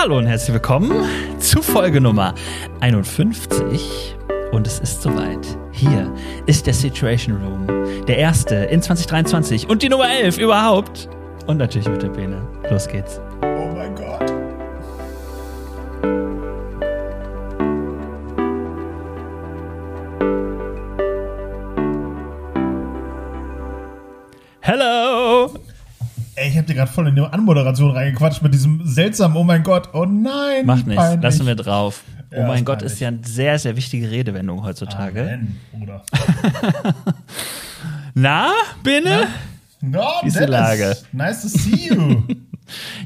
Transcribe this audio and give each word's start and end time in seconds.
Hallo 0.00 0.16
und 0.16 0.26
herzlich 0.26 0.54
willkommen 0.54 0.92
zu 1.40 1.60
Folge 1.60 2.00
Nummer 2.00 2.32
51. 2.78 4.14
Und 4.52 4.64
es 4.64 4.78
ist 4.78 5.02
soweit. 5.02 5.44
Hier 5.72 6.14
ist 6.46 6.68
der 6.68 6.74
Situation 6.74 7.42
Room. 7.42 7.66
Der 8.06 8.16
erste 8.16 8.54
in 8.54 8.80
2023 8.80 9.68
und 9.68 9.82
die 9.82 9.88
Nummer 9.88 10.08
11 10.08 10.38
überhaupt. 10.38 11.08
Und 11.48 11.56
natürlich 11.56 11.88
mit 11.88 12.00
der 12.00 12.10
Bene. 12.10 12.40
Los 12.70 12.86
geht's. 12.86 13.20
Voll 26.98 27.06
in 27.06 27.14
die 27.14 27.22
Anmoderation 27.22 27.92
reingequatscht 27.92 28.42
mit 28.42 28.52
diesem 28.52 28.84
seltsamen 28.84 29.36
Oh 29.36 29.44
mein 29.44 29.62
Gott. 29.62 29.90
Oh 29.92 30.04
nein. 30.04 30.66
Macht 30.66 30.84
nichts, 30.88 31.00
peinlich. 31.00 31.22
lassen 31.22 31.46
wir 31.46 31.54
drauf. 31.54 32.02
Ja, 32.32 32.38
oh 32.40 32.48
mein 32.48 32.64
Gott, 32.64 32.78
peinlich. 32.80 32.92
ist 32.94 32.98
ja 32.98 33.06
eine 33.06 33.20
sehr, 33.24 33.56
sehr 33.56 33.76
wichtige 33.76 34.10
Redewendung 34.10 34.64
heutzutage. 34.64 35.20
Amen, 35.22 35.60
Bruder. 35.72 36.02
Na, 38.14 38.50
Bene? 38.82 39.28
No, 39.80 40.02
Wie 40.22 40.26
ist 40.26 40.40
die 40.40 40.44
Lage? 40.44 40.96
Nice 41.12 41.42
to 41.42 41.48
see 41.48 41.88
you. 41.88 42.22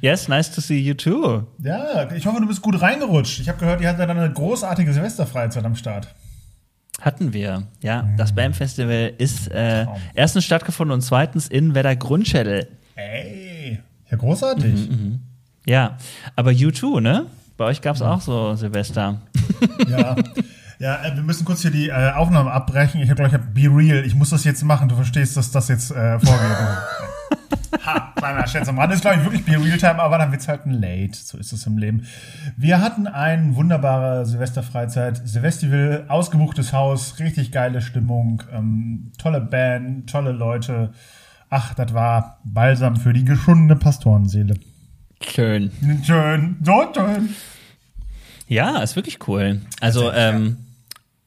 Yes, 0.01 0.27
nice 0.27 0.51
to 0.51 0.61
see 0.61 0.81
you 0.81 0.93
too. 0.95 1.45
ja, 1.63 2.11
ich 2.11 2.27
hoffe, 2.27 2.41
du 2.41 2.49
bist 2.49 2.63
gut 2.63 2.83
reingerutscht. 2.83 3.39
Ich 3.39 3.49
habe 3.49 3.61
gehört, 3.61 3.81
ihr 3.81 3.89
hattet 3.89 4.09
dann 4.09 4.19
eine 4.19 4.33
großartige 4.33 4.93
Silvesterfreizeit 4.93 5.65
am 5.65 5.77
Start. 5.77 6.13
Hatten 7.01 7.33
wir, 7.33 7.63
ja. 7.81 8.09
Das 8.17 8.35
BAM-Festival 8.35 9.13
ist 9.19 9.53
äh, 9.53 9.87
erstens 10.15 10.47
stattgefunden 10.47 10.93
und 10.95 11.03
zweitens 11.03 11.47
in 11.47 11.77
Werder 11.77 11.95
Grundschädel. 11.95 12.67
Ey, 12.97 13.42
ja 14.13 14.17
großartig. 14.19 14.91
Mhm, 14.91 15.21
Ja, 15.67 15.97
aber 16.37 16.51
U2, 16.53 17.01
ne? 17.01 17.27
Bei 17.57 17.65
euch 17.65 17.81
gab's 17.81 18.03
auch 18.03 18.21
so 18.21 18.55
Silvester. 18.55 19.21
Ja. 19.89 20.15
Ja, 20.79 21.05
äh, 21.05 21.15
wir 21.15 21.23
müssen 21.23 21.45
kurz 21.45 21.63
hier 21.63 21.71
die 21.71 21.91
äh, 21.91 22.11
Aufnahme 22.11 22.51
abbrechen. 22.51 23.01
Ich 23.01 23.09
habe 23.09 23.23
gleich 23.23 23.33
hab 23.33 23.55
Be 23.55 23.69
Real. 23.71 24.05
Ich 24.05 24.17
muss 24.17 24.31
das 24.31 24.43
jetzt 24.43 24.65
machen. 24.65 24.89
Du 24.89 24.97
verstehst, 24.97 25.37
dass 25.37 25.53
das 25.53 25.69
jetzt 25.69 25.93
äh, 25.93 26.19
vorgeht. 26.19 26.57
ha, 27.87 28.13
kleiner 28.17 28.47
Scherz 28.49 28.69
am 28.69 28.81
Rand. 28.81 28.93
Ist, 28.93 29.03
glaube 29.03 29.19
ich, 29.19 29.23
wirklich 29.25 29.45
Be 29.45 29.65
Real 29.65 29.79
Time, 29.79 30.03
aber 30.03 30.19
dann 30.19 30.33
wird's 30.33 30.49
halt 30.49 30.67
ein 30.67 30.73
Late. 30.73 31.15
So 31.15 31.39
ist 31.39 31.53
es 31.53 31.67
im 31.67 31.79
Leben. 31.79 32.07
Wir 32.57 32.81
hatten 32.81 33.07
ein 33.07 33.55
wunderbare 33.55 34.27
Silvesterfreizeit. 34.27 35.23
Silvestival, 35.25 36.07
ausgebuchtes 36.09 36.73
Haus, 36.73 37.21
richtig 37.21 37.53
geile 37.53 37.81
Stimmung, 37.81 38.43
ähm, 38.53 39.13
tolle 39.19 39.41
Band, 39.41 40.11
tolle 40.11 40.33
Leute. 40.33 40.93
Ach, 41.55 41.75
das 41.75 41.93
war 41.93 42.39
Balsam 42.45 42.97
für 42.97 43.13
die 43.13 43.27
geschundene 43.27 43.77
Pastorenseele. 43.77 44.55
Schön. 45.23 45.71
Schön, 46.03 46.57
so 46.65 46.91
schön. 46.95 47.29
Ja, 48.49 48.79
ist 48.79 48.97
wirklich 48.97 49.29
cool. 49.29 49.61
Also, 49.79 50.11
ähm, 50.13 50.57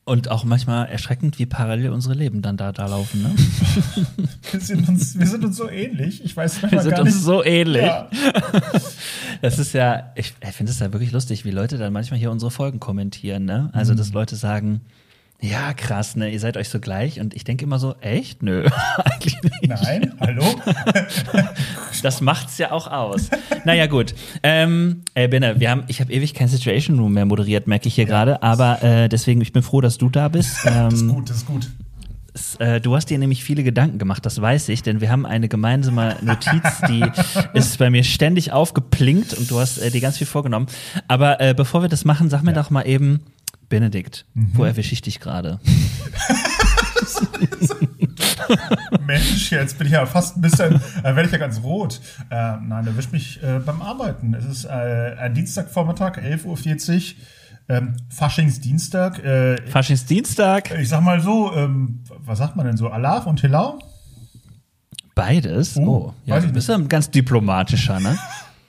und 0.03 0.29
auch 0.31 0.43
manchmal 0.43 0.87
erschreckend, 0.87 1.37
wie 1.37 1.45
parallel 1.45 1.91
unsere 1.91 2.15
Leben 2.15 2.41
dann 2.41 2.57
da, 2.57 2.71
da 2.71 2.87
laufen, 2.87 3.21
ne? 3.21 3.35
Wir 4.51 4.59
sind 4.59 4.89
uns, 4.89 5.17
wir 5.19 5.27
sind 5.27 5.45
uns 5.45 5.57
so 5.57 5.69
ähnlich. 5.69 6.23
Ich 6.23 6.35
weiß 6.35 6.55
Wir 6.55 6.61
manchmal 6.63 6.83
sind 6.83 6.91
gar 6.95 7.01
uns 7.01 7.21
so 7.21 7.43
ähnlich. 7.43 7.83
Ja. 7.83 8.09
Das 9.41 9.59
ist 9.59 9.73
ja, 9.73 10.11
ich, 10.15 10.33
ich 10.41 10.55
finde 10.55 10.71
es 10.71 10.79
ja 10.79 10.91
wirklich 10.91 11.11
lustig, 11.11 11.45
wie 11.45 11.51
Leute 11.51 11.77
dann 11.77 11.93
manchmal 11.93 12.19
hier 12.19 12.31
unsere 12.31 12.49
Folgen 12.49 12.79
kommentieren, 12.79 13.45
ne? 13.45 13.69
Also, 13.73 13.93
Mhm. 13.93 13.97
dass 13.97 14.11
Leute 14.13 14.35
sagen, 14.37 14.81
ja, 15.41 15.73
krass, 15.73 16.15
ne, 16.15 16.29
ihr 16.31 16.39
seid 16.39 16.57
euch 16.57 16.69
so 16.69 16.79
gleich. 16.79 17.19
Und 17.19 17.35
ich 17.35 17.43
denke 17.43 17.65
immer 17.65 17.77
so, 17.77 17.95
echt? 18.01 18.41
Nö, 18.41 18.65
eigentlich 18.97 19.41
nicht. 19.43 19.67
Nein, 19.67 20.13
hallo? 20.19 20.43
Das 22.03 22.21
macht's 22.21 22.57
ja 22.59 22.71
auch 22.71 22.87
aus. 22.87 23.29
naja, 23.63 23.87
gut. 23.87 24.13
Ähm, 24.43 25.01
ey, 25.15 25.27
Benne, 25.27 25.59
wir 25.59 25.71
haben, 25.71 25.83
ich 25.87 26.01
habe 26.01 26.11
ewig 26.11 26.33
kein 26.35 26.47
Situation 26.47 26.99
Room 26.99 27.13
mehr 27.13 27.25
moderiert, 27.25 27.65
merke 27.67 27.87
ich 27.87 27.95
hier 27.95 28.05
gerade. 28.05 28.43
Aber 28.43 28.83
äh, 28.83 29.09
deswegen, 29.09 29.41
ich 29.41 29.53
bin 29.53 29.63
froh, 29.63 29.81
dass 29.81 29.97
du 29.97 30.09
da 30.09 30.27
bist. 30.27 30.57
Das 30.65 30.93
ist 30.93 31.01
Ähm, 31.01 31.07
gut, 31.07 31.29
das 31.29 31.37
ist 31.37 31.45
gut. 31.47 31.67
äh, 32.59 32.79
du 32.81 32.95
hast 32.95 33.09
dir 33.09 33.17
nämlich 33.17 33.43
viele 33.43 33.63
Gedanken 33.63 33.97
gemacht, 33.97 34.25
das 34.25 34.39
weiß 34.39 34.69
ich, 34.69 34.83
denn 34.83 34.99
wir 35.01 35.09
haben 35.09 35.25
eine 35.25 35.47
gemeinsame 35.47 36.17
Notiz, 36.21 36.81
die 36.87 37.03
ist 37.53 37.77
bei 37.79 37.89
mir 37.89 38.03
ständig 38.03 38.51
aufgeplinkt 38.51 39.33
und 39.33 39.49
du 39.49 39.59
hast 39.59 39.77
äh, 39.79 39.89
dir 39.89 40.01
ganz 40.01 40.17
viel 40.17 40.27
vorgenommen. 40.27 40.67
Aber 41.07 41.39
äh, 41.41 41.53
bevor 41.55 41.81
wir 41.81 41.89
das 41.89 42.03
machen, 42.05 42.29
sag 42.29 42.43
mir 42.43 42.53
doch 42.53 42.69
mal 42.69 42.83
eben, 42.87 43.21
Benedikt, 43.69 44.25
wo 44.33 44.63
erwische 44.63 44.93
ich 44.93 45.01
dich 45.01 45.19
gerade? 45.19 45.59
Mensch, 49.05 49.51
jetzt 49.51 49.77
bin 49.77 49.87
ich 49.87 49.93
ja 49.93 50.05
fast 50.05 50.37
ein 50.37 50.41
bisschen, 50.41 50.75
äh, 51.03 51.03
werde 51.15 51.25
ich 51.25 51.31
ja 51.31 51.37
ganz 51.37 51.61
rot. 51.63 51.99
Äh, 52.29 52.57
nein, 52.61 52.85
erwischt 52.87 53.11
mich 53.11 53.41
äh, 53.43 53.59
beim 53.59 53.81
Arbeiten. 53.81 54.33
Es 54.33 54.45
ist 54.45 54.65
äh, 54.65 55.15
ein 55.19 55.33
Dienstagvormittag, 55.33 56.17
11.40 56.17 56.45
Uhr, 56.45 57.15
ähm, 57.67 57.95
Faschingsdienstag. 58.09 59.23
Äh, 59.23 59.57
Faschingsdienstag? 59.67 60.71
ich 60.79 60.89
sag 60.89 61.01
mal 61.01 61.19
so, 61.21 61.53
ähm, 61.55 62.03
was 62.19 62.37
sagt 62.39 62.55
man 62.55 62.65
denn 62.65 62.77
so, 62.77 62.89
Alaf 62.89 63.25
und 63.25 63.41
Hilau? 63.41 63.79
Beides? 65.15 65.77
Oh, 65.77 65.81
Oh, 65.87 66.13
ja, 66.25 66.39
du 66.39 66.47
ich 66.47 66.53
bist 66.53 66.69
ja 66.69 66.75
ein 66.75 66.87
ganz 66.89 67.09
diplomatischer, 67.09 67.99
ne? 67.99 68.17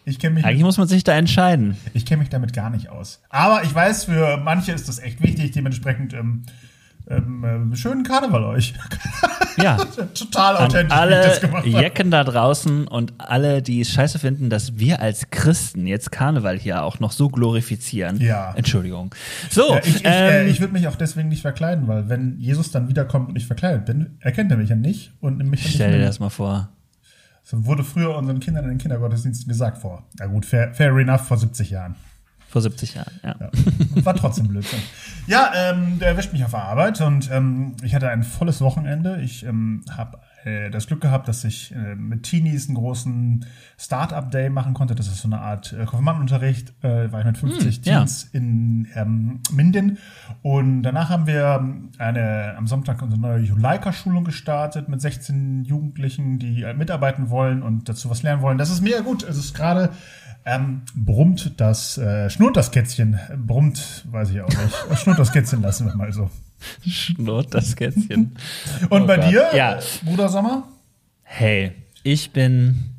Ich 0.09 0.21
kenne 0.21 0.37
mich, 0.37 0.44
Eigentlich 0.44 0.62
muss 0.62 0.78
man 0.78 0.87
sich 0.87 1.03
da 1.03 1.15
entscheiden. 1.15 1.77
ich 1.93 2.06
kenn 2.06 2.21
mich 2.21 2.28
damit 2.28 2.53
gar 2.53 2.71
nicht 2.71 2.89
aus. 2.89 3.21
Aber 3.28 3.65
ich 3.65 3.75
weiß, 3.75 4.05
für 4.05 4.37
manche 4.37 4.71
ist 4.71 4.89
das 4.89 5.00
echt 5.00 5.21
wichtig, 5.21 5.50
dementsprechend 5.50 6.15
ähm, 6.15 6.44
ähm, 7.09 7.72
äh, 7.72 7.77
schönen 7.77 8.05
Karneval 8.05 8.45
euch. 8.45 8.75
Ja. 9.59 9.78
Total 10.12 10.55
An 10.59 10.66
authentisch, 10.66 10.93
ich 10.95 11.00
alle 11.00 11.16
das 11.16 11.41
gemacht 11.41 11.65
habe. 11.65 11.83
Jecken 11.83 12.11
da 12.11 12.25
draußen 12.25 12.87
und 12.87 13.15
alle, 13.16 13.62
die 13.62 13.81
es 13.81 13.89
scheiße 13.89 14.19
finden, 14.19 14.50
dass 14.50 14.78
wir 14.78 15.00
als 15.00 15.31
Christen 15.31 15.87
jetzt 15.87 16.12
Karneval 16.12 16.59
hier 16.59 16.83
auch 16.83 17.00
noch 17.00 17.11
so 17.11 17.31
glorifizieren. 17.31 18.21
Ja. 18.21 18.53
Entschuldigung. 18.55 19.15
So, 19.49 19.72
Ja, 19.72 19.81
ich 19.83 19.97
ich, 19.97 20.05
äh, 20.05 20.43
ähm, 20.43 20.49
ich 20.50 20.61
würde 20.61 20.75
mich 20.75 20.87
auch 20.89 20.97
deswegen 20.97 21.31
nicht 21.31 21.41
verkleiden, 21.41 21.89
weil 21.89 22.11
wenn 22.11 22.39
Jesus 22.39 22.71
dann 22.71 22.91
wiederkommt 22.91 23.31
und 23.31 23.37
ich 23.37 23.47
verkleidet 23.47 23.87
bin, 23.87 24.19
erkennt 24.21 24.50
er 24.50 24.59
mich 24.59 24.69
ja 24.69 24.77
nicht 24.77 25.15
und 25.21 25.39
nimmt 25.39 25.53
mich 25.53 25.62
dann 25.62 25.72
stell 25.72 25.93
dir 25.93 26.05
das 26.05 26.21
mal 26.21 26.28
vor. 26.28 26.69
So 27.49 27.65
wurde 27.65 27.84
früher 27.84 28.17
unseren 28.17 28.41
Kindern 28.41 28.65
in 28.65 28.71
den 28.71 28.79
Kindergottesdiensten 28.79 29.49
gesagt 29.49 29.79
vor. 29.79 30.03
Na 30.19 30.27
gut, 30.27 30.45
fair, 30.45 30.75
fair 30.75 30.91
enough, 30.97 31.29
vor 31.29 31.37
70 31.37 31.71
Jahren. 31.71 31.95
Vor 32.49 32.61
70 32.61 32.95
Jahren, 32.95 33.21
ja. 33.23 33.37
Ja. 33.39 34.05
War 34.05 34.17
trotzdem 34.17 34.49
Blödsinn. 34.49 34.81
Ja, 35.29 35.53
ähm, 35.55 36.01
der 36.01 36.09
erwischt 36.09 36.33
mich 36.33 36.45
auf 36.45 36.51
der 36.51 36.65
Arbeit 36.65 37.01
und 37.01 37.31
ähm, 37.31 37.77
ich 37.84 37.95
hatte 37.95 38.09
ein 38.09 38.25
volles 38.25 38.61
Wochenende. 38.62 39.21
Ich 39.21 39.45
ähm, 39.45 39.84
habe 39.89 40.19
äh, 40.47 40.71
das 40.71 40.87
Glück 40.87 41.01
gehabt, 41.01 41.29
dass 41.29 41.45
ich 41.45 41.75
äh, 41.75 41.95
mit 41.97 42.23
Teenies 42.23 42.69
einen 42.69 42.77
großen 42.77 43.45
Start-up-Day 43.79 44.49
machen 44.49 44.75
konnte. 44.75 44.95
Das 44.95 45.09
ist 45.09 45.19
so 45.19 45.29
eine 45.29 45.41
Art 45.41 45.73
äh, 45.73 45.84
Konfirmandenunterricht. 45.84 46.73
Äh, 46.83 47.12
war 47.12 47.21
ich 47.21 47.27
mit 47.27 47.37
50 47.37 47.77
Hm, 47.77 47.83
ja. 47.84 47.99
Teens 47.99 48.25
in 48.33 48.89
ähm, 48.95 49.41
Minden. 49.53 49.99
Und 50.43 50.83
danach 50.83 51.11
haben 51.11 51.27
wir 51.27 51.59
ähm, 51.61 51.91
eine, 51.99 52.55
am 52.57 52.67
Sonntag 52.67 53.03
unsere 53.03 53.21
neue 53.21 53.41
Juleika-Schulung 53.41 54.25
gestartet 54.25 54.89
mit 54.89 55.01
16 55.01 55.65
Jugendlichen, 55.65 56.39
die 56.39 56.63
äh, 56.63 56.75
mitarbeiten 56.75 57.28
wollen 57.31 57.63
und 57.63 57.89
dazu 57.89 58.09
was 58.09 58.23
lernen 58.23 58.43
wollen. 58.43 58.59
Das 58.59 58.71
ist 58.71 58.81
mega 58.81 59.01
gut. 59.01 59.25
Es 59.25 59.37
ist 59.37 59.55
gerade 59.55 59.91
ähm, 60.45 60.83
brummt 60.95 61.61
das, 61.61 61.99
äh, 61.99 62.31
schnurrt 62.31 62.57
das 62.57 62.71
Kätzchen. 62.71 63.19
Brummt, 63.37 64.07
weiß 64.11 64.31
ich 64.31 64.41
auch 64.41 64.49
nicht. 64.49 64.99
Schnurrt 65.01 65.19
das 65.19 65.33
Kätzchen 65.33 65.61
lassen 65.61 65.87
wir 65.87 65.97
mal 65.97 66.13
so. 66.13 66.31
Schnurrt 66.89 67.55
das 67.55 67.77
Kätzchen. 67.77 68.37
Und 68.91 69.03
Oh 69.03 69.06
bei 69.06 69.17
Gott. 69.17 69.31
dir, 69.31 69.47
Ja. 69.55 69.78
Bruder 70.05 70.28
Sommer? 70.28 70.69
Hey, 71.22 71.72
ich 72.03 72.31
bin. 72.33 72.91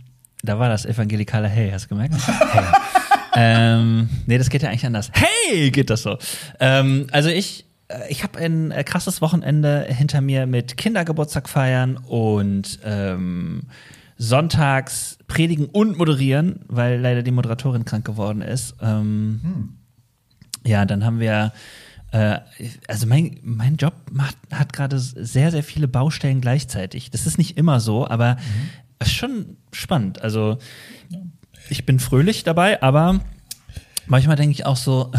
Da 0.43 0.59
war 0.59 0.69
das 0.69 0.85
evangelikale 0.85 1.47
Hey, 1.47 1.71
hast 1.71 1.85
du 1.85 1.89
gemerkt? 1.89 2.15
Hey. 2.27 2.63
ähm, 3.35 4.09
nee, 4.27 4.37
das 4.37 4.49
geht 4.49 4.61
ja 4.61 4.69
eigentlich 4.69 4.85
anders. 4.85 5.11
Hey, 5.13 5.71
geht 5.71 5.89
das 5.89 6.03
so. 6.03 6.17
Ähm, 6.59 7.07
also 7.11 7.29
ich, 7.29 7.65
äh, 7.87 7.99
ich 8.09 8.23
habe 8.23 8.39
ein 8.39 8.71
äh, 8.71 8.83
krasses 8.83 9.21
Wochenende 9.21 9.85
hinter 9.89 10.21
mir 10.21 10.45
mit 10.45 10.77
Kindergeburtstag 10.77 11.49
feiern 11.49 11.97
und 11.97 12.79
ähm, 12.85 13.63
sonntags 14.17 15.17
predigen 15.27 15.65
und 15.65 15.97
moderieren, 15.97 16.61
weil 16.67 16.99
leider 16.99 17.23
die 17.23 17.31
Moderatorin 17.31 17.85
krank 17.85 18.05
geworden 18.05 18.41
ist. 18.41 18.75
Ähm, 18.81 19.73
Ja, 20.65 20.85
dann 20.85 21.03
haben 21.05 21.19
wir, 21.19 21.51
äh, 22.11 22.39
also 22.87 23.05
mein, 23.07 23.39
mein 23.43 23.75
Job 23.77 23.93
macht, 24.11 24.37
hat 24.53 24.73
gerade 24.73 24.97
sehr, 24.99 25.51
sehr 25.51 25.63
viele 25.63 25.87
Baustellen 25.87 26.41
gleichzeitig. 26.41 27.11
Das 27.11 27.25
ist 27.27 27.37
nicht 27.37 27.57
immer 27.57 27.79
so, 27.79 28.07
aber 28.07 28.37
es 28.99 29.07
ist 29.09 29.13
schon 29.15 29.57
spannend. 29.71 30.21
Also 30.21 30.57
ich 31.69 31.85
bin 31.85 31.99
fröhlich 31.99 32.43
dabei, 32.43 32.81
aber 32.81 33.19
manchmal 34.07 34.37
denke 34.37 34.53
ich 34.53 34.65
auch 34.65 34.77
so, 34.77 35.11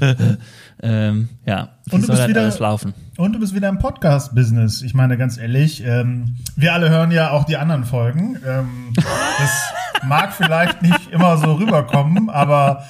ähm, 0.82 1.28
ja, 1.46 1.70
wie 1.86 1.94
Und 1.94 2.02
du 2.02 2.06
soll 2.08 2.16
bist 2.16 2.28
wieder- 2.28 2.40
alles 2.42 2.58
laufen? 2.58 2.94
Und 3.16 3.32
du 3.32 3.38
bist 3.38 3.54
wieder 3.54 3.68
im 3.68 3.78
Podcast-Business. 3.78 4.82
Ich 4.82 4.92
meine, 4.94 5.16
ganz 5.16 5.38
ehrlich, 5.38 5.82
ähm, 5.84 6.36
wir 6.56 6.74
alle 6.74 6.90
hören 6.90 7.10
ja 7.10 7.30
auch 7.30 7.44
die 7.44 7.56
anderen 7.56 7.84
Folgen. 7.84 8.36
Ähm, 8.46 8.92
das 8.96 9.72
mag 10.04 10.32
vielleicht 10.34 10.82
nicht 10.82 11.10
immer 11.12 11.38
so 11.38 11.54
rüberkommen, 11.54 12.28
aber 12.28 12.84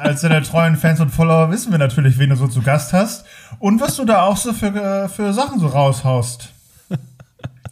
als 0.00 0.20
deine 0.22 0.42
treuen 0.42 0.76
Fans 0.76 1.00
und 1.00 1.10
Follower 1.10 1.50
wissen 1.50 1.70
wir 1.72 1.78
natürlich, 1.78 2.18
wen 2.18 2.30
du 2.30 2.36
so 2.36 2.48
zu 2.48 2.62
Gast 2.62 2.92
hast 2.92 3.24
und 3.58 3.80
was 3.80 3.96
du 3.96 4.04
da 4.04 4.22
auch 4.22 4.36
so 4.36 4.52
für, 4.52 4.66
äh, 4.66 5.08
für 5.08 5.32
Sachen 5.32 5.60
so 5.60 5.66
raushaust. 5.68 6.48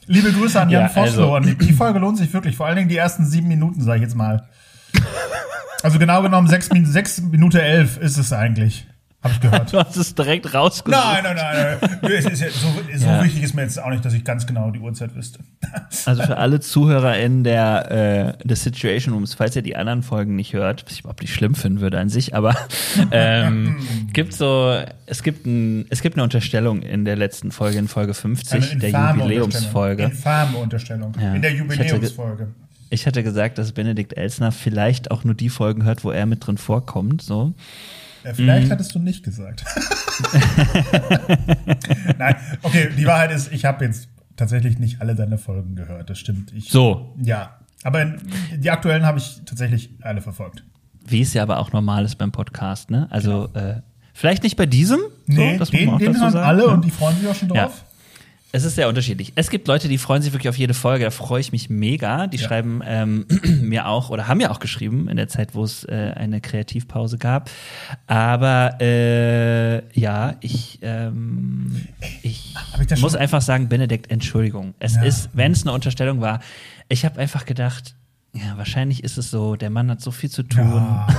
Liebe 0.07 0.33
Grüße 0.33 0.61
an 0.61 0.71
Jan 0.71 0.91
Ja, 0.95 1.03
also- 1.03 1.39
die, 1.39 1.73
Folge 1.73 1.99
lohnt 2.01 2.19
sich 2.19 2.33
wirklich. 2.33 2.57
Vor 2.57 2.67
allen 2.67 2.77
Dingen 2.77 2.89
die 2.89 2.97
ersten 2.97 3.25
sieben 3.27 3.47
Minuten, 3.49 3.81
sage 3.83 3.99
ich 3.99 4.03
jetzt 4.03 4.17
mal. 4.17 4.45
Also 5.83 5.99
genau 5.99 6.21
genommen 6.23 6.49
6 6.49 6.71
Min 6.73 6.85
sechs 6.85 7.21
Minuten 7.21 7.57
11 7.59 7.97
ist 7.99 8.19
es 8.19 8.33
eigentlich. 8.33 8.87
Habe 9.23 9.35
ich 9.35 9.41
gehört. 9.41 9.61
Du 9.73 9.79
hast 9.79 9.97
es 9.97 10.15
direkt 10.15 10.55
rausgesucht. 10.55 10.99
Nein, 11.05 11.23
nein, 11.23 11.37
nein. 11.37 11.79
nein. 12.03 12.11
Ja 12.11 12.23
so 12.23 12.35
so 12.99 13.07
Ja. 13.07 13.23
wichtig 13.23 13.43
ist 13.43 13.55
mir 13.55 13.63
jetzt 13.63 13.79
auch 13.81 13.91
nicht, 13.91 14.05
dass 14.05 14.15
ich 14.15 14.25
ganz 14.25 14.47
genau 14.47 14.71
die 14.71 14.81
Uhrzeit 14.81 15.15
wüsste. 15.15 15.41
Also 16.07 16.23
für 16.23 16.37
alle 16.39 16.61
ZuhörerInnen 16.61 17.45
der, 17.45 18.37
äh, 18.41 18.47
des 18.47 18.63
Situation 18.63 19.15
Rooms, 19.15 19.35
falls 19.35 19.55
ihr 19.57 19.63
die 19.63 19.77
anderen 19.77 20.03
Folgen 20.03 20.35
nicht 20.35 20.53
hört, 20.55 20.85
was 20.87 20.93
ich 20.95 21.01
überhaupt 21.01 21.21
nicht 21.21 21.35
schlimm 21.35 21.55
finden 21.55 21.81
würde 21.81 21.99
an 21.99 22.09
sich, 22.09 22.35
aber 22.35 22.57
ähm, 23.11 23.77
gibt 24.13 24.33
so, 24.33 24.81
es 25.07 25.23
gibt, 25.23 25.47
ein, 25.47 25.87
es 25.91 26.01
gibt 26.01 26.17
eine 26.17 26.23
Unterstellung 26.23 26.83
in 26.83 27.05
der 27.05 27.17
letzten 27.17 27.51
Folge, 27.51 27.79
in 27.79 27.89
Folge 27.89 28.15
50, 28.15 28.79
der 28.79 28.91
Jubiläumsfolge. 28.91 30.05
Infame 30.05 30.57
Unterstellung. 30.59 31.13
Ja. 31.21 31.35
In 31.35 31.43
der 31.43 31.53
Jubiläumsfolge. 31.53 32.49
Ich 32.89 33.07
hatte 33.07 33.23
gesagt, 33.23 33.59
dass 33.59 33.73
Benedikt 33.73 34.17
Elsner 34.17 34.51
vielleicht 34.51 35.11
auch 35.11 35.23
nur 35.25 35.35
die 35.35 35.49
Folgen 35.49 35.85
hört, 35.85 36.03
wo 36.03 36.11
er 36.11 36.27
mit 36.27 36.47
drin 36.47 36.59
vorkommt. 36.59 37.23
So. 37.23 37.55
Ja, 38.25 38.35
vielleicht 38.35 38.67
Mhm. 38.69 38.73
hattest 38.73 38.95
du 38.95 38.99
nicht 38.99 39.25
gesagt. 39.25 39.65
Nein, 42.19 42.37
okay, 42.63 42.91
die 42.97 43.07
Wahrheit 43.07 43.33
ist, 43.33 43.53
ich 43.53 43.65
habe 43.65 43.85
jetzt 43.85 44.09
tatsächlich 44.37 44.79
nicht 44.79 45.01
alle 45.01 45.15
deine 45.15 45.39
Folgen 45.39 45.75
gehört. 45.77 46.11
Das 46.11 46.19
stimmt. 46.19 46.53
Ich, 46.53 46.71
So, 46.71 47.15
Ja, 47.23 47.57
aber 47.83 48.03
in, 48.03 48.21
die 48.59 48.71
aktuellen 48.71 49.05
habe 49.07 49.19
ich 49.19 49.41
tatsächlich 49.47 49.91
alle 50.03 50.21
verfolgt. 50.21 50.65
wie 51.07 51.23
es 51.23 51.33
ja 51.35 51.43
aber 51.43 51.59
auch 51.59 51.73
normal 51.73 52.05
ist 52.05 52.17
beim 52.17 52.31
Podcast, 52.33 52.91
ne? 52.91 53.07
Also 53.11 53.49
äh, 53.55 53.81
vielleicht 54.13 54.43
nicht 54.43 54.57
bei 54.57 54.67
diesem. 54.67 54.99
So, 55.27 55.33
Nee, 55.33 55.59
das 55.59 55.73
muss 55.73 55.79
den, 55.81 55.87
man 55.87 55.95
auch 55.95 55.99
den 55.99 56.07
dazu 56.13 56.21
hören 56.21 56.33
sagen, 56.33 56.47
alle 56.47 56.63
ne? 56.67 56.69
und 56.69 56.85
die 56.85 56.91
freuen 56.91 57.17
sich 57.19 57.29
auch 57.29 57.35
schon 57.35 57.49
Ja. 57.55 57.71
Es 58.53 58.65
ist 58.65 58.75
sehr 58.75 58.89
unterschiedlich. 58.89 59.33
Es 59.37 59.49
gibt 59.49 59.69
Leute, 59.69 59.87
die 59.87 59.97
freuen 59.97 60.23
sich 60.23 60.33
wirklich 60.33 60.49
auf 60.49 60.59
jede 60.59 60.75
Folge. 60.75 61.05
Da 61.05 61.11
freue 61.13 61.41
ich 61.41 61.53
mich 61.53 61.71
mega. 61.71 62.27
Die 62.27 62.37
Ja. 62.37 62.49
schreiben 62.49 62.81
ähm, 62.85 63.27
mir 63.63 63.87
auch 63.87 64.11
oder 64.11 64.27
haben 64.27 64.39
mir 64.39 64.51
auch 64.51 64.59
geschrieben 64.59 65.09
in 65.09 65.17
der 65.17 65.29
Zeit, 65.29 65.55
wo 65.55 65.63
es 65.63 65.85
äh, 65.85 66.13
eine 66.17 66.41
Kreativpause 66.41 67.17
gab. 67.17 67.49
Aber 68.09 68.81
äh, 68.81 69.83
ja, 69.99 70.35
ich, 70.41 70.81
ähm, 70.83 71.87
ich 72.23 72.55
ich 72.91 73.01
muss 73.01 73.15
einfach 73.15 73.41
sagen, 73.43 73.69
Benedikt, 73.69 74.11
Entschuldigung. 74.11 74.75
Es 74.81 74.97
Ja. 74.97 75.03
ist, 75.05 75.31
wenn 75.33 75.53
es 75.53 75.63
eine 75.63 75.73
Unterstellung 75.73 76.21
war, 76.21 76.41
ich 76.89 77.05
habe 77.05 77.21
einfach 77.21 77.45
gedacht, 77.45 77.95
ja, 78.33 78.57
wahrscheinlich 78.57 79.03
ist 79.03 79.19
es 79.19 79.31
so, 79.31 79.57
der 79.57 79.71
Mann 79.71 79.91
hat 79.91 80.01
so 80.01 80.11
viel 80.11 80.31
zu 80.31 80.43
tun. 80.43 80.67
Ja. 80.67 81.07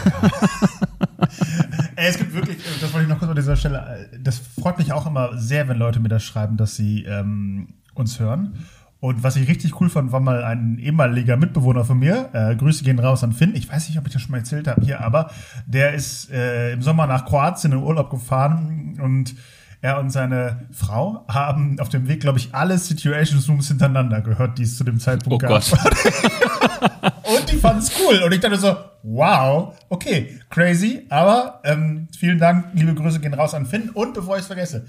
Ey, 1.96 2.10
es 2.10 2.18
gibt 2.18 2.34
wirklich, 2.34 2.58
das 2.80 2.94
wollte 2.94 3.04
ich 3.04 3.10
noch 3.10 3.19
kurz 3.19 3.30
an 3.30 3.36
dieser 3.36 3.56
Stelle, 3.56 4.10
das 4.19 4.40
freut 4.40 4.78
mich 4.78 4.94
auch 4.94 5.06
immer 5.06 5.38
sehr, 5.38 5.68
wenn 5.68 5.78
Leute 5.78 6.00
mir 6.00 6.10
das 6.10 6.24
schreiben, 6.24 6.58
dass 6.58 6.75
sie 6.75 7.04
ähm, 7.04 7.75
uns 7.94 8.19
hören. 8.19 8.66
Und 9.02 9.24
was 9.24 9.36
ich 9.36 9.50
richtig 9.50 9.81
cool 9.81 9.90
fand, 9.90 10.12
war 10.12 10.19
mal 10.19 10.44
ein 10.44 10.78
ehemaliger 10.78 11.36
Mitbewohner 11.36 11.84
von 11.84 12.00
mir, 12.00 12.30
äh, 12.34 12.56
Grüße 12.56 12.84
gehen 12.84 13.00
raus 13.00 13.24
an 13.24 13.34
Finn, 13.34 13.56
ich 13.56 13.68
weiß 13.68 13.90
nicht, 13.90 13.98
ob 13.98 14.06
ich 14.06 14.13
das 14.13 14.22
schon 14.22 14.31
mal 14.31 14.38
erzählt 14.38 14.68
habe 14.68 14.81
hier, 14.86 15.02
aber 15.02 15.31
der 15.66 15.94
ist 15.94 16.31
äh, 16.31 16.74
im 16.74 16.81
Sommer 16.81 17.08
nach 17.08 17.25
Kroatien 17.25 17.74
in 17.74 17.80
Urlaub 17.80 18.10
gefahren 18.10 19.00
und 19.02 19.36
er 19.81 20.00
und 20.00 20.12
seine 20.12 20.68
Frau 20.72 21.25
haben 21.28 21.80
auf 21.80 21.89
dem 21.89 22.07
Weg, 22.07 22.22
glaube 22.22 22.38
ich, 22.38 22.54
alle 22.54 22.78
Situation 22.78 23.42
Rooms 23.48 23.68
hintereinander 23.68 24.22
gehört, 24.22 24.60
die 24.60 24.63
es 24.63 24.78
zu 24.78 24.83
dem 24.83 25.00
Zeitpunkt 25.00 25.44
Oh 25.44 25.48
gab. 25.48 25.63
Und 27.24 27.51
die 27.51 27.57
fanden 27.57 27.80
es 27.80 27.92
cool. 28.00 28.22
Und 28.24 28.33
ich 28.33 28.39
dachte 28.39 28.57
so, 28.57 28.75
wow, 29.04 29.75
okay, 29.89 30.39
crazy. 30.50 31.06
Aber 31.10 31.62
ähm, 31.63 32.07
vielen 32.18 32.39
Dank, 32.39 32.68
liebe 32.74 32.94
Grüße 32.94 33.19
gehen 33.19 33.33
raus 33.33 33.54
an 33.54 33.66
Finn. 33.66 33.89
Und 33.89 34.13
bevor 34.13 34.36
ich 34.36 34.42
es 34.42 34.48
vergesse, 34.48 34.86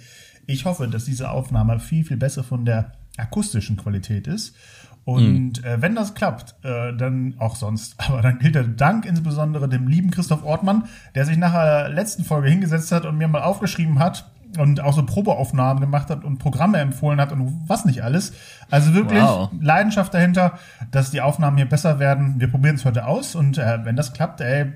ich 0.47 0.65
hoffe, 0.65 0.89
dass 0.89 1.05
diese 1.05 1.31
Aufnahme 1.31 1.79
viel, 1.79 2.05
viel 2.05 2.17
besser 2.17 2.43
von 2.43 2.65
der 2.65 2.93
akustischen 3.17 3.77
Qualität 3.77 4.27
ist. 4.27 4.57
Und 5.05 5.65
äh, 5.65 5.81
wenn 5.81 5.95
das 5.95 6.15
klappt, 6.15 6.55
äh, 6.65 6.95
dann 6.95 7.37
auch 7.39 7.57
sonst. 7.57 7.95
Aber 8.09 8.23
dann 8.23 8.39
gilt 8.39 8.55
der 8.55 8.65
Dank 8.65 9.07
insbesondere 9.07 9.69
dem 9.69 9.87
lieben 9.87 10.11
Christoph 10.11 10.45
Ortmann, 10.45 10.85
der 11.15 11.25
sich 11.25 11.37
nach 11.37 11.53
der 11.53 11.89
letzten 11.89 12.25
Folge 12.25 12.49
hingesetzt 12.49 12.93
hat 12.93 13.07
und 13.07 13.19
mir 13.19 13.29
mal 13.29 13.43
aufgeschrieben 13.43 13.99
hat 13.99 14.32
und 14.59 14.81
auch 14.81 14.95
so 14.95 15.05
Probeaufnahmen 15.05 15.81
gemacht 15.81 16.11
hat 16.11 16.25
und 16.25 16.39
Programme 16.39 16.79
empfohlen 16.79 17.21
hat 17.21 17.33
und 17.33 17.65
was 17.67 17.85
nicht 17.85 18.03
alles. 18.03 18.33
Also 18.71 18.95
wirklich 18.95 19.23
Wow. 19.23 19.51
Leidenschaft 19.61 20.13
dahinter, 20.15 20.59
dass 20.91 21.11
die 21.11 21.21
Aufnahmen 21.21 21.57
hier 21.57 21.69
besser 21.69 21.99
werden. 21.99 22.35
Wir 22.39 22.49
probieren 22.49 22.77
es 22.77 22.85
heute 22.85 23.07
aus 23.07 23.35
und 23.35 23.59
äh, 23.59 23.85
wenn 23.85 23.97
das 23.97 24.13
klappt, 24.13 24.41
ey, 24.41 24.73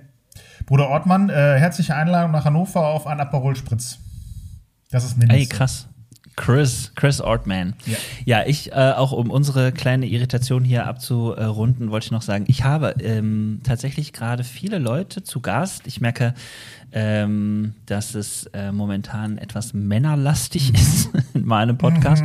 Bruder 0.67 0.89
Ortmann, 0.89 1.29
äh, 1.31 1.59
herzliche 1.59 1.95
Einladung 1.95 2.33
nach 2.33 2.45
Hannover 2.45 2.87
auf 2.89 3.07
einen 3.07 3.21
Aperol 3.21 3.57
Spritz. 3.57 3.99
Das 4.91 5.05
ist 5.05 5.17
mindestens. 5.17 5.51
Ey, 5.51 5.57
krass. 5.57 5.89
Chris, 6.37 6.93
Chris 6.95 7.21
Ortman. 7.21 7.75
Ja. 7.87 7.97
Ja, 8.25 8.47
ich, 8.47 8.73
äh, 8.73 8.93
auch 8.95 9.13
um 9.13 9.31
unsere 9.31 9.73
kleine 9.73 10.07
Irritation 10.07 10.65
hier 10.65 10.87
abzurunden, 10.87 11.91
wollte 11.91 12.07
ich 12.07 12.11
noch 12.11 12.23
sagen, 12.23 12.45
ich 12.47 12.63
habe 12.63 12.95
ähm, 13.01 13.61
tatsächlich 13.65 14.13
gerade 14.13 14.45
viele 14.45 14.79
Leute 14.79 15.23
zu 15.23 15.41
Gast. 15.41 15.87
Ich 15.87 16.01
merke, 16.03 16.35
ähm, 16.93 17.75
dass 17.87 18.15
es 18.15 18.47
äh, 18.53 18.71
momentan 18.71 19.39
etwas 19.39 19.73
männerlastig 19.73 20.75
ist 20.75 21.11
in 21.35 21.47
meinem 21.47 21.79
Podcast. 21.79 22.25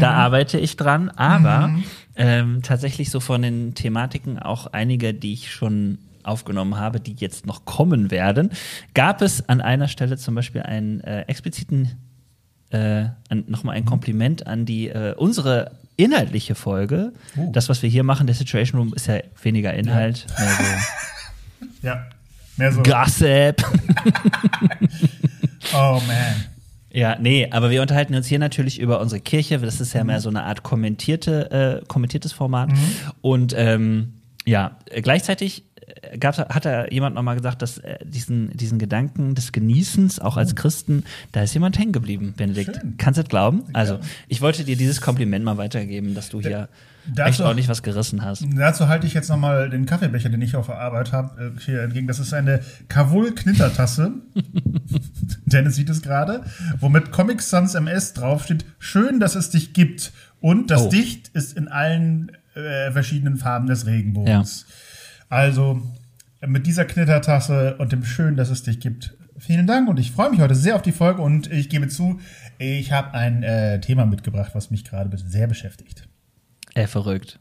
da 0.00 0.12
arbeite 0.12 0.58
ich 0.58 0.76
dran, 0.76 1.10
aber 1.10 1.74
ähm, 2.16 2.62
tatsächlich 2.62 3.10
so 3.10 3.18
von 3.18 3.42
den 3.42 3.74
Thematiken 3.74 4.38
auch 4.38 4.68
einige, 4.68 5.14
die 5.14 5.32
ich 5.32 5.52
schon 5.52 5.98
aufgenommen 6.22 6.76
habe, 6.76 7.00
die 7.00 7.14
jetzt 7.18 7.46
noch 7.46 7.64
kommen 7.64 8.10
werden, 8.10 8.50
gab 8.94 9.22
es 9.22 9.48
an 9.48 9.60
einer 9.60 9.88
Stelle 9.88 10.16
zum 10.16 10.34
Beispiel 10.34 10.62
einen 10.62 11.00
äh, 11.00 11.22
expliziten 11.22 11.96
äh, 12.70 13.06
nochmal 13.30 13.76
ein 13.76 13.84
Kompliment 13.84 14.46
an 14.46 14.66
die 14.66 14.88
äh, 14.88 15.14
unsere 15.14 15.72
inhaltliche 15.96 16.54
Folge. 16.54 17.12
Oh. 17.36 17.50
Das, 17.52 17.68
was 17.68 17.82
wir 17.82 17.90
hier 17.90 18.04
machen, 18.04 18.26
der 18.26 18.36
Situation 18.36 18.80
Room, 18.80 18.94
ist 18.94 19.06
ja 19.06 19.20
weniger 19.42 19.74
Inhalt, 19.74 20.26
mehr 20.38 20.78
Ja. 21.82 22.06
Mehr 22.56 22.72
so. 22.72 22.82
so 22.84 22.90
Gossip. 22.90 23.64
Oh 25.74 26.00
man. 26.06 26.46
ja, 26.90 27.18
nee, 27.20 27.48
aber 27.50 27.68
wir 27.68 27.82
unterhalten 27.82 28.14
uns 28.14 28.26
hier 28.26 28.38
natürlich 28.38 28.78
über 28.78 29.00
unsere 29.00 29.20
Kirche. 29.20 29.58
Das 29.58 29.80
ist 29.80 29.92
ja 29.92 30.02
mehr 30.02 30.20
so 30.20 30.30
eine 30.30 30.44
Art 30.44 30.62
kommentierte, 30.62 31.82
äh, 31.82 31.86
kommentiertes 31.86 32.32
Format. 32.32 32.70
Und 33.20 33.52
ähm, 33.56 34.14
ja, 34.46 34.78
gleichzeitig 35.02 35.64
äh, 36.02 36.18
gab's, 36.18 36.38
hat 36.38 36.64
da 36.64 36.86
jemand 36.88 37.14
nochmal 37.14 37.36
gesagt, 37.36 37.62
dass 37.62 37.78
äh, 37.78 37.98
diesen, 38.04 38.50
diesen 38.56 38.78
Gedanken 38.78 39.34
des 39.34 39.52
Genießens, 39.52 40.18
auch 40.20 40.36
als 40.36 40.54
Christen, 40.54 41.04
da 41.32 41.42
ist 41.42 41.54
jemand 41.54 41.78
hängen 41.78 41.92
geblieben, 41.92 42.34
Benedikt. 42.36 42.76
Schön. 42.80 42.94
Kannst 42.98 43.18
du 43.18 43.22
das 43.22 43.30
glauben? 43.30 43.64
Also, 43.72 43.94
Ja. 43.94 44.00
ich 44.28 44.40
wollte 44.40 44.64
dir 44.64 44.76
dieses 44.76 45.00
Kompliment 45.00 45.44
mal 45.44 45.56
weitergeben, 45.56 46.14
dass 46.14 46.28
du 46.28 46.40
hier 46.40 46.68
dazu- 47.14 47.28
echt 47.30 47.40
ordentlich 47.40 47.68
was 47.68 47.82
gerissen 47.82 48.22
hast. 48.24 48.44
Dazu 48.56 48.88
halte 48.88 49.06
ich 49.06 49.14
jetzt 49.14 49.28
nochmal 49.30 49.70
den 49.70 49.86
Kaffeebecher, 49.86 50.28
den 50.28 50.42
ich 50.42 50.56
auf 50.56 50.66
der 50.66 50.78
Arbeit 50.78 51.12
habe, 51.12 51.52
äh, 51.56 51.60
hier 51.60 51.82
entgegen. 51.82 52.06
Das 52.06 52.18
ist 52.18 52.32
eine 52.34 52.60
Kavul-Knittertasse. 52.88 54.12
Dennis 55.46 55.76
sieht 55.76 55.88
es 55.90 56.02
gerade, 56.02 56.42
womit 56.80 57.10
Comic 57.12 57.40
Sans 57.42 57.74
MS 57.74 58.12
draufsteht. 58.14 58.64
Schön, 58.78 59.20
dass 59.20 59.34
es 59.34 59.50
dich 59.50 59.72
gibt. 59.72 60.12
Und 60.40 60.70
das 60.70 60.82
Oh. 60.82 60.88
Dicht 60.90 61.28
ist 61.34 61.56
in 61.56 61.68
allen 61.68 62.30
äh, 62.54 62.90
verschiedenen 62.92 63.36
Farben 63.36 63.66
des 63.66 63.86
Regenbogens. 63.86 64.66
Also 65.28 65.82
mit 66.46 66.66
dieser 66.66 66.84
Knittertasse 66.84 67.76
und 67.78 67.92
dem 67.92 68.04
Schön, 68.04 68.36
dass 68.36 68.50
es 68.50 68.62
dich 68.62 68.80
gibt. 68.80 69.14
Vielen 69.38 69.66
Dank 69.66 69.88
und 69.88 69.98
ich 70.00 70.10
freue 70.10 70.30
mich 70.30 70.40
heute 70.40 70.54
sehr 70.54 70.74
auf 70.74 70.82
die 70.82 70.92
Folge 70.92 71.22
und 71.22 71.50
ich 71.50 71.68
gebe 71.68 71.88
zu, 71.88 72.20
ich 72.58 72.90
habe 72.90 73.14
ein 73.14 73.42
äh, 73.42 73.80
Thema 73.80 74.04
mitgebracht, 74.04 74.50
was 74.54 74.70
mich 74.70 74.84
gerade 74.84 75.16
sehr 75.16 75.46
beschäftigt. 75.46 76.08
Äh, 76.74 76.86
verrückt. 76.86 77.38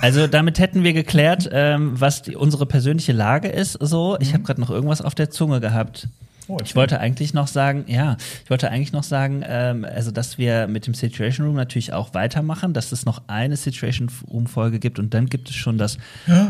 Also 0.00 0.26
damit 0.26 0.58
hätten 0.58 0.82
wir 0.82 0.92
geklärt, 0.92 1.48
ähm, 1.52 2.00
was 2.00 2.22
die, 2.22 2.36
unsere 2.36 2.66
persönliche 2.66 3.12
Lage 3.12 3.48
ist. 3.48 3.72
So, 3.80 4.16
ich 4.20 4.34
habe 4.34 4.42
gerade 4.42 4.60
noch 4.60 4.70
irgendwas 4.70 5.02
auf 5.02 5.14
der 5.14 5.30
Zunge 5.30 5.60
gehabt. 5.60 6.08
Oh, 6.52 6.58
Ich 6.64 6.76
wollte 6.76 7.00
eigentlich 7.00 7.32
noch 7.34 7.46
sagen, 7.46 7.84
ja, 7.86 8.16
ich 8.44 8.50
wollte 8.50 8.70
eigentlich 8.70 8.92
noch 8.92 9.02
sagen, 9.02 9.42
ähm, 9.46 9.84
also 9.84 10.10
dass 10.10 10.38
wir 10.38 10.66
mit 10.66 10.86
dem 10.86 10.94
Situation 10.94 11.46
Room 11.46 11.56
natürlich 11.56 11.92
auch 11.92 12.14
weitermachen, 12.14 12.72
dass 12.74 12.92
es 12.92 13.04
noch 13.04 13.22
eine 13.26 13.56
Situation 13.56 14.10
Room 14.30 14.46
Folge 14.46 14.78
gibt 14.78 14.98
und 14.98 15.14
dann 15.14 15.26
gibt 15.26 15.48
es 15.50 15.54
schon 15.56 15.78
das 15.78 15.98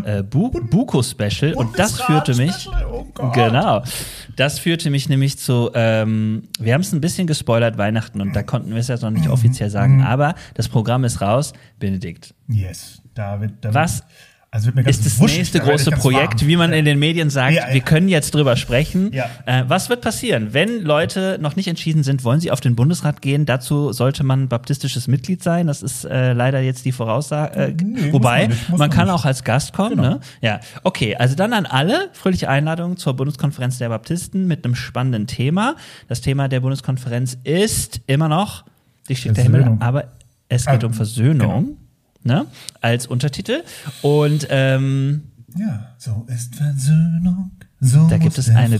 äh, 0.04 0.22
Bu 0.22 0.50
Buko 0.50 1.02
Special 1.02 1.54
und 1.54 1.78
das 1.78 2.00
führte 2.00 2.34
mich, 2.34 2.68
oh 2.92 3.30
genau, 3.30 3.82
das 4.36 4.58
führte 4.58 4.90
mich 4.90 5.08
nämlich 5.08 5.38
zu, 5.38 5.70
ähm, 5.74 6.48
wir 6.58 6.74
haben 6.74 6.80
es 6.80 6.92
ein 6.92 7.00
bisschen 7.00 7.26
gespoilert 7.26 7.78
Weihnachten 7.78 8.20
und 8.20 8.34
da 8.34 8.42
konnten 8.42 8.70
wir 8.70 8.78
es 8.78 8.88
ja 8.88 8.96
noch 9.00 9.10
nicht 9.10 9.26
Mhm. 9.26 9.32
offiziell 9.32 9.70
sagen, 9.70 10.02
aber 10.02 10.34
das 10.54 10.68
Programm 10.68 11.04
ist 11.04 11.20
raus, 11.20 11.52
Benedikt. 11.78 12.34
Yes, 12.48 13.00
David. 13.14 13.52
David. 13.60 13.74
Was 13.74 14.02
also 14.54 14.66
wird 14.66 14.76
mir 14.76 14.82
ganz 14.84 14.98
ist 14.98 15.06
das 15.06 15.18
wuschig, 15.18 15.38
nächste 15.38 15.60
große 15.60 15.90
Projekt, 15.92 16.46
wie 16.46 16.56
man 16.56 16.70
Ja. 16.72 16.76
in 16.76 16.84
den 16.84 16.98
Medien 16.98 17.30
sagt, 17.30 17.54
Ja, 17.54 17.68
ja. 17.68 17.74
wir 17.74 17.80
können 17.80 18.08
jetzt 18.08 18.34
drüber 18.34 18.54
sprechen. 18.56 19.10
Ja. 19.12 19.24
Äh, 19.46 19.64
was 19.66 19.88
wird 19.88 20.02
passieren, 20.02 20.52
wenn 20.52 20.82
Leute 20.82 21.38
noch 21.40 21.56
nicht 21.56 21.68
entschieden 21.68 22.02
sind, 22.02 22.22
wollen 22.22 22.38
sie 22.38 22.50
auf 22.50 22.60
den 22.60 22.76
Bundesrat 22.76 23.22
gehen? 23.22 23.46
Dazu 23.46 23.92
sollte 23.92 24.24
man 24.24 24.48
baptistisches 24.48 25.08
Mitglied 25.08 25.42
sein. 25.42 25.66
Das 25.68 25.82
ist 25.82 26.04
äh, 26.04 26.34
leider 26.34 26.60
jetzt 26.60 26.84
die 26.84 26.92
Voraussage. 26.92 27.58
Äh, 27.58 27.74
Nee, 27.82 28.12
wobei, 28.12 28.42
man 28.42 28.48
nicht, 28.50 28.68
man 28.68 28.78
man 28.78 28.90
kann 28.90 29.06
nicht. 29.06 29.14
auch 29.14 29.24
als 29.24 29.42
Gast 29.42 29.72
kommen. 29.72 29.96
Genau. 29.96 30.02
Ne? 30.10 30.20
Ja, 30.42 30.60
okay. 30.84 31.16
Also 31.16 31.34
dann 31.34 31.54
an 31.54 31.64
alle 31.64 32.10
fröhliche 32.12 32.48
Einladung 32.50 32.98
zur 32.98 33.14
Bundeskonferenz 33.16 33.78
der 33.78 33.88
Baptisten 33.88 34.46
mit 34.46 34.64
einem 34.66 34.74
spannenden 34.74 35.26
Thema. 35.26 35.76
Das 36.08 36.20
Thema 36.20 36.48
der 36.48 36.60
Bundeskonferenz 36.60 37.38
ist 37.42 38.02
immer 38.06 38.28
noch 38.28 38.64
die 39.08 39.16
steht 39.16 39.36
der 39.36 39.44
Himmel, 39.44 39.76
aber 39.80 40.04
es 40.48 40.66
geht 40.66 40.84
Ah, 40.84 40.86
um 40.86 40.92
Versöhnung. 40.92 41.78
Ne? 42.24 42.46
Als 42.80 43.06
Untertitel. 43.06 43.62
Und 44.02 44.46
ähm, 44.50 45.22
Ja, 45.58 45.94
so 45.98 46.26
ist 46.28 46.54
Versöhnung. 46.54 47.50
So 47.80 48.06
da 48.08 48.16
gibt 48.18 48.38
es 48.38 48.48
eine. 48.48 48.78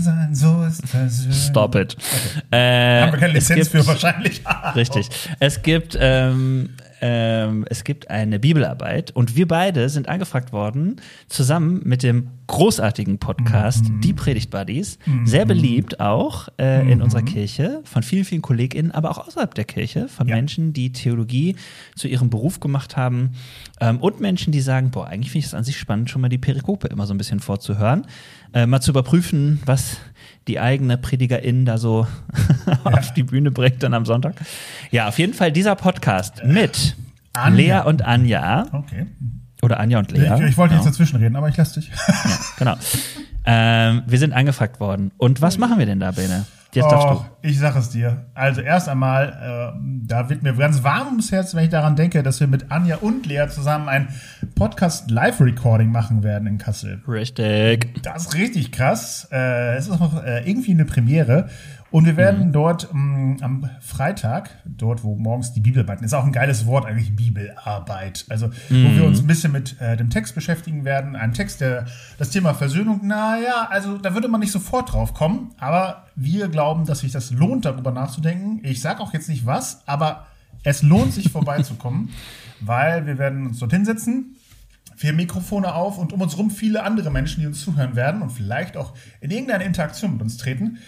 Sein, 0.00 0.34
so 0.34 0.62
ist 0.64 0.86
Versöhnung. 0.86 1.32
Stop 1.36 1.74
it. 1.74 1.96
Haben 2.52 3.08
Äh, 3.08 3.12
wir 3.12 3.18
keine 3.18 3.38
es 3.38 3.48
Lizenz 3.48 3.70
gibt- 3.70 3.82
für 3.84 3.86
wahrscheinlich. 3.86 4.42
Richtig. 4.76 5.08
Es 5.40 5.62
gibt, 5.62 5.96
ähm, 5.98 6.70
ähm, 7.06 7.66
es 7.68 7.84
gibt 7.84 8.08
eine 8.08 8.38
Bibelarbeit 8.38 9.10
und 9.10 9.36
wir 9.36 9.46
beide 9.46 9.90
sind 9.90 10.08
angefragt 10.08 10.54
worden, 10.54 10.96
zusammen 11.28 11.82
mit 11.84 12.02
dem 12.02 12.28
großartigen 12.46 13.18
Podcast 13.18 13.90
Mhm. 13.90 14.00
Die 14.00 14.14
Predigt 14.14 14.50
Buddies, 14.50 14.98
sehr 15.24 15.44
beliebt 15.44 16.00
auch 16.00 16.48
äh, 16.58 16.90
in 16.90 17.02
unserer 17.02 17.20
Kirche, 17.20 17.82
von 17.84 18.02
vielen, 18.02 18.24
vielen 18.24 18.40
KollegInnen, 18.40 18.90
aber 18.90 19.10
auch 19.10 19.26
außerhalb 19.26 19.54
der 19.54 19.64
Kirche, 19.64 20.08
von 20.08 20.28
Ja. 20.28 20.36
Menschen, 20.36 20.72
die 20.72 20.92
Theologie 20.92 21.56
zu 21.94 22.08
ihrem 22.08 22.30
Beruf 22.30 22.58
gemacht 22.60 22.96
haben 22.96 23.32
ähm, 23.82 23.98
und 23.98 24.20
Menschen, 24.20 24.50
die 24.52 24.62
sagen, 24.62 24.90
boah, 24.90 25.06
eigentlich 25.06 25.30
finde 25.30 25.40
ich 25.40 25.46
es 25.46 25.54
an 25.54 25.64
sich 25.64 25.76
spannend, 25.78 26.08
schon 26.08 26.22
mal 26.22 26.30
die 26.30 26.38
Perikope 26.38 26.88
immer 26.88 27.06
so 27.06 27.12
ein 27.12 27.18
bisschen 27.18 27.40
vorzuhören, 27.40 28.06
äh, 28.54 28.64
mal 28.64 28.80
zu 28.80 28.92
überprüfen, 28.92 29.60
was 29.66 29.98
die 30.48 30.60
eigene 30.60 30.98
Predigerin 30.98 31.64
da 31.64 31.78
so 31.78 32.06
auf 32.84 33.12
die 33.14 33.22
Bühne 33.22 33.50
bringt 33.50 33.82
dann 33.82 33.94
am 33.94 34.04
Sonntag. 34.04 34.34
Ja, 34.90 35.08
auf 35.08 35.18
jeden 35.18 35.34
Fall 35.34 35.52
dieser 35.52 35.74
Podcast 35.74 36.44
mit 36.44 36.96
Anja. 37.32 37.80
Lea 37.80 37.88
und 37.88 38.02
Anja 38.02 38.66
Okay. 38.72 39.06
Oder 39.64 39.80
Anja 39.80 39.98
und 39.98 40.12
Lea. 40.12 40.30
Ich, 40.36 40.40
ich 40.50 40.56
wollte 40.56 40.74
genau. 40.74 40.84
jetzt 40.84 40.86
dazwischen 40.86 41.16
reden, 41.16 41.36
aber 41.36 41.48
ich 41.48 41.56
lasse 41.56 41.80
dich. 41.80 41.90
genau. 42.58 42.74
Ähm, 43.46 44.02
wir 44.06 44.18
sind 44.18 44.32
angefragt 44.32 44.80
worden. 44.80 45.12
Und 45.18 45.42
was 45.42 45.58
machen 45.58 45.78
wir 45.78 45.86
denn 45.86 46.00
da, 46.00 46.12
Bene? 46.12 46.46
Jetzt 46.74 46.86
Oh, 46.90 47.24
ich 47.40 47.58
sag 47.58 47.76
es 47.76 47.90
dir. 47.90 48.26
Also 48.34 48.60
erst 48.60 48.88
einmal, 48.88 49.74
äh, 49.76 49.78
da 50.06 50.28
wird 50.28 50.42
mir 50.42 50.54
ganz 50.54 50.82
warm 50.82 51.06
ums 51.06 51.30
Herz, 51.30 51.54
wenn 51.54 51.64
ich 51.64 51.70
daran 51.70 51.94
denke, 51.94 52.24
dass 52.24 52.40
wir 52.40 52.48
mit 52.48 52.72
Anja 52.72 52.96
und 52.96 53.26
Lea 53.26 53.46
zusammen 53.48 53.88
ein 53.88 54.08
Podcast 54.56 55.08
Live-Recording 55.08 55.92
machen 55.92 56.24
werden 56.24 56.48
in 56.48 56.58
Kassel. 56.58 57.00
Richtig. 57.06 58.02
Das 58.02 58.26
ist 58.26 58.34
richtig 58.34 58.72
krass. 58.72 59.28
Äh, 59.30 59.76
es 59.76 59.86
ist 59.86 60.00
auch 60.00 60.24
äh, 60.24 60.48
irgendwie 60.48 60.72
eine 60.72 60.84
Premiere. 60.84 61.48
Und 61.94 62.06
wir 62.06 62.16
werden 62.16 62.50
dort 62.50 62.92
mh, 62.92 63.36
am 63.40 63.70
Freitag, 63.78 64.50
dort 64.64 65.04
wo 65.04 65.14
morgens 65.14 65.52
die 65.52 65.60
Bibelarbeit, 65.60 66.02
ist 66.02 66.12
auch 66.12 66.24
ein 66.24 66.32
geiles 66.32 66.66
Wort 66.66 66.86
eigentlich, 66.86 67.14
Bibelarbeit. 67.14 68.24
Also 68.28 68.48
wo 68.48 68.96
wir 68.96 69.04
uns 69.04 69.20
ein 69.20 69.28
bisschen 69.28 69.52
mit 69.52 69.80
äh, 69.80 69.96
dem 69.96 70.10
Text 70.10 70.34
beschäftigen 70.34 70.84
werden. 70.84 71.14
Ein 71.14 71.32
Text, 71.34 71.60
der 71.60 71.86
das 72.18 72.30
Thema 72.30 72.52
Versöhnung, 72.52 73.06
naja, 73.06 73.68
also 73.70 73.96
da 73.96 74.12
würde 74.12 74.26
man 74.26 74.40
nicht 74.40 74.50
sofort 74.50 74.92
drauf 74.92 75.14
kommen. 75.14 75.52
Aber 75.60 76.06
wir 76.16 76.48
glauben, 76.48 76.84
dass 76.84 76.98
sich 76.98 77.12
das 77.12 77.30
lohnt, 77.30 77.64
darüber 77.64 77.92
nachzudenken. 77.92 78.58
Ich 78.64 78.80
sage 78.80 79.00
auch 79.00 79.12
jetzt 79.12 79.28
nicht 79.28 79.46
was, 79.46 79.86
aber 79.86 80.26
es 80.64 80.82
lohnt 80.82 81.12
sich 81.12 81.30
vorbeizukommen, 81.30 82.08
weil 82.60 83.06
wir 83.06 83.18
werden 83.18 83.46
uns 83.46 83.60
dort 83.60 83.72
hinsetzen, 83.72 84.34
vier 84.96 85.12
Mikrofone 85.12 85.72
auf 85.72 85.98
und 85.98 86.12
um 86.12 86.20
uns 86.20 86.36
rum 86.38 86.50
viele 86.50 86.82
andere 86.82 87.12
Menschen, 87.12 87.40
die 87.40 87.46
uns 87.46 87.60
zuhören 87.60 87.94
werden 87.94 88.20
und 88.20 88.30
vielleicht 88.30 88.76
auch 88.76 88.94
in 89.20 89.30
irgendeine 89.30 89.62
Interaktion 89.62 90.14
mit 90.14 90.22
uns 90.22 90.38
treten. 90.38 90.78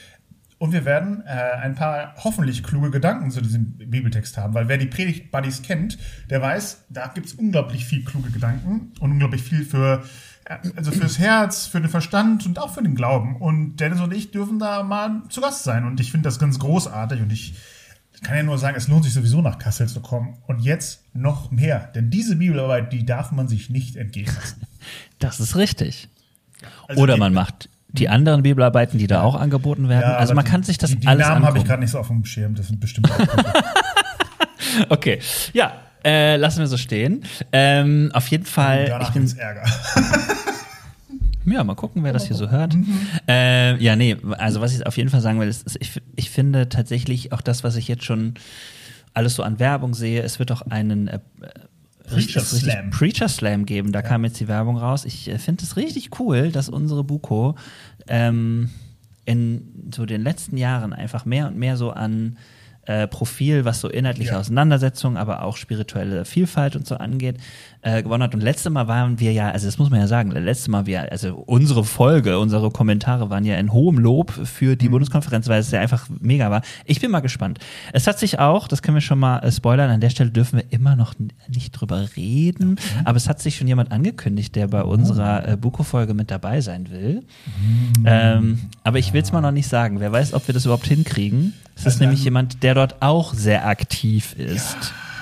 Und 0.58 0.72
wir 0.72 0.86
werden 0.86 1.22
äh, 1.26 1.30
ein 1.30 1.74
paar 1.74 2.14
hoffentlich 2.24 2.62
kluge 2.62 2.90
Gedanken 2.90 3.30
zu 3.30 3.42
diesem 3.42 3.72
Bibeltext 3.76 4.38
haben, 4.38 4.54
weil 4.54 4.68
wer 4.68 4.78
die 4.78 4.86
Predigt-Buddies 4.86 5.62
kennt, 5.62 5.98
der 6.30 6.40
weiß, 6.40 6.86
da 6.88 7.08
gibt 7.08 7.26
es 7.26 7.34
unglaublich 7.34 7.84
viel 7.84 8.04
kluge 8.04 8.30
Gedanken 8.30 8.92
und 9.00 9.12
unglaublich 9.12 9.42
viel 9.42 9.66
für, 9.66 10.02
äh, 10.46 10.56
also 10.74 10.92
fürs 10.92 11.18
Herz, 11.18 11.66
für 11.66 11.80
den 11.80 11.90
Verstand 11.90 12.46
und 12.46 12.58
auch 12.58 12.72
für 12.72 12.82
den 12.82 12.94
Glauben. 12.94 13.36
Und 13.36 13.76
Dennis 13.76 14.00
und 14.00 14.14
ich 14.14 14.30
dürfen 14.30 14.58
da 14.58 14.82
mal 14.82 15.22
zu 15.28 15.42
Gast 15.42 15.64
sein. 15.64 15.84
Und 15.84 16.00
ich 16.00 16.10
finde 16.10 16.24
das 16.24 16.38
ganz 16.38 16.58
großartig 16.58 17.20
und 17.20 17.32
ich 17.32 17.54
kann 18.22 18.36
ja 18.36 18.42
nur 18.42 18.56
sagen, 18.56 18.78
es 18.78 18.88
lohnt 18.88 19.04
sich 19.04 19.12
sowieso 19.12 19.42
nach 19.42 19.58
Kassel 19.58 19.88
zu 19.88 20.00
kommen. 20.00 20.38
Und 20.46 20.60
jetzt 20.60 21.04
noch 21.12 21.50
mehr, 21.50 21.90
denn 21.94 22.08
diese 22.08 22.36
Bibelarbeit, 22.36 22.94
die 22.94 23.04
darf 23.04 23.30
man 23.30 23.46
sich 23.46 23.68
nicht 23.68 23.96
entgehen 23.96 24.34
lassen. 24.34 24.62
Das 25.18 25.40
ist 25.40 25.56
richtig. 25.56 26.08
Also 26.88 27.02
Oder 27.02 27.16
man 27.16 27.34
macht 27.34 27.68
die 27.88 28.08
anderen 28.08 28.42
Bibelarbeiten, 28.42 28.98
die 28.98 29.06
da 29.06 29.22
auch 29.22 29.34
angeboten 29.34 29.88
werden. 29.88 30.10
Ja, 30.10 30.16
also 30.16 30.34
man 30.34 30.44
kann 30.44 30.62
sich 30.62 30.78
das 30.78 30.90
die, 30.90 30.96
die 30.96 31.06
alles 31.06 31.26
Namen 31.26 31.44
habe 31.46 31.58
ich 31.58 31.64
gerade 31.64 31.80
nicht 31.80 31.90
so 31.90 31.98
auf 31.98 32.08
dem 32.08 32.24
Schirm, 32.24 32.54
das 32.54 32.68
sind 32.68 32.80
bestimmt 32.80 33.10
auch. 33.10 33.18
Okay, 34.88 35.20
ja, 35.52 35.72
äh, 36.04 36.36
lassen 36.36 36.60
wir 36.60 36.66
so 36.66 36.76
stehen. 36.76 37.24
Ähm, 37.52 38.10
auf 38.12 38.28
jeden 38.28 38.44
Fall, 38.44 38.84
ich 38.84 38.88
Danach 38.90 39.12
bin 39.12 39.22
gibt's 39.22 39.38
Ärger. 39.38 39.64
Ja, 41.48 41.62
mal 41.62 41.76
gucken, 41.76 42.02
wer 42.02 42.12
das 42.12 42.26
hier 42.26 42.34
so 42.34 42.50
hört. 42.50 42.76
Äh, 43.28 43.76
ja, 43.80 43.94
nee, 43.94 44.16
also 44.36 44.60
was 44.60 44.74
ich 44.74 44.84
auf 44.84 44.96
jeden 44.96 45.10
Fall 45.10 45.20
sagen 45.20 45.38
will, 45.38 45.46
ist, 45.46 45.64
ist 45.64 45.76
ich, 45.80 46.02
ich 46.16 46.28
finde 46.28 46.68
tatsächlich 46.68 47.32
auch 47.32 47.40
das, 47.40 47.62
was 47.62 47.76
ich 47.76 47.86
jetzt 47.86 48.02
schon 48.02 48.34
alles 49.14 49.36
so 49.36 49.44
an 49.44 49.60
Werbung 49.60 49.94
sehe, 49.94 50.22
es 50.22 50.40
wird 50.40 50.50
auch 50.50 50.62
einen 50.62 51.06
äh, 51.06 51.20
Preacher 52.06 52.40
Slam. 52.40 52.90
Preacher 52.90 53.28
Slam 53.28 53.66
geben. 53.66 53.92
Da 53.92 54.02
kam 54.02 54.24
jetzt 54.24 54.40
die 54.40 54.48
Werbung 54.48 54.76
raus. 54.76 55.04
Ich 55.04 55.28
äh, 55.28 55.38
finde 55.38 55.64
es 55.64 55.76
richtig 55.76 56.18
cool, 56.20 56.50
dass 56.50 56.68
unsere 56.68 57.04
Buko 57.04 57.56
ähm, 58.08 58.70
in 59.24 59.90
so 59.94 60.06
den 60.06 60.22
letzten 60.22 60.56
Jahren 60.56 60.92
einfach 60.92 61.24
mehr 61.24 61.48
und 61.48 61.56
mehr 61.56 61.76
so 61.76 61.90
an 61.90 62.38
äh, 62.86 63.08
Profil, 63.08 63.64
was 63.64 63.80
so 63.80 63.88
inhaltliche 63.88 64.30
Ja. 64.32 64.38
Auseinandersetzung, 64.38 65.16
aber 65.16 65.42
auch 65.42 65.56
spirituelle 65.56 66.24
Vielfalt 66.24 66.76
und 66.76 66.86
so 66.86 66.96
angeht, 66.96 67.36
äh, 67.82 68.02
gewonnen 68.02 68.22
hat. 68.22 68.34
Und 68.34 68.40
letztes 68.42 68.70
Mal 68.72 68.88
waren 68.88 69.20
wir 69.20 69.32
ja, 69.32 69.50
also 69.50 69.66
das 69.66 69.78
muss 69.78 69.90
man 69.90 70.00
ja 70.00 70.06
sagen, 70.06 70.30
letztes 70.32 70.68
Mal 70.68 70.86
wir, 70.86 71.10
also 71.12 71.34
unsere 71.36 71.84
Folge, 71.84 72.38
unsere 72.38 72.70
Kommentare 72.70 73.30
waren 73.30 73.44
ja 73.44 73.56
in 73.56 73.72
hohem 73.72 73.98
Lob 73.98 74.30
für 74.32 74.72
Mhm. 74.72 74.78
die 74.78 74.88
Bundeskonferenz, 74.88 75.48
weil 75.48 75.60
es 75.60 75.70
ja 75.70 75.80
einfach 75.80 76.08
mega 76.20 76.50
war. 76.50 76.62
Ich 76.84 77.00
bin 77.00 77.10
mal 77.10 77.20
gespannt. 77.20 77.58
Es 77.92 78.06
hat 78.06 78.18
sich 78.18 78.38
auch, 78.38 78.68
das 78.68 78.82
können 78.82 78.96
wir 78.96 79.00
schon 79.02 79.18
mal 79.18 79.38
äh, 79.40 79.52
spoilern, 79.52 79.90
an 79.90 80.00
der 80.00 80.10
Stelle 80.10 80.30
dürfen 80.30 80.56
wir 80.56 80.64
immer 80.70 80.96
noch 80.96 81.14
nicht 81.48 81.72
drüber 81.72 82.08
reden, 82.16 82.76
aber 83.04 83.16
es 83.16 83.28
hat 83.28 83.40
sich 83.40 83.56
schon 83.56 83.68
jemand 83.68 83.92
angekündigt, 83.92 84.54
der 84.56 84.68
bei 84.68 84.82
unserer 84.82 85.48
äh, 85.48 85.56
Buko-Folge 85.56 86.14
mit 86.14 86.30
dabei 86.30 86.60
sein 86.60 86.90
will. 86.90 87.22
Mhm. 87.46 88.04
Ähm, 88.04 88.58
aber 88.82 88.98
ich 88.98 89.12
will 89.12 89.22
es 89.22 89.32
mal 89.32 89.40
noch 89.40 89.52
nicht 89.52 89.68
sagen. 89.68 90.00
Wer 90.00 90.12
weiß, 90.12 90.34
ob 90.34 90.46
wir 90.48 90.54
das 90.54 90.64
überhaupt 90.64 90.86
hinkriegen. 90.86 91.52
Es 91.74 91.82
ist 91.82 91.86
Also, 91.86 92.04
nämlich 92.04 92.24
jemand, 92.24 92.62
der 92.62 92.74
dort 92.74 92.96
auch 93.02 93.34
sehr 93.34 93.66
aktiv 93.66 94.34
ist. 94.38 94.76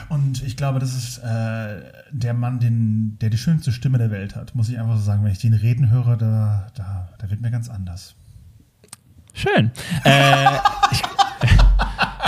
Und 0.08 0.42
ich 0.42 0.56
glaube, 0.56 0.78
das 0.78 0.94
ist 0.94 1.18
äh, 1.18 1.82
der 2.10 2.34
Mann, 2.34 2.60
den, 2.60 3.18
der 3.20 3.30
die 3.30 3.38
schönste 3.38 3.72
Stimme 3.72 3.98
der 3.98 4.10
Welt 4.10 4.36
hat, 4.36 4.54
muss 4.54 4.68
ich 4.68 4.78
einfach 4.78 4.96
so 4.96 5.02
sagen. 5.02 5.24
Wenn 5.24 5.32
ich 5.32 5.38
den 5.38 5.54
reden 5.54 5.90
höre, 5.90 6.16
da, 6.16 6.66
da, 6.74 7.08
da 7.18 7.30
wird 7.30 7.40
mir 7.40 7.50
ganz 7.50 7.68
anders. 7.68 8.14
Schön. 9.32 9.70
Äh, 10.04 10.58
ich, 10.92 11.02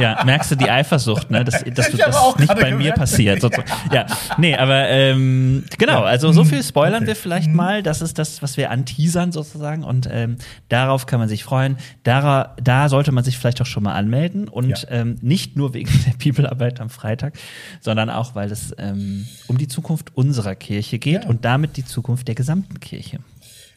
ja, 0.01 0.23
merkst 0.25 0.51
du 0.51 0.55
die 0.57 0.71
Eifersucht, 0.71 1.31
ne? 1.31 1.45
Dass, 1.45 1.63
dass 1.75 1.91
du 1.91 1.97
das 1.97 2.37
nicht 2.39 2.49
bei 2.55 2.71
mir 2.73 2.79
gemerkt. 2.79 2.99
passiert. 2.99 3.41
So, 3.41 3.49
so. 3.49 3.63
Ja, 3.93 4.07
nee, 4.39 4.55
aber 4.57 4.89
ähm, 4.89 5.65
genau, 5.79 6.03
also 6.03 6.33
so 6.33 6.45
viel 6.45 6.63
spoilern 6.63 6.97
Okay. 7.03 7.07
wir 7.09 7.17
vielleicht 7.17 7.51
mal. 7.53 7.83
Das 7.83 8.03
ist 8.03 8.19
das, 8.19 8.43
was 8.43 8.57
wir 8.57 8.71
anteasern 8.71 9.33
sozusagen. 9.33 9.85
Und 9.85 10.09
ähm, 10.11 10.37
darauf 10.69 11.07
kann 11.07 11.19
man 11.21 11.29
sich 11.29 11.45
freuen. 11.45 11.77
Da, 12.03 12.55
da 12.63 12.89
sollte 12.89 13.13
man 13.13 13.25
sich 13.25 13.39
vielleicht 13.39 13.61
auch 13.63 13.67
schon 13.67 13.83
mal 13.85 13.95
anmelden. 13.95 14.49
Und 14.49 14.69
Ja. 14.69 14.89
ähm, 14.91 15.17
nicht 15.21 15.57
nur 15.57 15.75
wegen 15.75 15.91
der 16.07 16.13
Bibelarbeit 16.19 16.81
am 16.81 16.91
Freitag, 16.91 17.35
sondern 17.81 18.11
auch, 18.11 18.35
weil 18.35 18.51
es 18.51 18.75
ähm, 18.79 19.27
um 19.47 19.59
die 19.59 19.69
Zukunft 19.69 20.17
unserer 20.17 20.55
Kirche 20.55 20.99
geht 20.99 21.25
Ja. 21.25 21.29
und 21.31 21.45
damit 21.45 21.77
die 21.77 21.85
Zukunft 21.85 22.29
der 22.29 22.35
gesamten 22.35 22.81
Kirche. 22.81 23.19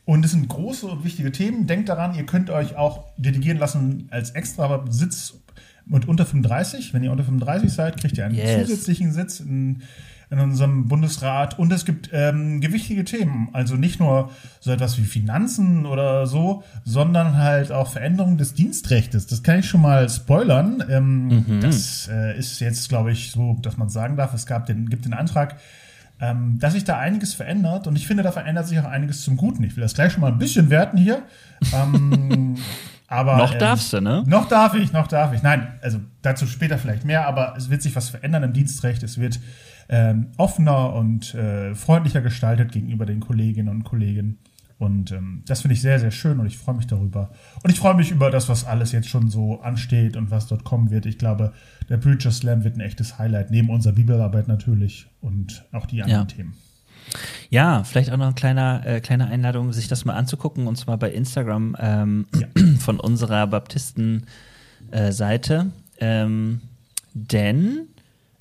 Und 0.06 0.26
es 0.26 0.32
sind 0.32 0.48
große 0.48 0.88
und 0.88 1.04
wichtige 1.04 1.32
Themen. 1.32 1.68
Denkt 1.68 1.88
daran, 1.88 2.16
ihr 2.16 2.26
könnt 2.26 2.50
euch 2.50 2.76
auch 2.76 3.04
delegieren 3.18 3.60
lassen 3.60 4.08
als 4.10 4.32
extra 4.32 4.84
Sitz 4.90 5.36
mit 5.90 6.08
unter 6.08 6.26
35. 6.26 6.94
Wenn 6.94 7.04
ihr 7.04 7.12
unter 7.12 7.24
35 7.26 7.72
seid, 7.74 7.98
kriegt 8.00 8.18
ihr 8.18 8.26
einen 8.26 8.36
Yes. 8.36 8.68
zusätzlichen 8.68 9.12
Sitz 9.12 9.40
in, 9.40 9.82
in 10.30 10.40
unserem 10.40 10.88
Bundesrat. 10.88 11.58
Und 11.58 11.74
es 11.74 11.84
gibt 11.86 12.10
ähm, 12.14 12.62
gewichtige 12.62 13.04
Themen. 13.04 13.50
Also 13.54 13.76
nicht 13.76 14.00
nur 14.00 14.30
so 14.60 14.72
etwas 14.72 14.98
wie 15.00 15.04
Finanzen 15.04 15.86
oder 15.88 16.28
so, 16.28 16.64
sondern 16.86 17.36
halt 17.38 17.72
auch 17.72 17.92
Veränderungen 17.92 18.38
des 18.38 18.54
Dienstrechtes. 18.54 19.26
Das 19.28 19.42
kann 19.44 19.60
ich 19.60 19.68
schon 19.68 19.82
mal 19.82 20.08
spoilern. 20.10 20.84
Ähm, 20.90 21.60
Das 21.62 22.08
äh, 22.12 22.38
ist 22.38 22.60
jetzt, 22.60 22.88
glaube 22.90 23.12
ich, 23.12 23.32
so, 23.32 23.58
dass 23.62 23.78
man 23.78 23.90
sagen 23.90 24.16
darf, 24.16 24.34
es 24.36 24.46
gab 24.46 24.68
den, 24.68 24.90
gibt 24.90 25.06
den 25.06 25.14
Antrag, 25.14 25.56
ähm, 26.22 26.58
dass 26.60 26.74
sich 26.74 26.84
da 26.84 26.98
einiges 27.00 27.34
verändert 27.34 27.88
und 27.88 27.96
ich 27.96 28.06
finde, 28.06 28.24
da 28.24 28.32
verändert 28.34 28.68
sich 28.68 28.78
auch 28.80 28.84
einiges 28.86 29.22
zum 29.24 29.38
Guten. 29.38 29.64
Ich 29.64 29.78
will 29.78 29.82
das 29.84 29.94
gleich 29.94 30.12
schon 30.12 30.20
mal 30.22 30.32
ein 30.32 30.38
bisschen 30.38 30.70
werten 30.70 30.98
hier. 30.98 31.24
Ähm, 31.74 32.56
aber, 33.10 33.38
Noch 33.38 33.54
ähm, 33.54 33.60
darfst 33.60 33.92
du, 33.92 34.02
ne? 34.02 34.24
Noch 34.28 34.48
darf 34.48 34.76
ich, 34.76 34.94
noch 34.94 35.08
darf 35.08 35.34
ich. 35.34 35.42
Nein, 35.42 35.68
also 35.82 36.00
dazu 36.22 36.46
später 36.46 36.78
vielleicht 36.78 37.06
mehr, 37.06 37.28
aber 37.28 37.56
es 37.58 37.70
wird 37.72 37.82
sich 37.82 37.96
was 37.96 38.10
verändern 38.10 38.44
im 38.44 38.54
Dienstrecht. 38.54 39.02
Es 39.02 39.18
wird 39.18 39.40
ähm, 39.90 40.28
offener 40.38 40.94
und 40.94 41.34
äh, 41.34 41.74
freundlicher 41.74 42.22
gestaltet 42.22 42.72
gegenüber 42.72 43.08
den 43.08 43.20
Kolleginnen 43.20 43.70
und 43.70 43.84
Kollegen. 43.84 44.38
Und 44.78 45.12
ähm, 45.12 45.42
das 45.48 45.62
finde 45.62 45.74
ich 45.74 45.82
sehr, 45.82 46.00
sehr 46.00 46.12
schön 46.12 46.40
und 46.40 46.46
ich 46.46 46.58
freue 46.60 46.76
mich 46.76 46.86
darüber. 46.86 47.32
Und 47.64 47.72
ich 47.72 47.80
freue 47.80 47.96
mich 47.96 48.12
über 48.12 48.30
das, 48.30 48.48
was 48.48 48.64
alles 48.66 48.92
jetzt 48.92 49.10
schon 49.10 49.30
so 49.30 49.60
ansteht 49.62 50.16
und 50.16 50.30
was 50.30 50.46
dort 50.46 50.64
kommen 50.64 50.92
wird. 50.92 51.08
Ich 51.08 51.18
glaube, 51.18 51.52
der 51.90 51.98
Preacher 51.98 52.32
Slam 52.32 52.64
wird 52.64 52.78
ein 52.78 52.82
echtes 52.82 53.18
Highlight, 53.18 53.50
neben 53.50 53.72
unserer 53.72 53.94
Bibelarbeit 53.94 54.48
natürlich 54.48 55.08
und 55.20 55.66
auch 55.72 55.88
die 55.88 56.04
anderen 56.04 56.30
Ja. 56.30 56.36
Themen. 56.36 56.54
Ja, 57.50 57.84
vielleicht 57.84 58.12
auch 58.12 58.18
noch 58.18 58.26
eine 58.26 58.36
kleine, 58.36 58.86
äh, 58.86 59.00
kleine 59.02 59.28
Einladung, 59.28 59.74
sich 59.74 59.88
das 59.88 60.06
mal 60.06 60.14
anzugucken, 60.14 60.68
und 60.68 60.78
zwar 60.78 60.98
bei 60.98 61.12
Instagram 61.12 61.76
ähm, 61.80 62.26
von 62.80 63.00
unserer 63.00 63.48
Baptisten-Seite. 63.48 65.72
ähm, 66.00 66.62
denn 67.14 67.88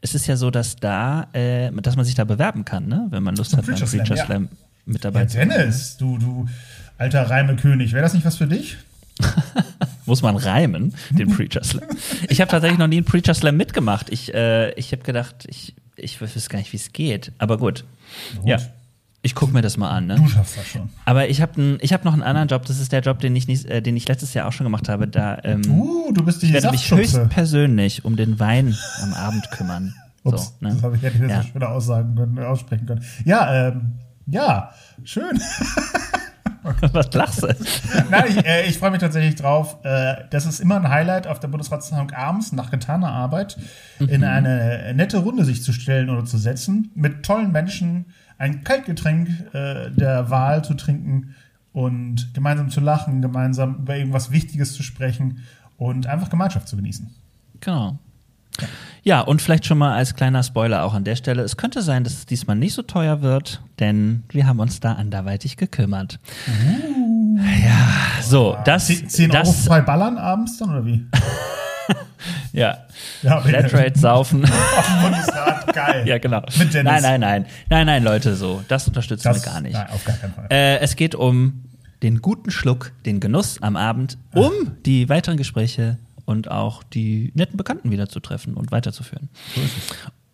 es 0.00 0.14
ist 0.14 0.26
ja 0.26 0.37
so, 0.37 0.50
dass 0.50 0.76
da, 0.76 1.28
äh, 1.32 1.70
dass 1.72 1.96
man 1.96 2.04
sich 2.04 2.14
da 2.14 2.25
bewerben 2.25 2.64
kann, 2.64 2.87
ne? 2.87 3.06
wenn 3.10 3.22
man 3.22 3.37
Lust 3.37 3.50
Zum 3.50 3.58
hat, 3.58 3.66
beim 3.66 3.75
Preacher 3.75 3.87
Slam, 3.87 4.06
Preacher 4.06 4.40
ja. 4.40 4.48
Mit 4.87 5.04
dabei 5.04 5.20
Ja, 5.20 5.26
zu 5.26 5.37
sein. 5.37 5.48
Dennis, 5.50 5.96
du, 5.96 6.18
du, 6.18 6.46
alter 6.96 7.28
Reimekönig. 7.28 7.92
Wäre 7.92 8.02
das 8.02 8.14
nicht 8.14 8.25
was 8.25 8.37
für 8.37 8.46
dich? 8.46 8.78
Muss 10.06 10.22
man 10.22 10.37
reimen, 10.37 10.94
den 11.10 11.28
Preacher 11.30 11.64
Slam. 11.64 11.88
Ich 12.28 12.40
habe 12.40 12.50
tatsächlich 12.50 12.78
noch 12.78 12.87
nie 12.87 12.96
einen 12.96 13.04
Preacher 13.04 13.34
Slam 13.34 13.56
mitgemacht. 13.56 14.10
Ich, 14.10 14.32
äh, 14.32 14.72
ich 14.75 14.92
habe 14.92 15.02
gedacht, 15.02 15.44
ich, 15.48 15.75
ich 15.99 16.21
weiß 16.21 16.49
gar 16.49 16.59
nicht, 16.59 16.73
wie 16.73 16.76
es 16.76 16.93
geht. 16.93 17.33
Aber 17.38 17.59
gut. 17.59 17.85
Gut. 18.37 18.47
Ja. 18.49 18.59
Ich 19.21 19.35
gucke 19.35 19.52
mir 19.52 19.62
das 19.62 19.76
mal 19.76 19.90
an. 19.90 20.07
Ne? 20.07 20.14
Du 20.14 20.28
schaffst 20.28 20.57
das 20.57 20.67
schon. 20.67 20.88
Aber 21.05 21.28
ich 21.28 21.43
habe 21.43 21.78
ich 21.81 21.93
hab 21.93 22.05
noch 22.05 22.12
einen 22.12 22.23
anderen 22.23 22.47
Job. 22.49 22.64
Das 22.67 22.78
ist 22.78 22.93
der 22.93 23.00
Job, 23.00 23.19
den 23.19 23.35
ich, 23.35 23.49
nicht, 23.49 23.67
äh, 23.67 23.83
den 23.83 23.97
ich 23.97 24.07
letztes 24.07 24.33
Jahr 24.33 24.47
auch 24.47 24.52
schon 24.52 24.64
gemacht 24.64 24.88
habe. 24.88 25.09
Da, 25.09 25.38
ähm, 25.43 25.62
Uh, 25.69 26.12
du 26.12 26.25
bist 26.25 26.40
die 26.43 26.47
ich 26.47 26.52
werde 26.52 26.71
mich 26.71 26.81
Saftschubse. 26.87 27.21
höchst 27.23 27.31
persönlich 27.31 28.05
um 28.05 28.14
den 28.17 28.38
Wein 28.38 28.76
am 29.02 29.12
Abend 29.14 29.50
kümmern. 29.50 29.93
Ups, 30.23 30.47
so, 30.61 30.67
ne? 30.67 30.73
das 30.75 30.83
habe 30.83 30.97
ich 30.97 31.02
hätte 31.02 31.26
Ja. 31.26 31.43
so 31.43 31.49
schöner 31.49 31.69
aussagen 31.71 32.14
können, 32.14 32.38
aussprechen 32.38 32.87
können. 32.87 33.05
Ja, 33.25 33.69
ähm, 33.69 33.93
ja, 34.26 34.73
schön. 35.05 35.40
Was 36.92 37.12
lachst 37.12 37.42
du? 37.42 37.48
Nein, 38.10 38.25
ich, 38.28 38.46
äh, 38.46 38.66
ich 38.66 38.78
freue 38.78 38.90
mich 38.90 39.00
tatsächlich 39.00 39.37
drauf. 39.37 39.78
Äh, 39.84 40.25
das 40.30 40.46
ist 40.46 40.60
immer 40.60 40.76
ein 40.76 40.88
Highlight 40.88 41.26
auf 41.26 41.40
der 41.40 41.48
Bundesratssitzung 41.48 42.10
abends 42.10 42.52
nach 42.52 42.70
getaner 42.70 43.10
Arbeit 43.10 43.58
in 43.98 44.25
eine 44.25 44.92
nette 44.94 45.18
Runde 45.18 45.44
sich 45.44 45.62
zu 45.62 45.72
stellen 45.72 46.10
oder 46.10 46.25
zu 46.25 46.38
setzen, 46.38 46.90
mit 46.94 47.25
tollen 47.25 47.52
Menschen 47.52 48.06
ein 48.38 48.62
Kaltgetränk 48.64 49.28
äh, 49.52 49.90
der 49.90 50.30
Wahl 50.30 50.64
zu 50.64 50.75
trinken 50.75 51.34
und 51.72 52.32
gemeinsam 52.34 52.70
zu 52.70 52.80
lachen, 52.80 53.20
gemeinsam 53.20 53.76
über 53.76 53.96
irgendwas 53.96 54.30
Wichtiges 54.30 54.75
zu 54.75 54.82
sprechen 54.82 55.44
und 55.76 56.06
einfach 56.06 56.30
Gemeinschaft 56.30 56.68
zu 56.68 56.76
genießen. 56.76 57.10
Genau. 57.60 57.98
Ja, 58.60 58.66
und 59.17 59.41
vielleicht 59.41 59.65
schon 59.67 59.79
mal 59.79 59.95
als 59.95 60.15
kleiner 60.15 60.43
Spoiler 60.43 60.85
auch 60.85 60.93
an 60.95 61.05
der 61.05 61.17
Stelle. 61.17 61.43
Es 61.43 61.57
könnte 61.57 61.83
sein, 61.83 62.05
dass 62.05 62.12
es 62.12 62.27
diesmal 62.27 62.57
nicht 62.57 62.75
so 62.75 62.83
teuer 62.83 63.23
wird, 63.23 63.62
denn 63.79 64.23
wir 64.31 64.47
haben 64.47 64.61
uns 64.61 64.81
da 64.81 64.93
anderweitig 64.93 65.57
gekümmert. 65.57 66.19
Ja, 67.65 68.23
so, 68.23 68.57
das, 68.65 68.87
10 68.87 69.31
Euro 69.31 69.43
das, 69.45 69.65
frei 69.67 69.81
ballern 69.81 70.19
abends 70.19 70.59
dann 70.59 70.71
oder 70.71 70.85
wie? 70.85 71.07
ja, 72.53 72.79
Ja, 73.23 73.41
Flatrate 73.41 73.99
saufen. 73.99 74.45
Auf 74.77 75.03
Bundesrat, 75.03 75.73
geil. 75.75 76.07
ja, 76.07 76.19
genau. 76.19 76.43
Mit 76.59 76.75
Dennis. 76.75 76.93
Nein, 76.93 77.03
nein, 77.03 77.21
nein. 77.21 77.47
Nein, 77.71 77.87
nein, 77.87 78.03
Leute, 78.05 78.35
so. 78.37 78.62
Das 78.69 78.87
unterstützen 78.87 79.29
Das, 79.29 79.45
wir 79.45 79.53
gar 79.53 79.61
nicht. 79.61 79.75
Nein, 79.75 79.88
auf 79.91 80.05
gar 80.05 80.17
keinen 80.17 80.35
Fall. 80.35 80.47
Äh, 80.50 80.79
es 80.81 80.97
geht 80.97 81.15
um 81.15 81.65
den 82.03 82.21
guten 82.21 82.50
Schluck, 82.50 82.93
den 83.07 83.21
Genuss 83.21 83.62
am 83.62 83.77
Abend, 83.77 84.19
um 84.35 84.53
die 84.85 85.09
weiteren 85.09 85.37
Gespräche 85.37 85.99
und 86.28 86.50
auch 86.50 86.82
die 86.82 87.32
netten 87.35 87.56
Bekannten 87.56 87.90
wieder 87.90 88.06
zu 88.11 88.20
treffen 88.20 88.52
und 88.52 88.70
weiterzuführen. 88.70 89.30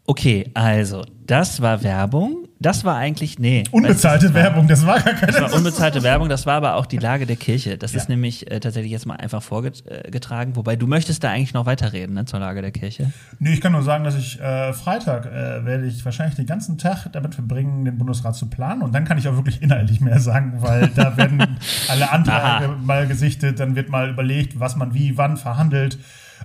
Okay, 0.06 0.50
also, 0.52 1.02
das 1.26 1.62
war 1.62 1.82
Werbung. 1.82 2.46
Das 2.60 2.84
war 2.84 2.96
eigentlich, 2.96 3.38
nee. 3.38 3.64
Unbezahlte 3.72 4.26
das 4.26 4.34
war- 4.34 4.42
Werbung, 4.42 4.68
das 4.68 4.86
war 4.86 5.00
gar 5.00 5.14
keine. 5.14 5.32
Das 5.32 5.40
war 5.40 5.54
unbezahlte 5.54 6.02
Werbung, 6.02 6.28
das 6.28 6.46
war 6.46 6.54
aber 6.56 6.76
auch 6.76 6.86
die 6.86 6.96
Lage 6.98 7.26
der 7.26 7.36
Kirche. 7.36 7.76
Das 7.78 7.92
Ja. 7.92 7.98
ist 8.00 8.08
nämlich 8.08 8.50
äh, 8.50 8.60
tatsächlich 8.60 8.92
jetzt 8.92 9.06
mal 9.06 9.16
einfach 9.16 9.42
vorgetragen, 9.42 10.56
wobei 10.56 10.76
du 10.76 10.86
möchtest 10.86 11.24
da 11.24 11.30
eigentlich 11.30 11.52
noch 11.54 11.66
weiterreden, 11.66 12.14
ne, 12.14 12.24
zur 12.26 12.40
Lage 12.40 12.62
der 12.62 12.70
Kirche. 12.70 13.12
Nee, 13.38 13.52
ich 13.54 13.60
kann 13.60 13.72
nur 13.72 13.82
sagen, 13.82 14.04
dass 14.04 14.14
ich 14.16 14.40
äh, 14.40 14.72
Freitag 14.72 15.26
äh, 15.26 15.64
werde 15.64 15.86
ich 15.86 16.04
wahrscheinlich 16.04 16.36
den 16.36 16.46
ganzen 16.46 16.78
Tag 16.78 17.06
damit 17.12 17.34
verbringen, 17.34 17.84
den 17.84 17.98
Bundesrat 17.98 18.34
zu 18.34 18.48
planen. 18.48 18.82
Und 18.82 18.94
dann 18.94 19.04
kann 19.04 19.18
ich 19.18 19.28
auch 19.28 19.36
wirklich 19.36 19.60
inhaltlich 19.62 20.00
mehr 20.00 20.20
sagen, 20.20 20.54
weil 20.58 20.88
da 20.94 21.16
werden 21.16 21.58
alle 21.88 22.10
Anträge 22.12 22.36
Aha. 22.36 22.76
mal 22.82 23.06
gesichtet, 23.06 23.60
dann 23.60 23.74
wird 23.74 23.88
mal 23.88 24.10
überlegt, 24.10 24.58
was 24.60 24.76
man 24.76 24.92
wie, 24.94 25.16
wann 25.18 25.36
verhandelt, 25.36 25.98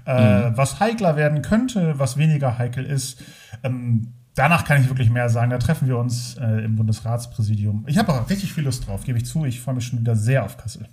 äh, 0.10 0.58
was 0.58 0.80
heikler 0.80 1.16
werden 1.16 1.42
könnte, 1.42 2.00
was 2.00 2.18
weniger 2.18 2.58
heikel 2.58 2.84
ist. 2.86 3.22
Ähm, 3.63 4.13
danach 4.36 4.66
kann 4.66 4.82
ich 4.82 4.89
wirklich 4.89 5.10
mehr 5.10 5.30
sagen. 5.30 5.51
Da 5.51 5.60
treffen 5.60 5.88
wir 5.88 5.98
uns 5.98 6.36
äh, 6.38 6.65
im 6.65 6.76
Bundesratspräsidium. 6.76 7.86
Ich 7.88 7.98
habe 7.98 8.13
auch 8.13 8.30
richtig 8.30 8.54
viel 8.54 8.63
Lust 8.63 8.88
drauf, 8.88 9.04
gebe 9.04 9.19
ich 9.19 9.26
zu. 9.26 9.45
Ich 9.45 9.62
freue 9.62 9.76
mich 9.76 9.86
schon 9.86 10.00
wieder 10.00 10.15
sehr 10.15 10.43
auf 10.43 10.58
Kassel. 10.58 10.88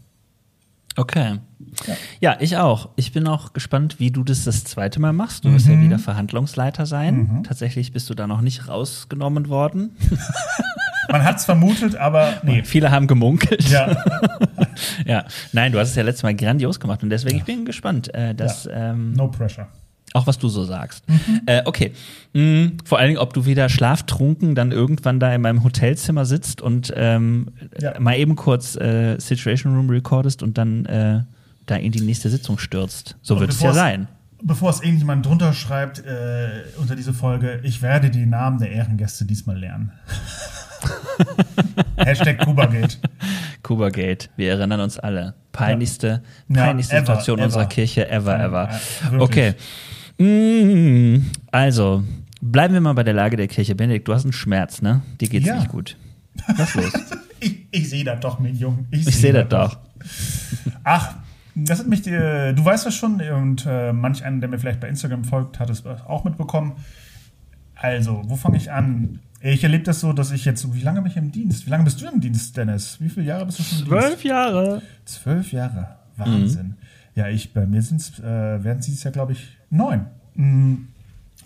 Okay. 0.98 1.38
Ja. 2.20 2.37
ich 2.40 2.57
auch. 2.57 2.88
Ich 2.96 3.12
bin 3.12 3.26
auch 3.26 3.52
gespannt, 3.52 4.00
wie 4.00 4.11
du 4.11 4.24
das 4.24 4.44
das 4.44 4.64
zweite 4.64 4.98
Mal 4.98 5.12
machst. 5.12 5.44
Du 5.44 5.52
wirst 5.52 5.66
ja 5.66 5.79
wieder 5.79 5.98
Verhandlungsleiter 5.98 6.87
sein. 6.87 7.42
Tatsächlich 7.46 7.92
bist 7.92 8.09
du 8.09 8.14
da 8.14 8.26
noch 8.26 8.40
nicht 8.40 8.68
rausgenommen 8.68 9.48
worden. 9.48 9.94
Man 11.11 11.25
hat 11.25 11.37
es 11.38 11.45
vermutet, 11.45 11.97
aber 11.97 12.35
nee. 12.42 12.62
Viele 12.64 12.90
haben 12.90 13.07
gemunkelt. 13.07 13.69
Ja, 13.69 13.97
Ja. 15.07 15.25
Nein, 15.53 15.73
du 15.73 15.79
hast 15.79 15.90
es 15.90 15.95
ja 15.97 16.03
letztes 16.03 16.23
Mal 16.23 16.35
grandios 16.35 16.81
gemacht 16.81 17.03
und 17.03 17.11
deswegen 17.11 17.38
ich 17.38 17.45
bin 17.45 17.64
gespannt, 17.64 18.12
äh, 18.14 18.35
dass 18.35 18.69
ähm, 18.73 19.12
no 19.14 19.29
pressure. 19.29 19.66
auch 20.12 20.27
was 20.27 20.38
du 20.38 20.49
so 20.49 20.64
sagst. 20.64 21.05
Äh, 21.47 21.62
okay. 21.64 21.92
Mm, 22.35 22.79
vor 22.85 22.99
allen 22.99 23.09
Dingen, 23.09 23.19
ob 23.21 23.33
du 23.33 23.47
wieder 23.47 23.69
schlaftrunken 23.69 24.55
dann 24.55 24.73
irgendwann 24.73 25.19
da 25.21 25.35
in 25.35 25.40
meinem 25.40 25.64
Hotelzimmer 25.64 26.25
sitzt 26.27 26.61
und 26.61 26.92
ähm, 26.97 27.49
Ja. 27.81 27.99
mal 27.99 28.16
eben 28.19 28.37
kurz 28.37 28.77
äh, 28.77 29.19
Situation 29.19 29.75
Room 29.75 29.88
recordest 29.90 30.42
und 30.42 30.59
dann 30.59 30.85
äh, 30.87 31.23
da 31.66 31.77
in 31.77 31.92
die 31.92 32.01
nächste 32.03 32.29
Sitzung 32.31 32.59
stürzt. 32.59 33.16
So 33.23 33.40
wird 33.40 33.51
es 33.51 33.61
ja 33.62 33.73
sein. 33.73 34.09
Bevor 34.42 34.69
es 34.71 34.83
irgendjemand 34.83 35.25
drunter 35.25 35.55
schreibt 35.55 36.05
äh, 36.05 36.49
unter 36.79 36.95
diese 36.95 37.14
Folge, 37.14 37.61
ich 37.62 37.81
werde 37.81 38.11
die 38.11 38.27
Namen 38.27 38.59
der 38.59 38.71
Ehrengäste 38.71 39.25
diesmal 39.25 39.59
lernen. 39.59 39.92
Hashtag 41.96 42.38
Kubagate. 42.44 42.96
Kubagate, 43.62 44.29
wir 44.37 44.51
erinnern 44.53 44.81
uns 44.81 44.99
alle. 44.99 45.35
Peinlichste, 45.53 46.22
Ja, 46.49 46.66
peinlichste 46.66 46.96
ever, 46.96 47.07
Situation 47.07 47.38
ever. 47.38 47.46
unserer 47.46 47.66
Kirche 47.66 48.09
ever, 48.11 48.38
ever. 48.38 48.70
Ja, 49.12 49.18
okay. 49.20 49.55
Mm, 50.18 51.25
also, 51.51 52.03
bleiben 52.40 52.75
wir 52.75 52.81
mal 52.81 52.92
bei 52.94 53.03
der 53.03 53.14
Lage 53.14 53.37
der 53.37 53.49
Kirche. 53.49 53.75
Benedikt, 53.75 54.07
du 54.09 54.14
hast 54.14 54.25
einen 54.25 54.33
Schmerz, 54.33 54.83
ne? 54.83 55.03
Dir 55.20 55.29
geht's 55.29 55.46
Ja. 55.46 55.57
nicht 55.57 55.68
gut. 55.68 55.96
Was 56.57 56.75
los? 56.75 56.92
Ich, 57.38 57.66
ich 57.70 57.90
sehe 57.90 58.03
das 58.03 58.20
doch, 58.20 58.38
mein 58.38 58.57
Junge. 58.57 58.87
Ich 58.90 59.05
sehe 59.05 59.31
das 59.33 59.46
doch. 59.49 59.77
Ach, 60.85 61.16
das 61.55 61.81
hat 61.81 61.87
mich, 61.87 62.03
du 62.03 62.11
weißt 62.64 62.87
das 62.87 62.94
schon 62.94 63.20
und 63.20 63.66
äh, 63.68 63.92
manch 63.92 64.25
einer, 64.25 64.40
der 64.40 64.49
mir 64.49 64.59
vielleicht 64.59 64.81
bei 64.81 64.88
Instagram 64.88 65.22
folgt, 65.22 65.61
hat 65.61 65.68
es 65.68 65.85
auch 65.85 66.25
mitbekommen. 66.25 66.72
Also, 67.75 68.22
wo 68.25 68.37
fange 68.37 68.57
ich 68.57 68.72
an? 68.72 69.20
Ich 69.40 69.62
erlebe 69.62 69.85
das 69.85 70.01
so, 70.01 70.12
dass 70.12 70.33
ich 70.33 70.44
jetzt, 70.44 70.72
wie 70.75 70.81
lange 70.81 71.03
bin 71.03 71.11
ich 71.11 71.16
im 71.16 71.31
Dienst? 71.31 71.66
Wie 71.66 71.70
lange 71.70 71.85
bist 71.85 72.01
du 72.01 72.07
im 72.07 72.20
Dienst, 72.20 72.57
Dennis? 72.57 72.96
Wie 73.01 73.09
viele 73.09 73.27
Jahre 73.27 73.46
bist 73.46 73.59
du 73.59 73.62
schon 73.62 73.79
im 73.87 74.01
Dienst? 74.01 74.25
Jahre. 74.25 74.83
Zwölf 75.05 75.53
Jahre. 75.53 75.96
Wahnsinn. 76.16 76.75
Ja, 77.14 77.29
ich, 77.29 77.53
bei 77.53 77.66
mir 77.66 77.83
sind 77.83 78.01
es, 78.01 78.18
äh, 78.18 78.22
werden 78.22 78.79
es 78.79 78.87
dieses 78.87 79.05
Jahr, 79.05 79.12
glaube 79.12 79.33
ich, 79.33 79.46
neun. 79.70 80.07
Mm. 80.35 80.75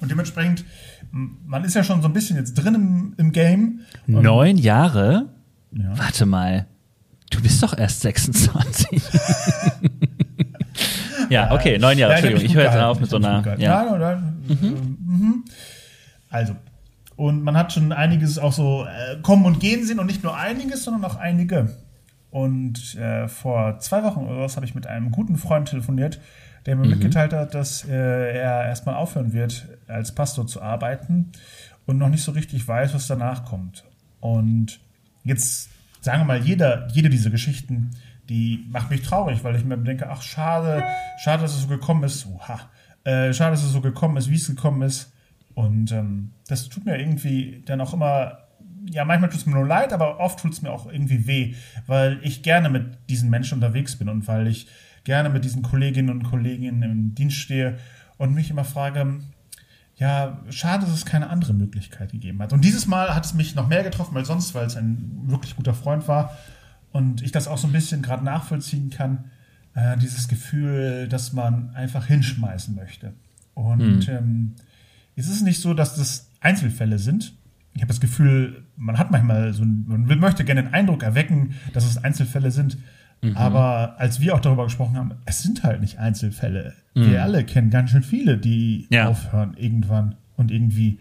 Und 0.01 0.11
dementsprechend, 0.11 0.65
man 1.13 1.65
ist 1.65 1.75
ja 1.75 1.85
schon 1.85 2.01
so 2.01 2.09
ein 2.09 2.13
bisschen 2.15 2.37
jetzt 2.37 2.55
drin 2.55 2.75
im, 2.75 3.15
im 3.19 3.33
Game. 3.33 3.81
Und- 4.07 4.23
Neun 4.23 4.57
Jahre? 4.57 5.27
Ja. 5.73 5.97
Warte 5.99 6.27
mal. 6.27 6.67
Du 7.31 7.41
bist 7.43 7.63
doch 7.63 7.77
erst 7.77 8.01
26. 8.01 9.03
ja, 11.31 11.53
okay, 11.53 11.79
neun 11.79 11.99
Jahre. 11.99 12.13
Ja, 12.13 12.19
Entschuldigung, 12.19 12.43
mich 12.43 12.51
ich 12.51 12.57
höre 12.57 12.65
jetzt 12.65 12.77
auf 12.77 12.99
mit 13.01 13.11
so 13.11 13.17
einer. 13.17 13.41
ich 13.57 13.63
Ja. 13.63 13.85
gehalten. 13.85 14.01
Nein, 14.49 14.59
nein, 14.61 14.97
mhm. 15.07 15.45
Also, 16.29 16.57
und 17.21 17.43
man 17.43 17.55
hat 17.55 17.75
schon 17.75 17.93
einiges 17.93 18.39
auch 18.39 18.55
so 18.55 18.87
äh, 18.87 19.21
kommen 19.21 19.45
und 19.45 19.61
gehen 19.61 19.85
sehen 19.85 19.99
und 19.99 20.07
nicht 20.07 20.23
nur 20.23 20.39
einiges, 20.39 20.85
sondern 20.85 21.05
auch 21.05 21.17
einige. 21.17 21.69
Und 22.31 22.95
äh, 22.95 23.29
vor 23.29 23.79
zwei 23.81 24.03
Wochen 24.05 24.21
oder 24.21 24.41
was 24.41 24.57
habe 24.57 24.65
ich 24.65 24.75
mit 24.75 24.87
einem 24.87 25.11
guten 25.11 25.37
Freund 25.37 25.69
telefoniert, 25.69 26.19
der 26.65 26.77
Mhm. 26.77 26.81
mir 26.81 26.89
mitgeteilt 26.89 27.35
hat, 27.35 27.53
dass 27.55 27.87
äh, 27.87 27.93
er 27.93 28.65
erstmal 28.65 28.95
aufhören 28.95 29.35
wird, 29.35 29.69
als 29.87 30.15
Pastor 30.15 30.47
zu 30.47 30.63
arbeiten 30.63 31.33
und 31.85 31.99
noch 31.99 32.09
nicht 32.09 32.25
so 32.25 32.33
richtig 32.33 32.67
weiß, 32.67 32.95
was 32.95 33.07
danach 33.07 33.45
kommt. 33.45 33.85
Und 34.21 34.81
jetzt 35.23 35.69
sagen 36.01 36.23
wir 36.23 36.25
mal, 36.25 36.41
jeder, 36.41 36.89
jede 36.91 37.11
dieser 37.11 37.29
Geschichten, 37.29 37.91
die 38.31 38.65
macht 38.71 38.91
mich 38.91 39.03
traurig, 39.03 39.45
weil 39.45 39.57
ich 39.57 39.65
mir 39.67 39.77
denke, 39.77 40.09
ach 40.09 40.23
schade, 40.23 40.83
schade, 41.23 41.43
dass 41.43 41.55
es 41.55 41.63
so 41.65 41.69
gekommen 41.69 42.03
ist. 42.03 42.27
Oha. 42.27 42.61
Äh, 43.05 43.35
schade, 43.35 43.51
dass 43.51 43.63
es 43.63 43.73
so 43.73 43.83
gekommen 43.83 44.17
ist, 44.17 44.31
wie 44.31 44.37
es 44.37 44.47
gekommen 44.47 44.81
ist. 44.81 45.13
Und 45.55 45.93
ähm, 45.93 46.33
das 46.49 46.69
tut 46.69 46.85
mir 46.85 46.99
irgendwie 46.99 47.63
dann 47.67 47.81
auch 47.81 47.93
immer, 47.93 48.39
ja, 48.91 49.05
manchmal 49.05 49.31
tut 49.31 49.41
es 49.41 49.47
mir 49.47 49.55
nur 49.55 49.67
leid, 49.67 49.93
aber 49.93 50.21
oft 50.21 50.41
tut 50.41 50.53
es 50.53 50.63
mir 50.63 50.71
auch 50.71 50.91
irgendwie 50.91 51.27
weh, 51.27 51.55
weil 51.87 52.19
ich 52.23 52.43
gerne 52.43 52.71
mit 52.71 52.99
diesen 53.09 53.31
Menschen 53.31 53.55
unterwegs 53.55 53.97
bin 53.97 54.09
und 54.09 54.27
weil 54.27 54.47
ich 54.47 54.69
gerne 55.05 55.29
mit 55.29 55.45
diesen 55.45 55.63
Kolleginnen 55.63 56.11
und 56.11 56.23
Kollegen 56.23 56.83
im 56.83 57.15
Dienst 57.15 57.37
stehe 57.37 57.79
und 58.19 58.35
mich 58.35 58.51
immer 58.51 58.65
frage, 58.65 59.21
ja, 59.97 60.41
schade, 60.49 60.87
dass 60.87 60.95
es 60.95 61.05
keine 61.05 61.29
andere 61.29 61.53
Möglichkeit 61.53 62.13
gegeben 62.13 62.41
hat. 62.41 62.53
Und 62.53 62.65
dieses 62.65 62.87
Mal 62.87 63.15
hat 63.15 63.27
es 63.27 63.35
mich 63.35 63.55
noch 63.55 63.69
mehr 63.69 63.83
getroffen 63.83 64.17
als 64.17 64.29
sonst, 64.29 64.55
weil 64.55 64.67
es 64.67 64.77
ein 64.77 65.23
wirklich 65.27 65.57
guter 65.57 65.75
Freund 65.75 66.09
war 66.09 66.37
und 66.91 67.23
ich 67.23 67.33
das 67.33 67.49
auch 67.49 67.59
so 67.59 67.67
ein 67.67 67.73
bisschen 67.73 68.01
gerade 68.01 68.25
nachvollziehen 68.25 68.91
kann, 68.91 69.27
äh, 69.75 69.99
dieses 69.99 70.27
Gefühl, 70.27 71.07
dass 71.09 71.33
man 71.33 71.75
einfach 71.75 72.07
hinschmeißen 72.07 72.75
möchte. 72.75 73.13
Und 73.55 74.09
ähm, 74.09 74.55
es 75.17 75.29
ist 75.29 75.43
nicht 75.43 75.61
so, 75.61 75.75
dass 75.75 75.97
das 75.97 76.31
Einzelfälle 76.41 76.99
sind. 76.99 77.35
Ich 77.75 77.83
habe 77.83 77.89
das 77.89 78.01
Gefühl, 78.01 78.65
man 78.77 78.99
hat 78.99 79.11
manchmal 79.11 79.53
so, 79.53 79.63
ein- 79.63 79.85
man 79.87 80.19
möchte 80.19 80.45
gerne 80.45 80.63
den 80.65 80.75
Eindruck 80.75 81.03
erwecken, 81.03 81.55
dass 81.73 81.85
es 81.85 81.99
Einzelfälle 82.03 82.51
sind. 82.51 82.79
Aber 83.35 83.97
als 84.01 84.21
wir 84.21 84.35
auch 84.35 84.41
darüber 84.41 84.65
gesprochen 84.65 84.97
haben, 84.97 85.13
es 85.27 85.43
sind 85.43 85.63
halt 85.63 85.81
nicht 85.83 85.99
Einzelfälle. 85.99 86.73
Wir 86.95 87.23
alle 87.23 87.45
kennen 87.45 87.69
ganz 87.71 87.91
schön 87.91 88.03
viele, 88.03 88.39
die 88.39 88.87
Ja. 88.91 89.09
aufhören 89.09 89.55
irgendwann 89.59 90.17
und 90.37 90.51
irgendwie. 90.51 90.99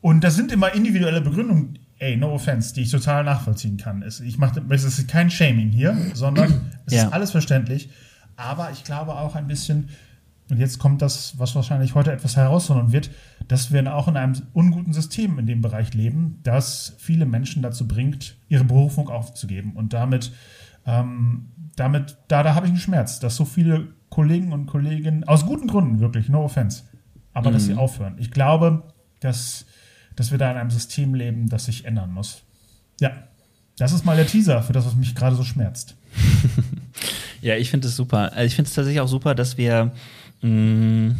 Und 0.00 0.24
das 0.24 0.34
sind 0.34 0.50
immer 0.52 0.74
individuelle 0.74 1.20
Begründungen. 1.20 1.78
ey, 1.98 2.16
no 2.16 2.32
offense, 2.32 2.74
die 2.74 2.80
ich 2.82 2.90
total 2.90 3.22
nachvollziehen 3.22 3.76
kann. 3.76 4.02
Es, 4.02 4.18
ich 4.18 4.36
mache, 4.36 4.60
es 4.70 4.82
ist 4.82 5.06
kein 5.06 5.30
Shaming 5.30 5.68
hier, 5.70 5.96
sondern 6.14 6.52
es 6.86 6.94
ja. 6.94 7.04
ist 7.06 7.12
alles 7.12 7.30
verständlich. 7.30 7.90
Aber 8.34 8.72
ich 8.72 8.82
glaube 8.82 9.14
auch 9.14 9.36
ein 9.36 9.46
bisschen, 9.46 9.88
und 10.52 10.58
jetzt 10.58 10.78
kommt 10.78 11.00
das, 11.00 11.38
was 11.38 11.54
wahrscheinlich 11.54 11.94
heute 11.94 12.12
etwas 12.12 12.36
herausfordern 12.36 12.92
wird, 12.92 13.08
dass 13.48 13.72
wir 13.72 13.94
auch 13.94 14.06
in 14.06 14.18
einem 14.18 14.34
unguten 14.52 14.92
System 14.92 15.38
in 15.38 15.46
dem 15.46 15.62
Bereich 15.62 15.94
leben, 15.94 16.40
das 16.42 16.94
viele 16.98 17.24
Menschen 17.24 17.62
dazu 17.62 17.88
bringt, 17.88 18.36
ihre 18.50 18.64
Berufung 18.64 19.08
aufzugeben. 19.08 19.72
Und 19.72 19.94
damit, 19.94 20.30
ähm, 20.84 21.48
damit, 21.76 22.18
da, 22.28 22.42
da 22.42 22.54
habe 22.54 22.66
ich 22.66 22.72
einen 22.72 22.80
Schmerz, 22.80 23.18
dass 23.18 23.34
so 23.34 23.46
viele 23.46 23.94
Kollegen 24.10 24.52
und 24.52 24.66
Kolleginnen, 24.66 25.24
aus 25.24 25.46
guten 25.46 25.68
Gründen 25.68 26.00
wirklich, 26.00 26.28
no 26.28 26.44
offense, 26.44 26.82
aber 27.32 27.48
mhm. 27.48 27.54
dass 27.54 27.64
sie 27.64 27.72
mhm. 27.72 27.78
aufhören. 27.78 28.16
Ich 28.18 28.30
glaube, 28.30 28.82
dass, 29.20 29.64
dass 30.16 30.32
wir 30.32 30.38
da 30.38 30.50
in 30.50 30.58
einem 30.58 30.70
System 30.70 31.14
leben, 31.14 31.48
das 31.48 31.64
sich 31.64 31.86
ändern 31.86 32.12
muss. 32.12 32.42
Ja, 33.00 33.12
das 33.78 33.92
ist 33.92 34.04
mal 34.04 34.16
der 34.16 34.26
Teaser 34.26 34.62
für 34.62 34.74
das, 34.74 34.84
was 34.84 34.96
mich 34.96 35.14
gerade 35.14 35.34
so 35.34 35.44
schmerzt. 35.44 35.96
ja, 37.40 37.56
ich 37.56 37.70
finde 37.70 37.88
es 37.88 37.96
super. 37.96 38.32
Also 38.34 38.44
ich 38.44 38.54
finde 38.54 38.68
es 38.68 38.74
tatsächlich 38.74 39.00
auch 39.00 39.08
super, 39.08 39.34
dass 39.34 39.56
wir 39.56 39.92
mm, 40.42 41.10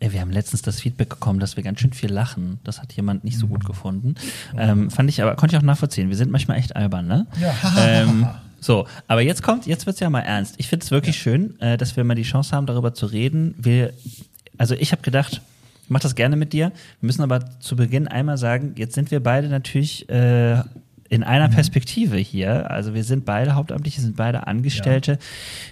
wir 0.00 0.20
haben 0.20 0.30
letztens 0.30 0.62
das 0.62 0.80
Feedback 0.80 1.10
bekommen, 1.10 1.40
dass 1.40 1.56
wir 1.56 1.62
ganz 1.62 1.80
schön 1.80 1.92
viel 1.92 2.10
lachen. 2.10 2.58
Das 2.64 2.80
hat 2.80 2.92
jemand 2.94 3.24
nicht 3.24 3.38
so 3.38 3.46
gut 3.46 3.66
gefunden. 3.66 4.14
Ähm, 4.56 4.90
fand 4.90 5.10
ich 5.10 5.22
aber, 5.22 5.36
konnte 5.36 5.54
ich 5.54 5.60
auch 5.60 5.64
nachvollziehen. 5.64 6.08
Wir 6.08 6.16
sind 6.16 6.30
manchmal 6.30 6.58
echt 6.58 6.74
albern, 6.74 7.06
ne? 7.06 7.26
Ja. 7.40 7.54
ähm, 7.78 8.26
so, 8.60 8.86
aber 9.08 9.22
jetzt 9.22 9.42
kommt, 9.42 9.66
jetzt 9.66 9.86
wird's 9.86 10.00
ja 10.00 10.08
mal 10.08 10.20
ernst. 10.20 10.54
Ich 10.58 10.68
finde 10.68 10.84
es 10.84 10.90
wirklich 10.90 11.16
ja. 11.16 11.22
schön, 11.22 11.60
äh, 11.60 11.76
dass 11.76 11.96
wir 11.96 12.04
mal 12.04 12.14
die 12.14 12.22
Chance 12.22 12.54
haben, 12.56 12.66
darüber 12.66 12.94
zu 12.94 13.06
reden. 13.06 13.54
Wir, 13.58 13.92
also 14.58 14.74
ich 14.74 14.92
habe 14.92 15.02
gedacht, 15.02 15.40
ich 15.84 15.90
mache 15.90 16.02
das 16.02 16.14
gerne 16.14 16.36
mit 16.36 16.52
dir. 16.52 16.72
Wir 17.00 17.06
müssen 17.06 17.22
aber 17.22 17.60
zu 17.60 17.76
Beginn 17.76 18.08
einmal 18.08 18.38
sagen, 18.38 18.74
jetzt 18.76 18.94
sind 18.94 19.10
wir 19.10 19.22
beide 19.22 19.48
natürlich 19.48 20.08
äh, 20.08 20.62
in 21.10 21.24
einer 21.24 21.48
mhm. 21.48 21.54
Perspektive 21.54 22.16
hier. 22.16 22.70
Also 22.70 22.94
wir 22.94 23.02
sind 23.02 23.24
beide 23.24 23.56
Hauptamtliche, 23.56 24.00
sind 24.00 24.16
beide 24.16 24.46
Angestellte 24.46 25.12
ja. 25.12 25.18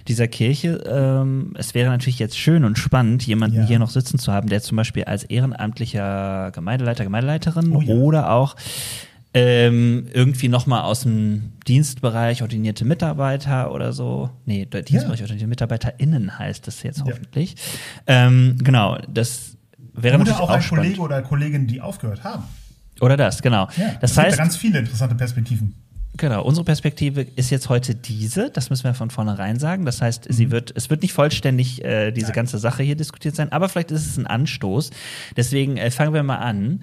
dieser 0.07 0.27
Kirche. 0.27 0.83
Ähm, 0.85 1.53
es 1.57 1.73
wäre 1.73 1.89
natürlich 1.89 2.19
jetzt 2.19 2.37
schön 2.37 2.65
und 2.65 2.77
spannend, 2.77 3.25
jemanden 3.25 3.61
ja. 3.61 3.65
hier 3.65 3.79
noch 3.79 3.89
sitzen 3.89 4.19
zu 4.19 4.33
haben, 4.33 4.49
der 4.49 4.61
zum 4.61 4.75
Beispiel 4.75 5.05
als 5.05 5.23
ehrenamtlicher 5.23 6.51
Gemeindeleiter, 6.51 7.05
Gemeindeleiterin 7.05 7.73
oh, 7.73 7.81
ja. 7.81 7.95
oder 7.95 8.31
auch 8.31 8.57
ähm, 9.33 10.07
irgendwie 10.11 10.49
nochmal 10.49 10.81
aus 10.81 11.01
dem 11.01 11.53
Dienstbereich 11.67 12.41
ordinierte 12.41 12.83
Mitarbeiter 12.83 13.71
oder 13.71 13.93
so. 13.93 14.29
Nee, 14.45 14.65
Dienstbereich 14.65 15.21
ordinierte 15.21 15.47
MitarbeiterInnen 15.47 16.37
heißt 16.37 16.67
das 16.67 16.83
jetzt 16.83 17.05
hoffentlich. 17.05 17.55
Ähm, 18.07 18.57
genau, 18.61 18.97
das 19.07 19.55
wäre 19.93 20.15
oder 20.15 20.25
natürlich 20.25 20.39
auch, 20.41 20.49
auch 20.49 20.55
ein 20.55 20.61
spannend. 20.61 20.97
Kollege 20.97 21.01
oder 21.01 21.21
Kollegin, 21.21 21.67
die 21.67 21.79
aufgehört 21.79 22.25
haben. 22.25 22.43
Oder 23.01 23.17
das, 23.17 23.41
genau. 23.41 23.67
Ja, 23.77 23.95
das 24.01 24.17
heißt, 24.17 24.29
gibt 24.29 24.37
ganz 24.37 24.57
viele 24.57 24.79
interessante 24.79 25.15
Perspektiven. 25.15 25.75
Genau, 26.19 26.43
unsere 26.43 26.65
Perspektive 26.65 27.21
ist 27.21 27.49
jetzt 27.49 27.69
heute 27.69 27.95
diese, 27.95 28.49
das 28.49 28.69
müssen 28.69 28.83
wir 28.83 28.93
von 28.93 29.09
vornherein 29.09 29.57
sagen. 29.57 29.85
Das 29.85 30.01
heißt, 30.01 30.27
mhm. 30.27 30.33
sie 30.33 30.51
wird, 30.51 30.73
es 30.75 30.89
wird 30.89 31.01
nicht 31.01 31.13
vollständig 31.13 31.83
äh, 31.85 32.11
diese 32.11 32.27
Nein. 32.27 32.35
ganze 32.35 32.57
Sache 32.57 32.83
hier 32.83 32.95
diskutiert 32.95 33.35
sein, 33.35 33.51
aber 33.53 33.69
vielleicht 33.69 33.91
ist 33.91 34.05
es 34.05 34.17
ein 34.17 34.27
Anstoß. 34.27 34.89
Deswegen 35.37 35.77
äh, 35.77 35.91
fangen 35.91 36.13
wir 36.13 36.23
mal 36.23 36.39
an. 36.39 36.81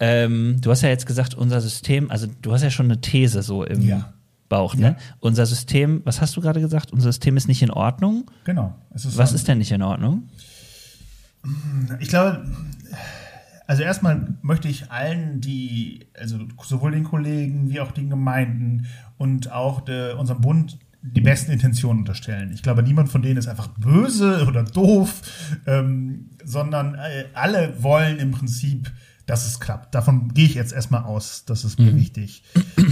Ähm, 0.00 0.56
du 0.62 0.70
hast 0.70 0.82
ja 0.82 0.88
jetzt 0.88 1.04
gesagt, 1.04 1.34
unser 1.34 1.60
System, 1.60 2.10
also 2.10 2.28
du 2.40 2.52
hast 2.52 2.62
ja 2.62 2.70
schon 2.70 2.86
eine 2.86 3.00
These 3.00 3.42
so 3.42 3.62
im 3.62 3.82
ja. 3.82 4.12
Bauch, 4.48 4.74
ne? 4.74 4.96
Ja. 4.96 4.96
Unser 5.20 5.44
System, 5.44 6.00
was 6.04 6.22
hast 6.22 6.34
du 6.36 6.40
gerade 6.40 6.60
gesagt? 6.60 6.90
Unser 6.90 7.12
System 7.12 7.36
ist 7.36 7.48
nicht 7.48 7.60
in 7.60 7.70
Ordnung. 7.70 8.30
Genau. 8.44 8.74
Ist 8.94 9.18
was 9.18 9.34
ist 9.34 9.48
denn 9.48 9.58
nicht 9.58 9.72
in 9.72 9.82
Ordnung? 9.82 10.28
Ich 12.00 12.08
glaube, 12.08 12.42
also 13.68 13.82
erstmal 13.82 14.34
möchte 14.40 14.66
ich 14.66 14.90
allen, 14.90 15.42
die, 15.42 16.08
also 16.18 16.38
sowohl 16.64 16.92
den 16.92 17.04
Kollegen 17.04 17.68
wie 17.68 17.80
auch 17.80 17.92
den 17.92 18.08
Gemeinden 18.08 18.86
und 19.18 19.52
auch 19.52 19.82
de, 19.82 20.14
unserem 20.14 20.40
Bund 20.40 20.78
die 21.02 21.20
besten 21.20 21.52
Intentionen 21.52 22.00
unterstellen. 22.00 22.50
Ich 22.52 22.62
glaube, 22.62 22.82
niemand 22.82 23.10
von 23.10 23.20
denen 23.20 23.36
ist 23.36 23.46
einfach 23.46 23.68
böse 23.68 24.46
oder 24.48 24.64
doof, 24.64 25.20
ähm, 25.66 26.30
sondern 26.42 26.94
äh, 26.94 27.26
alle 27.34 27.82
wollen 27.82 28.18
im 28.18 28.30
Prinzip, 28.30 28.90
dass 29.26 29.46
es 29.46 29.60
klappt. 29.60 29.94
Davon 29.94 30.32
gehe 30.32 30.46
ich 30.46 30.54
jetzt 30.54 30.72
erstmal 30.72 31.04
aus. 31.04 31.44
Das 31.44 31.64
ist 31.64 31.78
mir 31.78 31.92
mhm. 31.92 31.96
wichtig. 31.96 32.44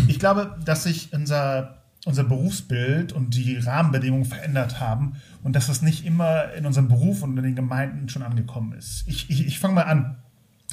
Ich 0.09 0.19
glaube, 0.19 0.59
dass 0.67 0.85
sich 0.85 1.13
unser, 1.15 1.85
unser 2.05 2.25
Berufsbild 2.25 3.15
und 3.15 3.35
die 3.35 3.57
Rahmenbedingungen 3.57 4.27
verändert 4.27 4.79
haben 4.79 5.15
und 5.43 5.57
dass 5.57 5.69
das 5.69 5.81
nicht 5.81 6.05
immer 6.05 6.53
in 6.53 6.67
unserem 6.67 6.89
Beruf 6.89 7.23
und 7.23 7.37
in 7.39 7.45
den 7.45 7.57
Gemeinden 7.57 8.11
schon 8.11 8.23
angekommen 8.23 8.73
ist. 8.75 9.05
Ich, 9.07 9.31
ich, 9.31 9.47
ich 9.47 9.59
fange 9.59 9.75
mal 9.75 9.85
an 9.85 10.17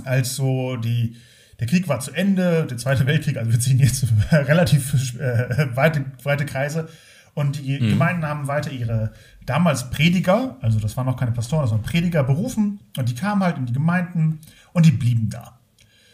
als 0.03 0.35
so 0.35 0.75
die, 0.77 1.15
der 1.59 1.67
Krieg 1.67 1.87
war 1.87 1.99
zu 1.99 2.11
Ende, 2.11 2.65
der 2.65 2.77
Zweite 2.77 3.05
Weltkrieg, 3.05 3.37
also 3.37 3.51
wir 3.51 3.59
ziehen 3.59 3.79
jetzt 3.79 4.05
relativ 4.31 5.15
äh, 5.19 5.75
weite, 5.75 6.05
weite 6.23 6.45
Kreise. 6.45 6.89
Und 7.35 7.65
die 7.65 7.79
mhm. 7.79 7.89
Gemeinden 7.89 8.25
haben 8.25 8.47
weiter 8.47 8.71
ihre 8.71 9.11
damals 9.45 9.89
Prediger, 9.89 10.57
also 10.61 10.79
das 10.79 10.95
waren 10.97 11.07
noch 11.07 11.17
keine 11.17 11.31
Pastoren, 11.31 11.63
das 11.63 11.71
waren 11.71 11.81
Prediger 11.81 12.23
berufen 12.23 12.79
und 12.97 13.09
die 13.09 13.15
kamen 13.15 13.41
halt 13.41 13.57
in 13.57 13.65
die 13.65 13.73
Gemeinden 13.73 14.39
und 14.71 14.85
die 14.85 14.91
blieben 14.91 15.29
da. 15.29 15.59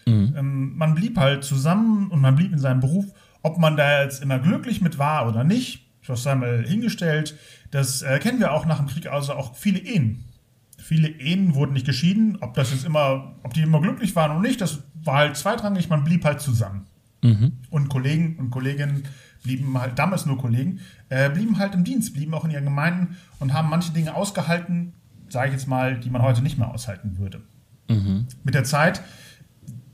Mhm. 0.05 0.33
Ähm, 0.37 0.77
man 0.77 0.95
blieb 0.95 1.17
halt 1.17 1.43
zusammen 1.43 2.09
und 2.09 2.21
man 2.21 2.35
blieb 2.35 2.53
in 2.53 2.59
seinem 2.59 2.79
Beruf. 2.79 3.05
Ob 3.41 3.57
man 3.57 3.77
da 3.77 4.03
jetzt 4.03 4.21
immer 4.23 4.39
glücklich 4.39 4.81
mit 4.81 4.97
war 4.97 5.27
oder 5.27 5.43
nicht, 5.43 5.85
das 6.07 6.23
sei 6.23 6.35
mal 6.35 6.65
hingestellt. 6.65 7.37
Das 7.71 8.01
äh, 8.01 8.19
kennen 8.19 8.39
wir 8.39 8.51
auch 8.51 8.65
nach 8.65 8.77
dem 8.77 8.87
Krieg, 8.87 9.07
also 9.07 9.33
auch 9.33 9.55
viele 9.55 9.79
Ehen 9.79 10.23
Viele 10.89 11.07
Ehen 11.07 11.53
wurden 11.53 11.73
nicht 11.73 11.85
geschieden. 11.85 12.39
Ob 12.41 12.55
das 12.55 12.71
jetzt 12.71 12.83
immer, 12.83 13.35
ob 13.43 13.53
die 13.53 13.61
immer 13.61 13.79
glücklich 13.79 14.15
waren 14.15 14.31
oder 14.31 14.39
nicht, 14.39 14.59
das 14.59 14.79
war 15.03 15.17
halt 15.17 15.37
zweitrangig. 15.37 15.87
Man 15.87 16.03
blieb 16.03 16.25
halt 16.25 16.41
zusammen. 16.41 16.87
Mhm. 17.21 17.51
Und 17.69 17.89
Kollegen 17.89 18.37
und 18.39 18.49
Kolleginnen 18.49 19.03
blieben 19.43 19.79
halt, 19.79 19.99
damals 19.99 20.25
nur 20.25 20.39
Kollegen, 20.39 20.79
äh, 21.09 21.29
blieben 21.29 21.59
halt 21.59 21.75
im 21.75 21.83
Dienst, 21.83 22.15
blieben 22.15 22.33
auch 22.33 22.43
in 22.43 22.49
ihren 22.49 22.63
Gemeinden 22.63 23.17
und 23.37 23.53
haben 23.53 23.69
manche 23.69 23.91
Dinge 23.91 24.15
ausgehalten, 24.15 24.93
sage 25.27 25.49
ich 25.49 25.53
jetzt 25.53 25.67
mal, 25.67 25.99
die 25.99 26.09
man 26.09 26.23
heute 26.23 26.41
nicht 26.41 26.57
mehr 26.57 26.71
aushalten 26.71 27.19
würde. 27.19 27.43
Mhm. 27.87 28.25
Mit 28.43 28.55
der 28.55 28.63
Zeit, 28.63 29.03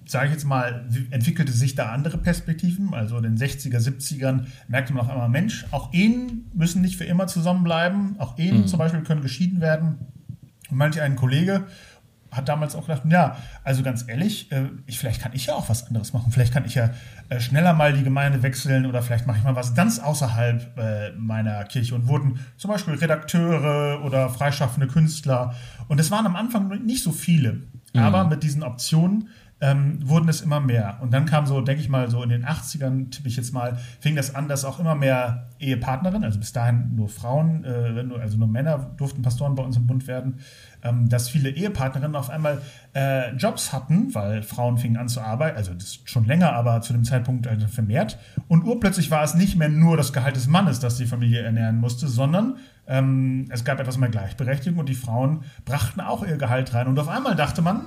sage 0.05 0.27
ich 0.27 0.31
jetzt 0.31 0.45
mal, 0.45 0.87
entwickelte 1.11 1.51
sich 1.51 1.75
da 1.75 1.91
andere 1.91 2.17
Perspektiven. 2.19 2.93
Also 2.93 3.17
in 3.17 3.23
den 3.23 3.37
60er, 3.37 3.79
70ern 3.79 4.45
merkte 4.69 4.93
man 4.93 5.03
auf 5.03 5.11
einmal, 5.11 5.27
Mensch, 5.27 5.65
auch 5.71 5.91
Ehen 5.91 6.49
müssen 6.53 6.81
nicht 6.81 6.95
für 6.95 7.03
immer 7.03 7.27
zusammenbleiben. 7.27 8.17
Auch 8.17 8.39
Ehen 8.39 8.61
mhm. 8.61 8.67
zum 8.67 8.79
Beispiel 8.79 9.01
können 9.01 9.21
geschieden 9.21 9.59
werden. 9.59 9.97
Und 10.69 10.77
manch 10.77 10.99
ein 11.01 11.15
Kollege 11.15 11.65
hat 12.35 12.49
damals 12.49 12.75
auch 12.75 12.87
gedacht, 12.87 13.03
ja, 13.09 13.37
also 13.63 13.81
ganz 13.81 14.05
ehrlich, 14.07 14.51
äh, 14.51 14.65
ich, 14.85 14.99
vielleicht 14.99 15.21
kann 15.21 15.31
ich 15.33 15.45
ja 15.45 15.53
auch 15.53 15.69
was 15.69 15.87
anderes 15.87 16.13
machen. 16.13 16.31
Vielleicht 16.31 16.53
kann 16.53 16.65
ich 16.65 16.75
ja 16.75 16.89
äh, 17.29 17.39
schneller 17.39 17.73
mal 17.73 17.93
die 17.93 18.03
Gemeinde 18.03 18.43
wechseln 18.43 18.85
oder 18.85 19.01
vielleicht 19.01 19.25
mache 19.25 19.37
ich 19.37 19.43
mal 19.43 19.55
was 19.55 19.73
ganz 19.73 19.99
außerhalb 19.99 20.77
äh, 20.77 21.11
meiner 21.11 21.63
Kirche 21.65 21.95
und 21.95 22.07
wurden 22.07 22.39
zum 22.57 22.71
Beispiel 22.71 22.95
Redakteure 22.95 24.03
oder 24.03 24.29
freischaffende 24.29 24.87
Künstler. 24.87 25.55
Und 25.87 25.99
es 25.99 26.11
waren 26.11 26.25
am 26.25 26.35
Anfang 26.35 26.67
nicht 26.85 27.03
so 27.03 27.11
viele. 27.11 27.53
Mhm. 27.93 28.01
Aber 28.01 28.25
mit 28.25 28.43
diesen 28.43 28.63
Optionen 28.63 29.29
ähm, 29.61 29.99
wurden 30.03 30.27
es 30.27 30.41
immer 30.41 30.59
mehr. 30.59 30.97
Und 31.01 31.13
dann 31.13 31.25
kam 31.25 31.45
so, 31.45 31.61
denke 31.61 31.81
ich 31.81 31.87
mal, 31.87 32.09
so 32.09 32.21
in 32.21 32.29
den 32.29 32.45
80ern, 32.45 33.09
tippe 33.09 33.29
ich 33.29 33.37
jetzt 33.37 33.53
mal, 33.53 33.77
fing 34.01 34.15
das 34.15 34.35
an, 34.35 34.49
dass 34.49 34.65
auch 34.65 34.79
immer 34.79 34.95
mehr 34.95 35.47
Ehepartnerinnen, 35.59 36.25
also 36.25 36.39
bis 36.39 36.51
dahin 36.51 36.95
nur 36.95 37.07
Frauen, 37.07 37.63
äh, 37.63 38.03
also 38.19 38.37
nur 38.37 38.49
Männer 38.49 38.91
durften 38.97 39.21
Pastoren 39.21 39.55
bei 39.55 39.63
uns 39.63 39.77
im 39.77 39.87
Bund 39.87 40.07
werden, 40.07 40.39
ähm, 40.83 41.07
dass 41.07 41.29
viele 41.29 41.49
Ehepartnerinnen 41.49 42.17
auf 42.17 42.29
einmal 42.29 42.61
äh, 42.93 43.33
Jobs 43.35 43.71
hatten, 43.71 44.13
weil 44.13 44.43
Frauen 44.43 44.77
fingen 44.77 44.97
an 44.97 45.07
zu 45.07 45.21
arbeiten, 45.21 45.57
also 45.57 45.73
das 45.73 45.99
schon 46.03 46.25
länger, 46.25 46.51
aber 46.53 46.81
zu 46.81 46.91
dem 46.91 47.05
Zeitpunkt 47.05 47.47
also 47.47 47.67
vermehrt. 47.67 48.19
Und 48.49 48.65
urplötzlich 48.65 49.09
war 49.09 49.23
es 49.23 49.35
nicht 49.35 49.55
mehr 49.55 49.69
nur 49.69 49.95
das 49.95 50.11
Gehalt 50.11 50.35
des 50.35 50.47
Mannes, 50.47 50.81
das 50.81 50.97
die 50.97 51.05
Familie 51.05 51.41
ernähren 51.41 51.79
musste, 51.79 52.09
sondern 52.09 52.57
ähm, 52.87 53.47
es 53.49 53.63
gab 53.63 53.79
etwas 53.79 53.97
mehr 53.97 54.09
Gleichberechtigung 54.09 54.79
und 54.79 54.89
die 54.89 54.95
Frauen 54.95 55.43
brachten 55.63 56.01
auch 56.01 56.25
ihr 56.25 56.37
Gehalt 56.37 56.73
rein. 56.73 56.87
Und 56.87 56.99
auf 56.99 57.07
einmal 57.07 57.35
dachte 57.35 57.61
man, 57.61 57.85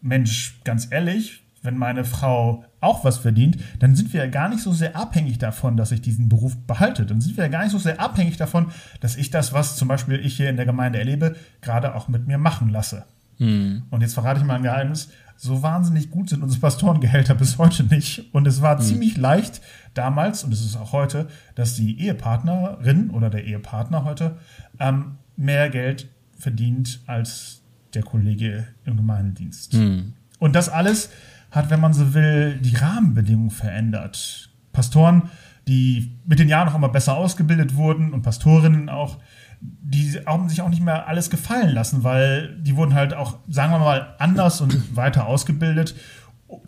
Mensch, 0.00 0.60
ganz 0.64 0.88
ehrlich, 0.90 1.42
wenn 1.62 1.76
meine 1.76 2.04
Frau 2.04 2.64
auch 2.80 3.04
was 3.04 3.18
verdient, 3.18 3.58
dann 3.80 3.96
sind 3.96 4.12
wir 4.12 4.24
ja 4.24 4.30
gar 4.30 4.48
nicht 4.48 4.62
so 4.62 4.72
sehr 4.72 4.96
abhängig 4.96 5.38
davon, 5.38 5.76
dass 5.76 5.90
ich 5.90 6.00
diesen 6.00 6.28
Beruf 6.28 6.56
behalte. 6.66 7.04
Dann 7.04 7.20
sind 7.20 7.36
wir 7.36 7.44
ja 7.44 7.50
gar 7.50 7.62
nicht 7.62 7.72
so 7.72 7.78
sehr 7.78 8.00
abhängig 8.00 8.36
davon, 8.36 8.70
dass 9.00 9.16
ich 9.16 9.30
das, 9.30 9.52
was 9.52 9.76
zum 9.76 9.88
Beispiel 9.88 10.24
ich 10.24 10.36
hier 10.36 10.50
in 10.50 10.56
der 10.56 10.66
Gemeinde 10.66 10.98
erlebe, 10.98 11.36
gerade 11.60 11.94
auch 11.94 12.08
mit 12.08 12.26
mir 12.26 12.38
machen 12.38 12.68
lasse. 12.68 13.04
Hm. 13.38 13.82
Und 13.90 14.00
jetzt 14.02 14.14
verrate 14.14 14.40
ich 14.40 14.46
mal 14.46 14.56
ein 14.56 14.62
Geheimnis. 14.62 15.10
So 15.36 15.62
wahnsinnig 15.62 16.10
gut 16.10 16.28
sind 16.28 16.42
unsere 16.42 16.60
Pastorengehälter 16.60 17.34
bis 17.36 17.58
heute 17.58 17.84
nicht. 17.84 18.32
Und 18.32 18.46
es 18.46 18.62
war 18.62 18.78
hm. 18.78 18.84
ziemlich 18.84 19.16
leicht 19.16 19.60
damals, 19.94 20.44
und 20.44 20.52
es 20.52 20.64
ist 20.64 20.76
auch 20.76 20.92
heute, 20.92 21.28
dass 21.54 21.74
die 21.74 22.00
Ehepartnerin 22.00 23.10
oder 23.10 23.30
der 23.30 23.44
Ehepartner 23.44 24.04
heute 24.04 24.38
ähm, 24.78 25.16
mehr 25.36 25.70
Geld 25.70 26.08
verdient 26.38 27.00
als 27.06 27.57
der 27.94 28.02
Kollege 28.02 28.66
im 28.84 28.96
Gemeindienst. 28.96 29.74
Mhm. 29.74 30.14
Und 30.38 30.54
das 30.54 30.68
alles 30.68 31.10
hat, 31.50 31.70
wenn 31.70 31.80
man 31.80 31.94
so 31.94 32.14
will, 32.14 32.58
die 32.60 32.76
Rahmenbedingungen 32.76 33.50
verändert. 33.50 34.50
Pastoren, 34.72 35.30
die 35.66 36.12
mit 36.26 36.38
den 36.38 36.48
Jahren 36.48 36.66
noch 36.66 36.74
immer 36.74 36.88
besser 36.88 37.16
ausgebildet 37.16 37.76
wurden 37.76 38.12
und 38.12 38.22
Pastorinnen 38.22 38.88
auch, 38.88 39.18
die 39.60 40.12
haben 40.24 40.48
sich 40.48 40.62
auch 40.62 40.68
nicht 40.68 40.82
mehr 40.82 41.08
alles 41.08 41.30
gefallen 41.30 41.70
lassen, 41.70 42.04
weil 42.04 42.56
die 42.60 42.76
wurden 42.76 42.94
halt 42.94 43.12
auch, 43.12 43.38
sagen 43.48 43.72
wir 43.72 43.78
mal, 43.78 44.14
anders 44.18 44.60
und 44.60 44.74
weiter 44.96 45.26
ausgebildet. 45.26 45.94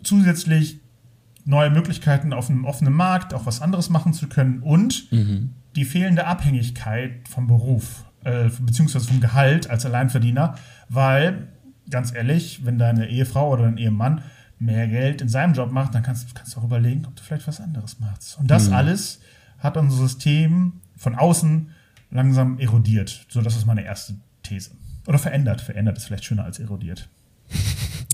Zusätzlich 0.03 0.79
neue 1.45 1.69
Möglichkeiten 1.69 2.33
auf 2.33 2.49
einem 2.49 2.65
offenen 2.65 2.93
Markt, 2.93 3.33
auch 3.33 3.45
was 3.45 3.61
anderes 3.61 3.89
machen 3.89 4.13
zu 4.13 4.27
können 4.27 4.59
und 4.59 5.11
mhm. 5.11 5.51
die 5.75 5.85
fehlende 5.85 6.27
Abhängigkeit 6.27 7.27
vom 7.27 7.47
Beruf, 7.47 8.05
äh, 8.23 8.49
beziehungsweise 8.59 9.07
vom 9.07 9.19
Gehalt 9.19 9.69
als 9.69 9.85
Alleinverdiener, 9.85 10.55
weil, 10.89 11.47
ganz 11.89 12.13
ehrlich, 12.13 12.65
wenn 12.65 12.77
deine 12.77 13.07
Ehefrau 13.07 13.51
oder 13.51 13.63
dein 13.63 13.77
Ehemann 13.77 14.23
mehr 14.59 14.87
Geld 14.87 15.21
in 15.21 15.29
seinem 15.29 15.53
Job 15.53 15.71
macht, 15.71 15.95
dann 15.95 16.03
kannst, 16.03 16.33
kannst 16.35 16.55
du 16.55 16.59
auch 16.59 16.65
überlegen, 16.65 17.05
ob 17.05 17.15
du 17.15 17.23
vielleicht 17.23 17.47
was 17.47 17.59
anderes 17.59 17.99
machst. 17.99 18.37
Und 18.39 18.49
das 18.51 18.69
mhm. 18.69 18.75
alles 18.75 19.19
hat 19.59 19.77
unser 19.77 19.97
System 19.97 20.73
von 20.95 21.15
außen 21.15 21.71
langsam 22.11 22.59
erodiert. 22.59 23.25
So, 23.29 23.41
das 23.41 23.55
ist 23.55 23.65
meine 23.65 23.83
erste 23.83 24.15
These. 24.43 24.71
Oder 25.07 25.17
verändert. 25.17 25.61
Verändert 25.61 25.97
ist 25.97 26.05
vielleicht 26.05 26.25
schöner 26.25 26.45
als 26.45 26.59
erodiert. 26.59 27.09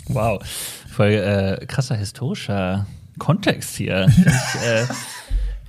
Wow. 0.10 0.42
Voll 0.90 1.12
äh, 1.12 1.66
krasser 1.66 1.98
historischer 1.98 2.88
Kontext 3.20 3.76
hier. 3.76 4.08
Ja, 4.08 4.08
ich, 4.08 4.62
äh, 4.62 4.86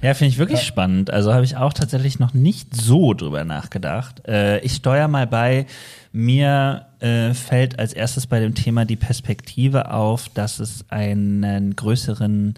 ja 0.03 0.15
finde 0.15 0.33
ich 0.33 0.39
wirklich 0.39 0.61
ja. 0.61 0.65
spannend. 0.65 1.11
Also 1.11 1.33
habe 1.33 1.45
ich 1.45 1.57
auch 1.57 1.73
tatsächlich 1.73 2.19
noch 2.19 2.35
nicht 2.35 2.75
so 2.75 3.15
drüber 3.15 3.45
nachgedacht. 3.45 4.27
Äh, 4.27 4.61
ich 4.61 4.75
steuere 4.75 5.09
mal 5.09 5.27
bei, 5.27 5.67
mir 6.13 6.87
äh, 7.01 7.35
fällt 7.35 7.79
als 7.79 7.93
erstes 7.93 8.27
bei 8.27 8.41
dem 8.41 8.55
Thema 8.55 8.85
die 8.85 8.97
Perspektive 8.97 9.93
auf, 9.93 10.29
dass 10.31 10.59
es 10.59 10.85
einen 10.89 11.77
größeren 11.77 12.55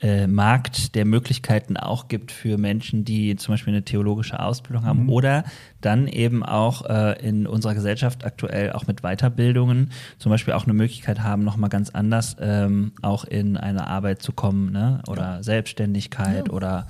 äh, 0.00 0.26
Markt 0.26 0.94
der 0.94 1.04
Möglichkeiten 1.04 1.76
auch 1.76 2.08
gibt 2.08 2.32
für 2.32 2.58
Menschen, 2.58 3.04
die 3.04 3.36
zum 3.36 3.54
Beispiel 3.54 3.72
eine 3.72 3.84
theologische 3.84 4.40
Ausbildung 4.40 4.84
haben 4.84 5.04
mhm. 5.04 5.10
oder 5.10 5.44
dann 5.80 6.06
eben 6.06 6.42
auch 6.42 6.86
äh, 6.86 7.20
in 7.26 7.46
unserer 7.46 7.74
Gesellschaft 7.74 8.24
aktuell 8.24 8.72
auch 8.72 8.86
mit 8.86 9.02
Weiterbildungen 9.02 9.92
zum 10.18 10.30
Beispiel 10.30 10.54
auch 10.54 10.64
eine 10.64 10.74
Möglichkeit 10.74 11.22
haben, 11.22 11.44
nochmal 11.44 11.70
ganz 11.70 11.90
anders 11.90 12.36
ähm, 12.40 12.92
auch 13.02 13.24
in 13.24 13.56
eine 13.56 13.86
Arbeit 13.86 14.22
zu 14.22 14.32
kommen 14.32 14.72
ne? 14.72 15.02
oder 15.06 15.36
ja. 15.36 15.42
Selbstständigkeit 15.42 16.48
ja. 16.48 16.52
oder 16.52 16.86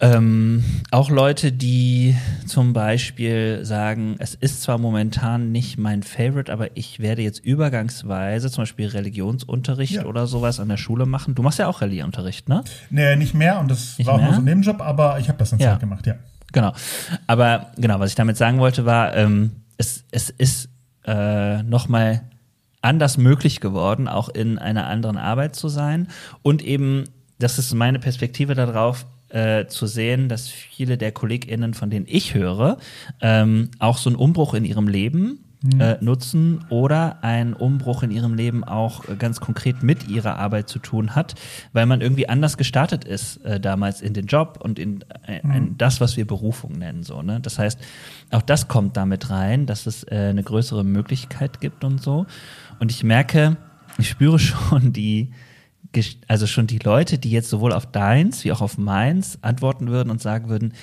ähm, 0.00 0.62
auch 0.90 1.08
Leute, 1.08 1.50
die 1.50 2.14
zum 2.46 2.74
Beispiel 2.74 3.64
sagen, 3.64 4.16
es 4.18 4.34
ist 4.34 4.62
zwar 4.62 4.76
momentan 4.76 5.50
nicht 5.50 5.78
mein 5.78 6.02
Favorite, 6.02 6.52
aber 6.52 6.76
ich 6.76 7.00
werde 7.00 7.22
jetzt 7.22 7.38
übergangsweise 7.38 8.50
zum 8.50 8.62
Beispiel 8.62 8.88
Religionsunterricht 8.88 9.94
ja. 9.94 10.04
oder 10.04 10.26
sowas 10.26 10.60
an 10.60 10.68
der 10.68 10.76
Schule 10.76 11.06
machen. 11.06 11.34
Du 11.34 11.42
machst 11.42 11.58
ja 11.58 11.68
auch 11.68 11.80
Religionsunterricht, 11.80 12.48
ne? 12.48 12.64
Nee, 12.90 13.16
nicht 13.16 13.34
mehr 13.34 13.58
und 13.60 13.70
das 13.70 13.96
nicht 13.96 14.06
war 14.06 14.16
auch 14.16 14.20
nur 14.20 14.34
so 14.34 14.40
ein 14.40 14.44
Nebenjob, 14.44 14.82
aber 14.82 15.18
ich 15.20 15.28
habe 15.28 15.38
das 15.38 15.52
eine 15.52 15.62
ja. 15.62 15.72
Zeit 15.72 15.80
gemacht, 15.80 16.06
ja. 16.06 16.16
Genau. 16.52 16.72
Aber 17.26 17.72
genau, 17.76 17.98
was 17.98 18.10
ich 18.10 18.16
damit 18.16 18.36
sagen 18.36 18.58
wollte, 18.58 18.84
war, 18.84 19.16
ähm, 19.16 19.52
es, 19.78 20.04
es 20.10 20.28
ist 20.28 20.68
äh, 21.06 21.62
nochmal 21.62 22.22
anders 22.82 23.16
möglich 23.16 23.60
geworden, 23.60 24.06
auch 24.06 24.28
in 24.28 24.58
einer 24.58 24.86
anderen 24.86 25.16
Arbeit 25.16 25.56
zu 25.56 25.68
sein 25.68 26.08
und 26.42 26.62
eben 26.62 27.04
das 27.38 27.58
ist 27.58 27.72
meine 27.72 27.98
Perspektive 28.00 28.54
darauf, 28.54 29.06
äh, 29.30 29.66
zu 29.66 29.86
sehen, 29.86 30.28
dass 30.28 30.48
viele 30.48 30.98
der 30.98 31.12
KollegInnen, 31.12 31.74
von 31.74 31.90
denen 31.90 32.06
ich 32.08 32.34
höre, 32.34 32.78
ähm, 33.20 33.70
auch 33.78 33.98
so 33.98 34.10
einen 34.10 34.16
Umbruch 34.16 34.54
in 34.54 34.64
ihrem 34.64 34.88
Leben 34.88 35.40
mhm. 35.62 35.80
äh, 35.80 35.98
nutzen 36.00 36.64
oder 36.68 37.22
ein 37.22 37.54
Umbruch 37.54 38.02
in 38.02 38.10
ihrem 38.10 38.34
Leben 38.34 38.64
auch 38.64 39.04
ganz 39.18 39.40
konkret 39.40 39.82
mit 39.82 40.08
ihrer 40.08 40.38
Arbeit 40.38 40.68
zu 40.68 40.78
tun 40.78 41.14
hat, 41.14 41.34
weil 41.72 41.86
man 41.86 42.00
irgendwie 42.00 42.28
anders 42.28 42.56
gestartet 42.56 43.04
ist 43.04 43.38
äh, 43.44 43.60
damals 43.60 44.00
in 44.00 44.14
den 44.14 44.26
Job 44.26 44.58
und 44.62 44.78
in, 44.78 45.04
äh, 45.26 45.46
mhm. 45.46 45.52
in, 45.52 45.78
das, 45.78 46.00
was 46.00 46.16
wir 46.16 46.26
Berufung 46.26 46.72
nennen. 46.72 47.02
So, 47.02 47.22
ne? 47.22 47.40
Das 47.40 47.58
heißt, 47.58 47.78
auch 48.30 48.42
das 48.42 48.68
kommt 48.68 48.96
damit 48.96 49.30
rein, 49.30 49.66
dass 49.66 49.86
es 49.86 50.04
äh, 50.04 50.28
eine 50.30 50.42
größere 50.42 50.84
Möglichkeit 50.84 51.60
gibt 51.60 51.84
und 51.84 52.02
so. 52.02 52.26
Und 52.78 52.90
ich 52.90 53.02
merke, 53.04 53.56
ich 53.98 54.08
spüre 54.08 54.38
schon 54.38 54.92
die, 54.92 55.32
also 56.26 56.46
schon 56.46 56.66
die 56.66 56.78
Leute, 56.78 57.18
die 57.18 57.30
jetzt 57.30 57.48
sowohl 57.48 57.72
auf 57.72 57.86
deins 57.86 58.44
wie 58.44 58.52
auch 58.52 58.60
auf 58.60 58.78
meins 58.78 59.42
antworten 59.42 59.88
würden 59.88 60.10
und 60.10 60.20
sagen 60.20 60.48
würden, 60.48 60.74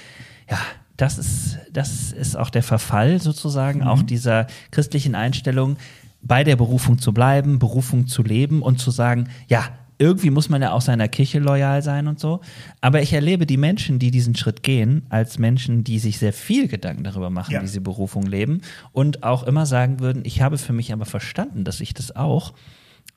ja, 0.49 0.59
das 0.97 1.17
ist, 1.17 1.57
das 1.71 2.11
ist 2.11 2.35
auch 2.37 2.49
der 2.49 2.63
Verfall 2.63 3.21
sozusagen, 3.21 3.79
mhm. 3.79 3.87
auch 3.87 4.01
dieser 4.01 4.47
christlichen 4.71 5.15
Einstellung, 5.15 5.77
bei 6.21 6.43
der 6.43 6.55
Berufung 6.55 6.97
zu 6.97 7.13
bleiben, 7.13 7.59
Berufung 7.59 8.07
zu 8.07 8.23
leben 8.23 8.61
und 8.61 8.79
zu 8.79 8.89
sagen, 8.89 9.29
ja, 9.47 9.69
irgendwie 9.97 10.29
muss 10.29 10.49
man 10.49 10.61
ja 10.61 10.71
auch 10.71 10.81
seiner 10.81 11.07
Kirche 11.07 11.39
loyal 11.39 11.81
sein 11.81 12.07
und 12.07 12.19
so. 12.19 12.41
Aber 12.81 13.01
ich 13.01 13.13
erlebe 13.13 13.45
die 13.45 13.57
Menschen, 13.57 13.99
die 13.99 14.11
diesen 14.11 14.35
Schritt 14.35 14.63
gehen, 14.63 15.05
als 15.09 15.39
Menschen, 15.39 15.83
die 15.83 15.99
sich 15.99 16.17
sehr 16.17 16.33
viel 16.33 16.67
Gedanken 16.67 17.03
darüber 17.03 17.29
machen, 17.29 17.53
ja. 17.53 17.61
wie 17.61 17.67
sie 17.67 17.79
Berufung 17.79 18.25
leben 18.25 18.61
und 18.91 19.23
auch 19.23 19.43
immer 19.43 19.65
sagen 19.65 19.99
würden, 19.99 20.23
ich 20.25 20.41
habe 20.41 20.57
für 20.57 20.73
mich 20.73 20.91
aber 20.91 21.05
verstanden, 21.05 21.63
dass 21.63 21.79
ich 21.79 21.93
das 21.93 22.15
auch 22.15 22.53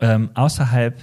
ähm, 0.01 0.31
außerhalb 0.35 0.95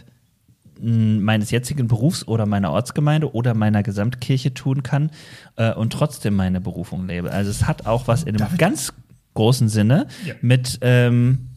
meines 0.81 1.51
jetzigen 1.51 1.87
Berufs 1.87 2.27
oder 2.27 2.45
meiner 2.45 2.71
Ortsgemeinde 2.71 3.33
oder 3.33 3.53
meiner 3.53 3.83
Gesamtkirche 3.83 4.53
tun 4.53 4.83
kann 4.83 5.11
äh, 5.55 5.73
und 5.73 5.93
trotzdem 5.93 6.35
meine 6.35 6.61
Berufung 6.61 7.07
lebe. 7.07 7.31
Also 7.31 7.49
es 7.51 7.65
hat 7.67 7.85
auch 7.85 8.07
was 8.07 8.23
in 8.23 8.39
einem 8.39 8.57
ganz 8.57 8.93
großen 9.33 9.69
Sinne 9.69 10.07
ja. 10.25 10.33
mit 10.41 10.79
ähm, 10.81 11.49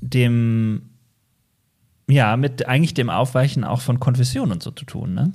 dem 0.00 0.82
ja, 2.10 2.36
mit 2.38 2.66
eigentlich 2.66 2.94
dem 2.94 3.10
Aufweichen 3.10 3.64
auch 3.64 3.82
von 3.82 4.00
Konfession 4.00 4.50
und 4.50 4.62
so 4.62 4.70
zu 4.70 4.86
tun, 4.86 5.12
ne? 5.12 5.32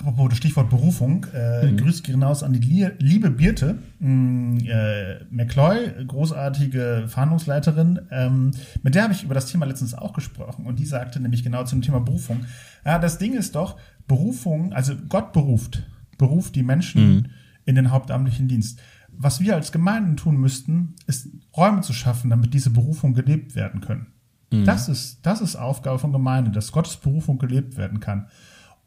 Apropos 0.00 0.34
Stichwort 0.34 0.70
Berufung, 0.70 1.26
äh, 1.34 1.66
mhm. 1.66 1.76
Grüße 1.76 2.02
gehen 2.02 2.22
raus 2.22 2.42
an 2.42 2.54
die 2.54 2.88
liebe 2.98 3.30
Birte 3.30 3.78
mm, 3.98 4.58
äh, 4.66 5.24
McCloy, 5.30 6.06
großartige 6.06 7.04
Fahndungsleiterin. 7.06 8.00
Ähm, 8.10 8.52
mit 8.82 8.94
der 8.94 9.02
habe 9.02 9.12
ich 9.12 9.24
über 9.24 9.34
das 9.34 9.46
Thema 9.46 9.66
letztens 9.66 9.92
auch 9.92 10.14
gesprochen 10.14 10.64
und 10.64 10.78
die 10.78 10.86
sagte 10.86 11.20
nämlich 11.20 11.42
genau 11.42 11.64
zum 11.64 11.82
Thema 11.82 12.00
Berufung. 12.00 12.46
Ja, 12.84 12.98
das 12.98 13.18
Ding 13.18 13.34
ist 13.34 13.54
doch, 13.54 13.76
Berufung, 14.08 14.72
also 14.72 14.94
Gott 15.08 15.34
beruft, 15.34 15.82
beruft 16.16 16.56
die 16.56 16.62
Menschen 16.62 17.14
mhm. 17.14 17.26
in 17.66 17.74
den 17.74 17.90
hauptamtlichen 17.90 18.48
Dienst. 18.48 18.80
Was 19.10 19.40
wir 19.40 19.54
als 19.54 19.70
Gemeinden 19.70 20.16
tun 20.16 20.38
müssten, 20.38 20.94
ist 21.08 21.28
Räume 21.54 21.82
zu 21.82 21.92
schaffen, 21.92 22.30
damit 22.30 22.54
diese 22.54 22.70
Berufung 22.70 23.12
gelebt 23.12 23.54
werden 23.54 23.82
können. 23.82 24.06
Mhm. 24.50 24.64
Das 24.64 24.88
ist, 24.88 25.26
das 25.26 25.42
ist 25.42 25.56
Aufgabe 25.56 25.98
von 25.98 26.10
Gemeinde, 26.10 26.52
dass 26.52 26.72
Gottes 26.72 26.96
Berufung 26.96 27.38
gelebt 27.38 27.76
werden 27.76 28.00
kann. 28.00 28.28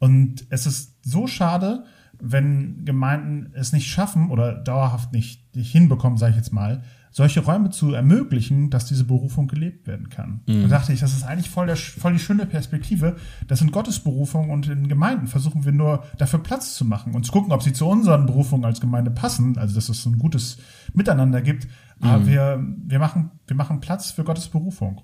Und 0.00 0.44
es 0.50 0.66
ist 0.66 0.93
so 1.04 1.26
schade, 1.26 1.84
wenn 2.20 2.84
Gemeinden 2.84 3.52
es 3.54 3.72
nicht 3.72 3.86
schaffen 3.86 4.30
oder 4.30 4.54
dauerhaft 4.54 5.12
nicht, 5.12 5.54
nicht 5.56 5.72
hinbekommen, 5.72 6.18
sage 6.18 6.30
ich 6.30 6.36
jetzt 6.36 6.52
mal, 6.52 6.82
solche 7.10 7.40
Räume 7.40 7.70
zu 7.70 7.94
ermöglichen, 7.94 8.70
dass 8.70 8.86
diese 8.86 9.04
Berufung 9.04 9.46
gelebt 9.46 9.86
werden 9.86 10.08
kann. 10.08 10.40
Mhm. 10.46 10.62
Da 10.62 10.68
dachte 10.68 10.92
ich, 10.92 10.98
das 10.98 11.12
ist 11.12 11.22
eigentlich 11.22 11.48
voll, 11.48 11.66
der, 11.66 11.76
voll 11.76 12.12
die 12.12 12.18
schöne 12.18 12.44
Perspektive. 12.44 13.14
Das 13.46 13.60
sind 13.60 13.70
Gottes 13.70 14.00
Berufungen 14.00 14.50
und 14.50 14.68
in 14.68 14.88
Gemeinden 14.88 15.28
versuchen 15.28 15.64
wir 15.64 15.70
nur 15.70 16.02
dafür 16.18 16.40
Platz 16.40 16.74
zu 16.74 16.84
machen 16.84 17.14
und 17.14 17.24
zu 17.24 17.30
gucken, 17.30 17.52
ob 17.52 17.62
sie 17.62 17.72
zu 17.72 17.86
unseren 17.86 18.26
Berufungen 18.26 18.64
als 18.64 18.80
Gemeinde 18.80 19.12
passen, 19.12 19.56
also 19.58 19.76
dass 19.76 19.88
es 19.88 20.04
ein 20.06 20.18
gutes 20.18 20.58
Miteinander 20.92 21.40
gibt. 21.40 21.68
Mhm. 22.00 22.06
Aber 22.06 22.26
wir, 22.26 22.66
wir, 22.84 22.98
machen, 22.98 23.30
wir 23.46 23.54
machen 23.54 23.78
Platz 23.78 24.10
für 24.10 24.24
Gottes 24.24 24.48
Berufung. 24.48 25.00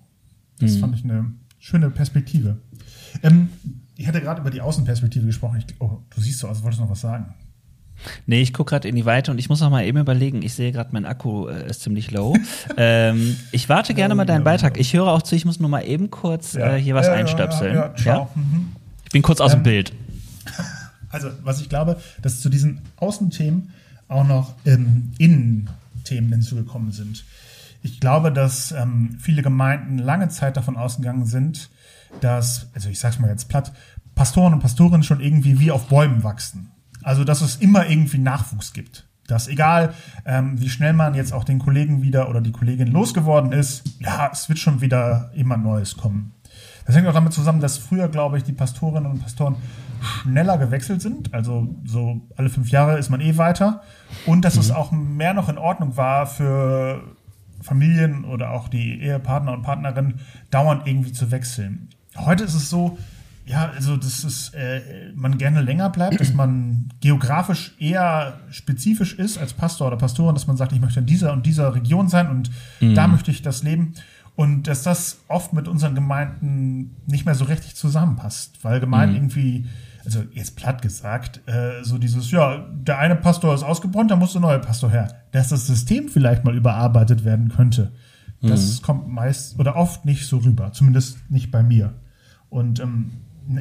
Das 0.58 0.74
mhm. 0.74 0.80
fand 0.80 0.94
ich 0.96 1.04
eine 1.04 1.32
schöne 1.60 1.90
Perspektive. 1.90 2.60
Ähm, 3.22 3.50
ich 4.00 4.08
hatte 4.08 4.22
gerade 4.22 4.40
über 4.40 4.50
die 4.50 4.62
Außenperspektive 4.62 5.26
gesprochen. 5.26 5.58
Ich, 5.58 5.74
oh, 5.78 5.98
du 6.08 6.20
siehst 6.22 6.38
so 6.38 6.48
aus, 6.48 6.62
wolltest 6.62 6.80
noch 6.80 6.88
was 6.88 7.02
sagen. 7.02 7.34
Nee, 8.24 8.40
ich 8.40 8.54
gucke 8.54 8.70
gerade 8.70 8.88
in 8.88 8.96
die 8.96 9.04
Weite 9.04 9.30
und 9.30 9.38
ich 9.38 9.50
muss 9.50 9.60
noch 9.60 9.68
mal 9.68 9.84
eben 9.84 9.98
überlegen. 9.98 10.40
Ich 10.40 10.54
sehe 10.54 10.72
gerade, 10.72 10.88
mein 10.92 11.04
Akku 11.04 11.48
äh, 11.48 11.68
ist 11.68 11.82
ziemlich 11.82 12.10
low. 12.10 12.34
ähm, 12.78 13.36
ich 13.52 13.68
warte 13.68 13.92
gerne 13.92 14.14
mal 14.14 14.24
deinen 14.24 14.42
Beitrag. 14.42 14.80
Ich 14.80 14.94
höre 14.94 15.08
auch 15.08 15.20
zu, 15.20 15.36
ich 15.36 15.44
muss 15.44 15.60
nur 15.60 15.68
mal 15.68 15.82
eben 15.82 16.08
kurz 16.08 16.54
ja. 16.54 16.76
äh, 16.76 16.80
hier 16.80 16.94
was 16.94 17.08
ja, 17.08 17.12
einstöpseln. 17.12 17.74
Ja, 17.74 17.94
ja 18.02 18.28
mhm. 18.34 18.72
Ich 19.04 19.10
bin 19.10 19.20
kurz 19.20 19.42
aus 19.42 19.52
ähm, 19.52 19.60
dem 19.60 19.64
Bild. 19.64 19.92
Also, 21.12 21.28
was 21.42 21.60
ich 21.60 21.68
glaube, 21.68 22.00
dass 22.22 22.38
zu 22.38 22.48
diesen 22.48 22.82
Außenthemen 22.94 23.70
auch 24.06 24.22
noch 24.22 24.54
ähm, 24.64 25.10
Innenthemen 25.18 26.30
hinzugekommen 26.30 26.92
sind. 26.92 27.24
Ich 27.82 27.98
glaube, 27.98 28.30
dass 28.30 28.70
ähm, 28.70 29.18
viele 29.18 29.42
Gemeinden 29.42 29.98
lange 29.98 30.28
Zeit 30.28 30.56
davon 30.56 30.76
ausgegangen 30.76 31.26
sind, 31.26 31.68
dass, 32.20 32.66
also 32.74 32.88
ich 32.88 32.98
sag's 32.98 33.18
mal 33.18 33.30
jetzt 33.30 33.48
platt, 33.48 33.72
Pastoren 34.14 34.53
und 34.53 34.61
Pastorinnen 34.61 35.03
schon 35.03 35.20
irgendwie 35.20 35.61
wie 35.61 35.70
auf 35.70 35.88
Bäumen 35.88 36.23
wachsen. 36.23 36.73
Also, 37.03 37.25
dass 37.25 37.40
es 37.40 37.57
immer 37.57 37.88
irgendwie 37.88 38.18
Nachwuchs 38.18 38.73
gibt. 38.73 39.07
Dass 39.27 39.49
egal, 39.49 39.94
ähm, 40.27 40.61
wie 40.61 40.68
schnell 40.68 40.92
man 40.92 41.14
jetzt 41.14 41.33
auch 41.33 41.44
den 41.44 41.61
Kollegen 41.61 42.03
wieder 42.03 42.29
oder 42.29 42.40
die 42.40 42.53
Kollegin 42.53 42.88
losgeworden 42.88 43.53
ist, 43.53 43.85
ja, 44.01 44.29
es 44.33 44.49
wird 44.49 44.59
schon 44.59 44.81
wieder 44.81 45.31
immer 45.35 45.57
Neues 45.57 45.96
kommen. 45.96 46.35
Das 46.87 46.96
hängt 46.96 47.07
auch 47.07 47.14
damit 47.14 47.33
zusammen, 47.33 47.61
dass 47.61 47.79
früher, 47.79 48.09
glaube 48.09 48.38
ich, 48.38 48.42
die 48.42 48.53
Pastorinnen 48.53 49.09
und 49.09 49.23
Pastoren 49.23 49.57
schneller 50.01 50.59
gewechselt 50.59 51.01
sind. 51.01 51.33
Also 51.33 51.68
so 51.85 52.20
alle 52.37 52.51
fünf 52.51 52.70
Jahre 52.70 52.99
ist 52.99 53.11
man 53.11 53.20
eh 53.20 53.37
weiter. 53.37 53.83
Und 54.27 54.44
dass 54.44 54.55
mhm. 54.55 54.61
es 54.61 54.70
auch 54.73 54.90
mehr 54.90 55.35
noch 55.35 55.49
in 55.49 55.59
Ordnung 55.59 55.96
war 55.96 56.27
für 56.27 57.01
Familien 57.61 58.25
oder 58.25 58.51
auch 58.51 58.68
die 58.68 59.01
Ehepartner 59.01 59.53
und 59.53 59.62
Partnerinnen 59.62 60.20
dauernd 60.51 60.87
irgendwie 60.87 61.12
zu 61.12 61.31
wechseln. 61.31 61.90
Heute 62.16 62.44
ist 62.44 62.55
es 62.55 62.68
so, 62.70 62.99
ja, 63.50 63.70
also 63.74 63.96
das 63.96 64.22
ist, 64.22 64.54
äh, 64.54 64.80
man 65.16 65.36
gerne 65.36 65.60
länger 65.60 65.90
bleibt, 65.90 66.20
dass 66.20 66.32
man 66.32 66.88
geografisch 67.00 67.74
eher 67.80 68.38
spezifisch 68.50 69.14
ist 69.14 69.38
als 69.38 69.54
Pastor 69.54 69.88
oder 69.88 69.96
Pastorin, 69.96 70.34
dass 70.34 70.46
man 70.46 70.56
sagt, 70.56 70.72
ich 70.72 70.80
möchte 70.80 71.00
in 71.00 71.06
dieser 71.06 71.32
und 71.32 71.44
dieser 71.46 71.74
Region 71.74 72.08
sein 72.08 72.30
und 72.30 72.50
mhm. 72.80 72.94
da 72.94 73.08
möchte 73.08 73.32
ich 73.32 73.42
das 73.42 73.64
leben. 73.64 73.94
Und 74.36 74.68
dass 74.68 74.84
das 74.84 75.22
oft 75.26 75.52
mit 75.52 75.66
unseren 75.66 75.96
Gemeinden 75.96 76.94
nicht 77.06 77.26
mehr 77.26 77.34
so 77.34 77.44
richtig 77.44 77.74
zusammenpasst, 77.74 78.62
weil 78.62 78.78
Gemeinden 78.78 79.16
mhm. 79.16 79.22
irgendwie, 79.22 79.66
also 80.04 80.22
jetzt 80.32 80.54
platt 80.54 80.80
gesagt, 80.80 81.40
äh, 81.46 81.82
so 81.82 81.98
dieses, 81.98 82.30
ja, 82.30 82.68
der 82.72 82.98
eine 82.98 83.16
Pastor 83.16 83.52
ist 83.52 83.64
ausgebrannt, 83.64 84.12
da 84.12 84.16
muss 84.16 84.32
der 84.32 84.42
neue 84.42 84.60
Pastor 84.60 84.90
her. 84.90 85.08
Dass 85.32 85.48
das 85.48 85.66
System 85.66 86.08
vielleicht 86.08 86.44
mal 86.44 86.56
überarbeitet 86.56 87.24
werden 87.24 87.48
könnte, 87.48 87.90
mhm. 88.40 88.48
das 88.48 88.80
kommt 88.80 89.08
meist 89.08 89.58
oder 89.58 89.74
oft 89.74 90.04
nicht 90.04 90.26
so 90.26 90.38
rüber, 90.38 90.72
zumindest 90.72 91.18
nicht 91.30 91.50
bei 91.50 91.64
mir. 91.64 91.94
Und 92.48 92.78
ähm, 92.80 93.10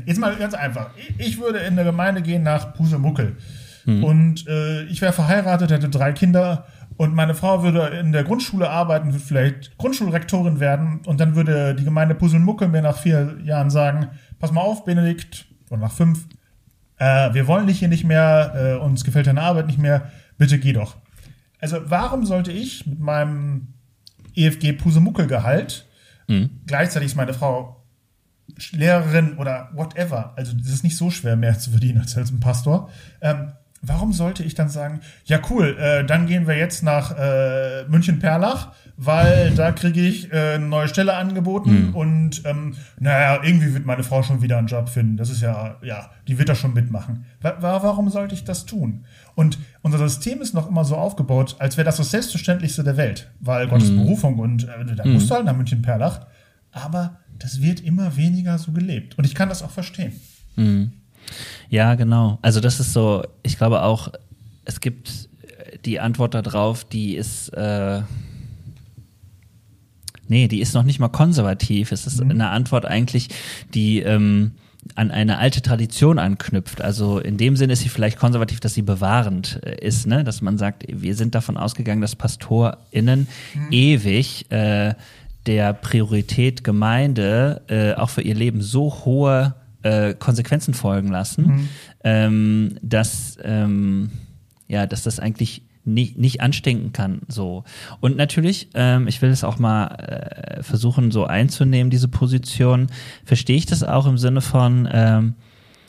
jetzt 0.06 0.20
mal 0.20 0.36
ganz 0.36 0.54
einfach. 0.54 0.92
Ich 1.18 1.40
würde 1.40 1.60
in 1.60 1.74
eine 1.74 1.84
Gemeinde 1.84 2.22
gehen 2.22 2.44
nach 2.44 2.74
Pusemuckel. 2.74 3.38
Mhm. 3.86 4.04
Und 4.04 4.48
äh, 4.48 4.84
ich 4.84 5.02
wäre 5.02 5.14
verheiratet, 5.14 5.72
hätte 5.72 5.90
drei 5.90 6.12
Kinder 6.12 6.66
und 6.98 7.16
meine 7.16 7.34
Frau 7.34 7.64
würde 7.64 7.98
in 7.98 8.12
der 8.12 8.24
Grundschule 8.24 8.70
arbeiten, 8.70 9.14
würde 9.14 9.24
vielleicht 9.24 9.78
Grundschulrektorin 9.78 10.60
werden 10.60 11.00
und 11.06 11.20
dann 11.20 11.36
würde 11.36 11.74
die 11.74 11.86
Gemeinde 11.86 12.14
Puselmuckel 12.14 12.68
mir 12.68 12.82
nach 12.82 12.98
vier 12.98 13.38
Jahren 13.44 13.70
sagen, 13.70 14.10
pass 14.38 14.52
mal 14.52 14.62
auf, 14.62 14.84
Benedikt, 14.84 15.46
oder 15.70 15.80
nach 15.80 15.94
fünf, 15.94 16.28
äh, 16.98 17.34
wir 17.34 17.48
wollen 17.48 17.68
dich 17.68 17.80
hier 17.80 17.88
nicht 17.88 18.04
mehr, 18.04 18.54
äh, 18.54 18.84
uns 18.84 19.06
gefällt 19.06 19.28
deine 19.28 19.42
Arbeit 19.42 19.68
nicht 19.68 19.80
mehr, 19.80 20.12
bitte 20.38 20.60
geh 20.60 20.74
doch. 20.74 20.98
Also 21.62 21.78
warum 21.86 22.26
sollte 22.26 22.52
ich 22.52 22.86
mit 22.86 23.00
meinem 23.00 23.74
EFG 24.36 24.74
Pusemuckel-Gehalt, 24.74 25.88
mhm. 26.28 26.50
gleichzeitig 26.66 27.08
ist 27.08 27.16
meine 27.16 27.34
Frau 27.34 27.79
Lehrerin 28.72 29.38
oder 29.38 29.70
whatever, 29.74 30.34
also 30.36 30.54
das 30.56 30.68
ist 30.68 30.84
nicht 30.84 30.98
so 30.98 31.10
schwer 31.10 31.36
mehr 31.36 31.58
zu 31.58 31.72
verdienen 31.72 32.00
als 32.00 32.18
als 32.18 32.32
ein 32.32 32.40
Pastor, 32.40 32.90
ähm, 33.22 33.54
warum 33.82 34.14
sollte 34.14 34.44
ich 34.44 34.56
dann 34.56 34.70
sagen, 34.70 35.00
ja 35.26 35.40
cool, 35.50 35.78
äh, 35.80 36.06
dann 36.06 36.28
gehen 36.28 36.48
wir 36.48 36.58
jetzt 36.58 36.84
nach 36.84 37.18
äh, 37.18 37.86
München-Perlach, 37.88 38.74
weil 38.98 39.52
da 39.52 39.72
kriege 39.72 40.02
ich 40.02 40.32
äh, 40.34 40.56
eine 40.56 40.66
neue 40.66 40.88
Stelle 40.88 41.16
angeboten 41.16 41.88
mhm. 41.88 41.96
und 41.96 42.46
ähm, 42.46 42.76
naja, 43.00 43.42
irgendwie 43.44 43.74
wird 43.74 43.86
meine 43.86 44.04
Frau 44.04 44.24
schon 44.24 44.42
wieder 44.42 44.58
einen 44.58 44.68
Job 44.68 44.90
finden. 44.90 45.16
Das 45.16 45.30
ist 45.30 45.42
ja, 45.42 45.78
ja, 45.82 46.10
die 46.28 46.38
wird 46.38 46.50
da 46.50 46.56
schon 46.56 46.74
mitmachen. 46.74 47.26
Wa 47.42 47.58
warum 47.60 48.10
sollte 48.10 48.36
ich 48.36 48.44
das 48.44 48.66
tun? 48.66 49.06
Und 49.36 49.58
unser 49.82 50.00
System 50.00 50.42
ist 50.42 50.54
noch 50.54 50.68
immer 50.68 50.84
so 50.84 50.98
aufgebaut, 50.98 51.56
als 51.60 51.78
wäre 51.78 51.86
das 51.86 51.98
das 51.98 52.12
Selbstverständlichste 52.12 52.84
der 52.84 52.98
Welt, 52.98 53.32
weil 53.40 53.68
Gottes 53.68 53.92
mhm. 53.92 54.04
Berufung 54.04 54.40
und 54.40 54.68
äh, 54.68 54.96
da 54.96 55.06
musst 55.06 55.30
du 55.30 55.36
halt 55.36 55.46
nach 55.46 55.56
München-Perlach. 55.56 56.28
Aber 56.72 57.19
das 57.40 57.62
wird 57.62 57.80
immer 57.82 58.16
weniger 58.18 58.58
so 58.58 58.72
gelebt. 58.72 59.18
Und 59.18 59.26
ich 59.26 59.36
kann 59.36 59.50
das 59.50 59.64
auch 59.64 59.72
verstehen. 59.72 60.14
Mhm. 60.56 60.92
Ja, 61.70 61.96
genau. 61.96 62.40
Also 62.42 62.60
das 62.60 62.80
ist 62.80 62.94
so, 62.94 63.24
ich 63.44 63.58
glaube 63.58 63.82
auch, 63.82 64.12
es 64.66 64.80
gibt 64.80 65.30
die 65.86 66.00
Antwort 66.00 66.34
darauf, 66.34 66.84
die 66.84 67.16
ist, 67.16 67.50
äh, 67.50 68.02
nee, 70.28 70.48
die 70.48 70.62
ist 70.62 70.74
noch 70.74 70.84
nicht 70.84 71.00
mal 71.00 71.10
konservativ. 71.10 71.92
Es 71.92 72.08
ist 72.08 72.24
mhm. 72.24 72.32
eine 72.32 72.50
Antwort 72.50 72.86
eigentlich, 72.86 73.30
die 73.74 74.00
ähm, 74.00 74.52
an 74.96 75.12
eine 75.12 75.38
alte 75.38 75.62
Tradition 75.62 76.20
anknüpft. 76.20 76.82
Also 76.82 77.20
in 77.20 77.38
dem 77.38 77.56
Sinne 77.56 77.74
ist 77.74 77.82
sie 77.82 77.90
vielleicht 77.90 78.18
konservativ, 78.18 78.60
dass 78.60 78.74
sie 78.74 78.82
bewahrend 78.82 79.60
äh, 79.64 79.86
ist, 79.86 80.08
ne? 80.08 80.24
dass 80.24 80.42
man 80.42 80.58
sagt, 80.58 80.86
wir 80.88 81.16
sind 81.16 81.36
davon 81.36 81.58
ausgegangen, 81.58 82.02
dass 82.02 82.16
PastorInnen 82.16 83.28
mhm. 83.54 83.68
ewig 83.72 84.52
äh, 84.52 84.96
der 85.46 85.74
Priorität 85.74 86.64
Gemeinde 86.64 87.62
äh, 87.68 87.94
auch 87.94 88.10
für 88.10 88.22
ihr 88.22 88.36
Leben 88.36 88.62
so 88.62 89.06
hohe 89.06 89.56
äh, 89.84 90.14
Konsequenzen 90.14 90.74
folgen 90.74 91.10
lassen, 91.10 91.46
mhm. 91.46 91.70
ähm, 92.04 92.76
dass, 92.82 93.38
ähm, 93.44 94.12
ja, 94.68 94.86
dass 94.86 95.04
das 95.04 95.20
eigentlich 95.20 95.64
nicht, 95.86 96.18
nicht 96.18 96.42
anstinken 96.42 96.92
kann. 96.92 97.22
So. 97.28 97.64
Und 98.00 98.18
natürlich, 98.18 98.70
ähm, 98.74 99.08
ich 99.08 99.22
will 99.22 99.30
es 99.30 99.44
auch 99.44 99.60
mal 99.60 99.88
äh, 99.88 100.64
versuchen, 100.64 101.12
so 101.12 101.26
einzunehmen, 101.26 101.90
diese 101.90 102.08
Position, 102.08 102.88
verstehe 103.26 103.58
ich 103.58 103.66
das 103.66 103.84
auch 103.84 104.06
im 104.06 104.18
Sinne 104.18 104.42
von, 104.42 104.88
ähm, 104.92 105.36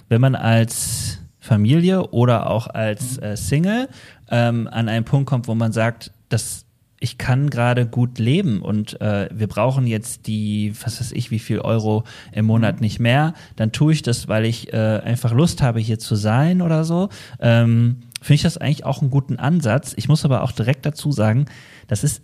wenn 0.09 0.21
man 0.21 0.35
als 0.35 1.19
Familie 1.39 2.09
oder 2.11 2.49
auch 2.49 2.67
als 2.69 3.17
mhm. 3.17 3.23
äh, 3.25 3.37
Single 3.37 3.89
ähm, 4.31 4.69
an 4.71 4.89
einen 4.89 5.05
Punkt 5.05 5.29
kommt, 5.29 5.49
wo 5.49 5.55
man 5.55 5.73
sagt, 5.73 6.13
das 6.29 6.65
ich 7.03 7.17
kann 7.17 7.49
gerade 7.49 7.87
gut 7.87 8.19
leben 8.19 8.61
und 8.61 9.01
äh, 9.01 9.31
wir 9.33 9.47
brauchen 9.47 9.87
jetzt 9.87 10.27
die, 10.27 10.75
was 10.85 11.01
weiß 11.01 11.13
ich, 11.13 11.31
wie 11.31 11.39
viel 11.39 11.59
Euro 11.61 12.05
im 12.31 12.45
Monat 12.45 12.77
mhm. 12.77 12.81
nicht 12.83 13.01
mehr, 13.01 13.33
dann 13.57 13.73
tue 13.73 13.95
ich 13.95 14.03
das, 14.03 14.29
weil 14.29 14.45
ich 14.45 14.73
äh, 14.75 14.77
einfach 14.77 15.33
Lust 15.33 15.63
habe, 15.63 15.81
hier 15.81 15.99
zu 15.99 16.15
sein 16.15 16.61
oder 16.61 16.85
so. 16.85 17.09
Ähm, 17.41 18.03
Finde 18.21 18.35
ich 18.35 18.43
das 18.43 18.59
eigentlich 18.59 18.85
auch 18.85 19.01
einen 19.01 19.11
guten 19.11 19.39
Ansatz. 19.39 19.95
Ich 19.97 20.09
muss 20.09 20.27
aber 20.27 20.43
auch 20.43 20.53
direkt 20.53 20.85
dazu 20.85 21.11
sagen, 21.11 21.47
das 21.89 22.05
ist, 22.05 22.23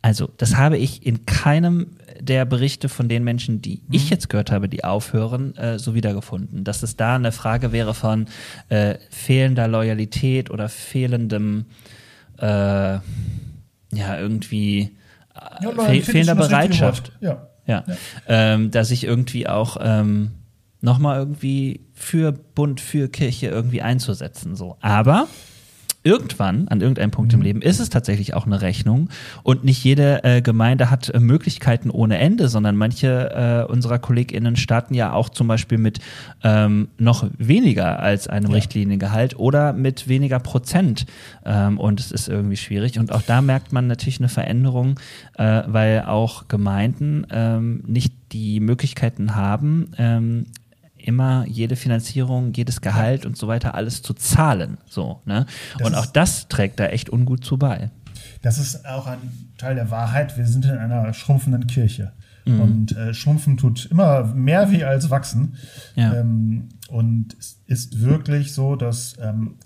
also 0.00 0.28
das 0.36 0.56
habe 0.56 0.78
ich 0.78 1.04
in 1.04 1.26
keinem 1.26 1.88
der 2.20 2.44
Berichte 2.44 2.88
von 2.88 3.08
den 3.08 3.24
Menschen, 3.24 3.62
die 3.62 3.82
mhm. 3.88 3.94
ich 3.94 4.10
jetzt 4.10 4.28
gehört 4.28 4.52
habe, 4.52 4.68
die 4.68 4.84
aufhören, 4.84 5.56
äh, 5.56 5.80
so 5.80 5.96
wiedergefunden. 5.96 6.62
Dass 6.62 6.84
es 6.84 6.94
da 6.94 7.16
eine 7.16 7.32
Frage 7.32 7.72
wäre 7.72 7.94
von 7.94 8.26
äh, 8.68 8.94
fehlender 9.10 9.66
Loyalität 9.66 10.50
oder 10.50 10.68
fehlendem 10.68 11.64
äh, 12.38 12.98
ja, 13.92 14.18
irgendwie 14.18 14.96
ja, 15.62 15.70
äh, 15.70 15.86
fehl, 15.86 16.02
fehlender 16.02 16.34
Bereitschaft. 16.34 17.12
Ja. 17.20 17.48
Ja. 17.66 17.84
ja. 17.86 17.94
Ähm, 18.26 18.70
dass 18.70 18.90
ich 18.90 19.04
irgendwie 19.04 19.46
auch 19.48 19.76
ähm, 19.80 20.32
nochmal 20.80 21.18
irgendwie 21.18 21.86
für 21.94 22.32
Bund, 22.32 22.80
für 22.80 23.08
Kirche 23.08 23.48
irgendwie 23.48 23.82
einzusetzen. 23.82 24.56
So. 24.56 24.76
Aber 24.80 25.28
irgendwann, 26.04 26.68
an 26.68 26.80
irgendeinem 26.80 27.10
Punkt 27.10 27.32
mhm. 27.32 27.38
im 27.38 27.42
Leben, 27.42 27.62
ist 27.62 27.80
es 27.80 27.90
tatsächlich 27.90 28.34
auch 28.34 28.46
eine 28.46 28.60
Rechnung. 28.60 29.08
Und 29.42 29.64
nicht 29.64 29.82
jede 29.84 30.24
äh, 30.24 30.42
Gemeinde 30.42 30.90
hat 30.90 31.08
äh, 31.08 31.20
Möglichkeiten 31.20 31.90
ohne 31.90 32.18
Ende, 32.18 32.48
sondern 32.48 32.76
manche 32.76 33.66
äh, 33.68 33.70
unserer 33.70 33.98
KollegInnen 33.98 34.56
starten 34.56 34.94
ja 34.94 35.12
auch 35.12 35.28
zum 35.28 35.48
Beispiel 35.48 35.78
mit 35.78 36.00
ähm, 36.42 36.88
noch 36.98 37.26
weniger 37.38 38.00
als 38.00 38.28
einem 38.28 38.50
ja. 38.50 38.54
Richtliniengehalt 38.54 39.38
oder 39.38 39.72
mit 39.72 40.08
weniger 40.08 40.40
Prozent. 40.40 41.06
Ähm, 41.44 41.78
und 41.78 42.00
es 42.00 42.10
ist 42.10 42.28
irgendwie 42.28 42.56
schwierig. 42.56 42.98
Und 42.98 43.12
auch 43.12 43.22
da 43.22 43.40
merkt 43.40 43.72
man 43.72 43.86
natürlich 43.86 44.18
eine 44.18 44.28
Veränderung, 44.28 44.98
äh, 45.34 45.62
weil 45.66 46.02
auch 46.02 46.48
Gemeinden 46.48 47.26
ähm, 47.30 47.84
nicht 47.86 48.12
die 48.32 48.60
Möglichkeiten 48.60 49.34
haben, 49.34 49.90
ähm, 49.98 50.46
immer 51.06 51.44
jede 51.46 51.76
Finanzierung, 51.76 52.52
jedes 52.52 52.80
Gehalt 52.80 53.26
und 53.26 53.36
so 53.36 53.48
weiter 53.48 53.74
alles 53.74 54.02
zu 54.02 54.14
zahlen. 54.14 54.78
So, 54.86 55.20
ne? 55.24 55.46
und 55.82 55.94
auch 55.94 56.06
das 56.06 56.48
trägt 56.48 56.80
da 56.80 56.86
echt 56.86 57.10
ungut 57.10 57.44
zu 57.44 57.58
bei. 57.58 57.90
Das 58.42 58.58
ist 58.58 58.86
auch 58.86 59.06
ein 59.06 59.18
Teil 59.58 59.74
der 59.74 59.90
Wahrheit. 59.90 60.36
Wir 60.36 60.46
sind 60.46 60.64
in 60.64 60.72
einer 60.72 61.12
schrumpfenden 61.12 61.66
Kirche. 61.66 62.12
Mhm. 62.44 62.60
Und 62.60 62.96
äh, 62.96 63.14
Schrumpfen 63.14 63.56
tut 63.56 63.86
immer 63.90 64.24
mehr 64.24 64.70
wie 64.70 64.84
als 64.84 65.10
wachsen. 65.10 65.54
Ja. 65.94 66.14
Ähm, 66.14 66.68
und 66.88 67.36
es 67.38 67.60
ist 67.66 68.00
wirklich 68.00 68.52
so, 68.52 68.76
dass 68.76 69.16
ähm, 69.20 69.56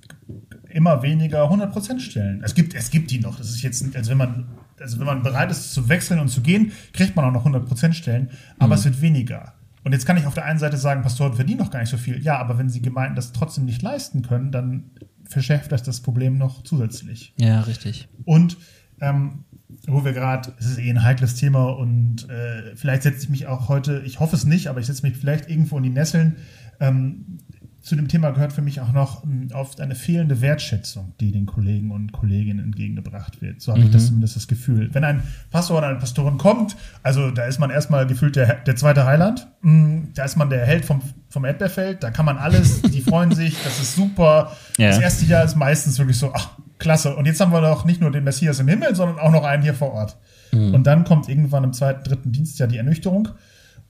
immer 0.68 1.03
weniger 1.03 1.51
100% 1.51 2.01
Stellen. 2.01 2.42
Es 2.44 2.55
gibt, 2.55 2.75
es 2.75 2.90
gibt 2.90 3.11
die 3.11 3.20
noch. 3.20 3.38
Das 3.38 3.49
ist 3.49 3.62
jetzt, 3.62 3.96
also 3.96 4.11
wenn 4.11 4.18
man, 4.18 4.46
also 4.79 4.99
wenn 4.99 5.07
man 5.07 5.22
bereit 5.22 5.51
ist 5.51 5.72
zu 5.72 5.88
wechseln 5.88 6.20
und 6.20 6.29
zu 6.29 6.42
gehen, 6.42 6.72
kriegt 6.92 7.16
man 7.16 7.25
auch 7.25 7.33
noch 7.33 7.46
100% 7.46 7.94
Stellen. 7.94 8.31
Aber 8.59 8.68
mhm. 8.68 8.72
es 8.75 8.85
wird 8.85 9.01
weniger. 9.01 9.55
Und 9.87 9.92
jetzt 9.92 10.05
kann 10.05 10.16
ich 10.16 10.27
auf 10.27 10.35
der 10.35 10.44
einen 10.44 10.59
Seite 10.59 10.79
sagen, 10.79 11.03
Pastoren 11.03 11.35
verdienen 11.35 11.61
noch 11.61 11.70
gar 11.70 11.79
nicht 11.79 11.90
so 11.90 11.96
viel. 11.96 12.20
Ja, 12.20 12.38
aber 12.38 12.59
wenn 12.59 12.68
sie 12.68 12.83
Gemeinden 12.83 13.14
das 13.14 13.31
trotzdem 13.31 13.66
nicht 13.66 13.83
leisten 13.83 14.22
können, 14.22 14.51
dann 14.51 14.90
verschärft 15.22 15.70
das 15.70 15.85
das 15.85 16.01
Problem 16.01 16.38
noch 16.38 16.64
zusätzlich. 16.64 17.33
Ja, 17.38 17.61
richtig. 17.61 18.09
Und 18.25 18.57
ähm, 19.01 19.44
wo 19.87 20.05
wir 20.05 20.12
gerade, 20.12 20.53
es 20.59 20.66
ist 20.66 20.79
eh 20.79 20.90
ein 20.90 21.05
heikles 21.05 21.37
Thema 21.37 21.66
und 21.66 22.29
äh, 22.29 22.75
vielleicht 22.75 23.05
setze 23.05 23.22
ich 23.22 23.29
mich 23.29 23.46
auch 23.46 23.68
heute, 23.68 24.03
ich 24.05 24.18
hoffe 24.18 24.35
es 24.35 24.44
nicht, 24.44 24.66
aber 24.66 24.81
ich 24.81 24.87
setze 24.87 25.07
mich 25.07 25.16
vielleicht 25.16 25.49
irgendwo 25.49 25.77
in 25.77 25.85
die 25.85 25.90
Nesseln. 25.90 26.35
Ähm, 26.81 27.38
zu 27.87 27.94
dem 27.94 28.09
Thema 28.09 28.31
gehört 28.33 28.53
für 28.53 28.62
mich 28.62 28.81
auch 28.81 28.92
noch 28.92 29.22
um, 29.22 29.46
oft 29.55 29.81
eine 29.81 29.94
fehlende 29.94 30.40
Wertschätzung, 30.40 31.15
die 31.21 31.31
den 31.31 31.46
Kollegen 31.46 31.92
und 31.92 32.11
Kolleginnen 32.11 32.58
entgegengebracht 32.58 33.40
wird. 33.40 33.63
So 33.63 33.71
habe 33.71 33.81
mhm. 33.81 33.87
ich 33.87 33.92
das 33.92 34.02
mhm. 34.02 34.06
zumindest 34.08 34.35
das 34.35 34.48
Gefühl. 34.48 34.92
Wenn 34.92 35.04
ein 35.04 35.23
Pastor 35.52 35.79
oder 35.79 35.87
eine 35.87 35.98
Pastorin 36.00 36.37
kommt, 36.37 36.77
also 37.04 37.31
da 37.31 37.44
ist 37.44 37.61
man 37.61 37.71
erstmal 37.71 38.04
gefühlt 38.08 38.35
der, 38.35 38.54
der 38.54 38.75
zweite 38.75 39.06
Heiland, 39.06 39.46
mm, 39.63 39.98
da 40.15 40.25
ist 40.25 40.35
man 40.35 40.50
der 40.50 40.67
Held 40.67 40.85
vom, 40.85 41.00
vom 41.29 41.44
Erdbeerfeld, 41.44 42.02
da 42.02 42.11
kann 42.11 42.27
man 42.27 42.38
alles, 42.38 42.83
die 42.83 43.00
freuen 43.02 43.33
sich, 43.33 43.56
das 43.63 43.79
ist 43.79 43.94
super. 43.94 44.50
Ja. 44.79 44.88
Das 44.88 44.98
erste 44.98 45.25
Jahr 45.27 45.44
ist 45.44 45.54
meistens 45.54 45.96
wirklich 46.00 46.19
so, 46.19 46.33
ach, 46.35 46.58
klasse. 46.81 47.15
Und 47.15 47.27
jetzt 47.27 47.40
haben 47.40 47.52
wir 47.52 47.61
doch 47.61 47.85
nicht 47.85 48.00
nur 48.00 48.11
den 48.11 48.25
Messias 48.25 48.58
im 48.58 48.67
Himmel, 48.67 48.96
sondern 48.96 49.21
auch 49.21 49.31
noch 49.31 49.44
einen 49.44 49.63
hier 49.63 49.75
vor 49.75 49.92
Ort. 49.92 50.17
Mhm. 50.50 50.75
Und 50.75 50.88
dann 50.88 51.04
kommt 51.04 51.29
irgendwann 51.29 51.63
im 51.63 51.73
zweiten, 51.73 52.02
dritten 52.02 52.33
Dienstjahr 52.33 52.69
die 52.69 52.79
Ernüchterung 52.79 53.29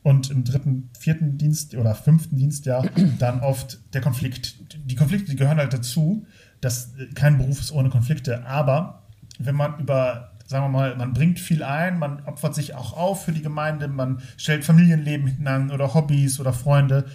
und 0.06 0.30
im 0.30 0.44
dritten, 0.44 0.88
vierten 0.96 1.36
Dienst 1.36 1.74
oder 1.74 1.92
fünften 1.96 2.36
Dienstjahr 2.36 2.86
dann 3.18 3.40
oft 3.40 3.80
der 3.92 4.00
Konflikt. 4.00 4.54
Die 4.88 4.94
Konflikte, 4.94 5.32
die 5.32 5.36
gehören 5.36 5.58
halt 5.58 5.72
dazu, 5.72 6.24
dass 6.60 6.94
äh, 6.96 7.06
kein 7.12 7.38
Beruf 7.38 7.58
ist 7.58 7.72
ohne 7.72 7.90
Konflikte, 7.90 8.46
aber 8.46 9.02
wenn 9.40 9.56
man 9.56 9.80
über 9.80 10.30
sagen 10.46 10.66
wir 10.66 10.68
mal, 10.68 10.94
man 10.94 11.12
bringt 11.12 11.40
viel 11.40 11.64
ein, 11.64 11.98
man 11.98 12.24
opfert 12.24 12.54
sich 12.54 12.76
auch 12.76 12.92
auf 12.96 13.24
für 13.24 13.32
die 13.32 13.42
Gemeinde, 13.42 13.88
man 13.88 14.20
stellt 14.36 14.64
Familienleben 14.64 15.26
hinten 15.26 15.72
oder 15.72 15.92
Hobbys 15.92 16.38
oder 16.38 16.52
Freunde 16.52 17.06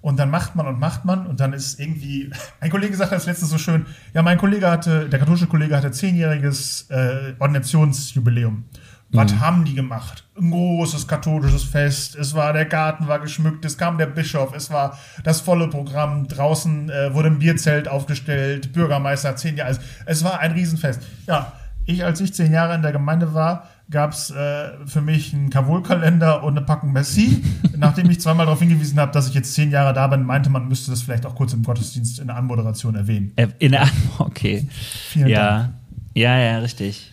und 0.00 0.18
dann 0.18 0.28
macht 0.28 0.56
man 0.56 0.66
und 0.66 0.80
macht 0.80 1.04
man 1.04 1.28
und 1.28 1.38
dann 1.38 1.52
ist 1.52 1.78
irgendwie, 1.78 2.32
ein 2.60 2.70
Kollege 2.70 2.96
sagte 2.96 3.14
das 3.14 3.26
letzte 3.26 3.46
so 3.46 3.58
schön, 3.58 3.86
ja, 4.12 4.22
mein 4.22 4.38
Kollege 4.38 4.68
hatte, 4.68 5.08
der 5.08 5.20
katholische 5.20 5.46
Kollege 5.46 5.76
hatte 5.76 5.92
zehnjähriges 5.92 6.90
äh, 6.90 7.34
Ordinationsjubiläum 7.38 8.64
Was 9.12 9.32
mhm. 9.32 9.40
haben 9.40 9.64
die 9.64 9.74
gemacht? 9.74 10.24
Ein 10.38 10.50
großes 10.50 11.08
katholisches 11.08 11.64
Fest. 11.64 12.14
Es 12.14 12.34
war, 12.34 12.52
der 12.52 12.64
Garten 12.64 13.08
war 13.08 13.18
geschmückt, 13.18 13.64
es 13.64 13.76
kam 13.76 13.98
der 13.98 14.06
Bischof, 14.06 14.54
es 14.54 14.70
war 14.70 14.98
das 15.24 15.40
volle 15.40 15.68
Programm. 15.68 16.28
Draußen 16.28 16.90
äh, 16.90 17.12
wurde 17.12 17.28
ein 17.28 17.40
Bierzelt 17.40 17.88
aufgestellt, 17.88 18.72
Bürgermeister 18.72 19.34
zehn 19.36 19.56
Jahre. 19.56 19.70
Also, 19.70 19.80
es 20.06 20.24
war 20.24 20.38
ein 20.38 20.52
Riesenfest. 20.52 21.02
Ja, 21.26 21.52
ich, 21.86 22.04
als 22.04 22.20
ich 22.20 22.32
zehn 22.34 22.52
Jahre 22.52 22.74
in 22.74 22.82
der 22.82 22.92
Gemeinde 22.92 23.34
war, 23.34 23.68
gab 23.90 24.12
es 24.12 24.30
äh, 24.30 24.86
für 24.86 25.00
mich 25.00 25.34
einen 25.34 25.50
Kavol-Kalender 25.50 26.44
und 26.44 26.56
eine 26.56 26.64
Packung 26.64 26.92
Messi. 26.92 27.42
Nachdem 27.76 28.08
ich 28.10 28.20
zweimal 28.20 28.46
darauf 28.46 28.60
hingewiesen 28.60 29.00
habe, 29.00 29.10
dass 29.10 29.28
ich 29.28 29.34
jetzt 29.34 29.54
zehn 29.54 29.72
Jahre 29.72 29.92
da 29.92 30.06
bin, 30.06 30.22
meinte 30.22 30.50
man, 30.50 30.68
müsste 30.68 30.92
das 30.92 31.02
vielleicht 31.02 31.26
auch 31.26 31.34
kurz 31.34 31.52
im 31.52 31.64
Gottesdienst 31.64 32.20
in 32.20 32.28
der 32.28 32.36
Anmoderation 32.36 32.94
erwähnen. 32.94 33.32
Äh, 33.34 33.48
in 33.58 33.72
der 33.72 33.88
Okay. 34.18 34.68
Vielen 35.08 35.28
ja. 35.28 35.58
Dank. 35.58 35.74
Ja, 36.14 36.38
ja, 36.38 36.58
richtig. 36.58 37.12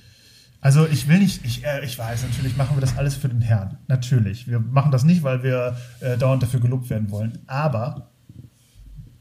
Also 0.59 0.87
ich 0.87 1.07
will 1.07 1.19
nicht, 1.19 1.45
ich, 1.45 1.65
äh, 1.65 1.85
ich 1.85 1.97
weiß, 1.97 2.23
natürlich 2.23 2.57
machen 2.57 2.75
wir 2.75 2.81
das 2.81 2.97
alles 2.97 3.15
für 3.15 3.29
den 3.29 3.41
Herrn. 3.41 3.77
Natürlich. 3.87 4.47
Wir 4.47 4.59
machen 4.59 4.91
das 4.91 5.03
nicht, 5.03 5.23
weil 5.23 5.43
wir 5.43 5.77
äh, 5.99 6.17
dauernd 6.17 6.43
dafür 6.43 6.59
gelobt 6.59 6.89
werden 6.89 7.11
wollen. 7.11 7.37
Aber 7.47 8.09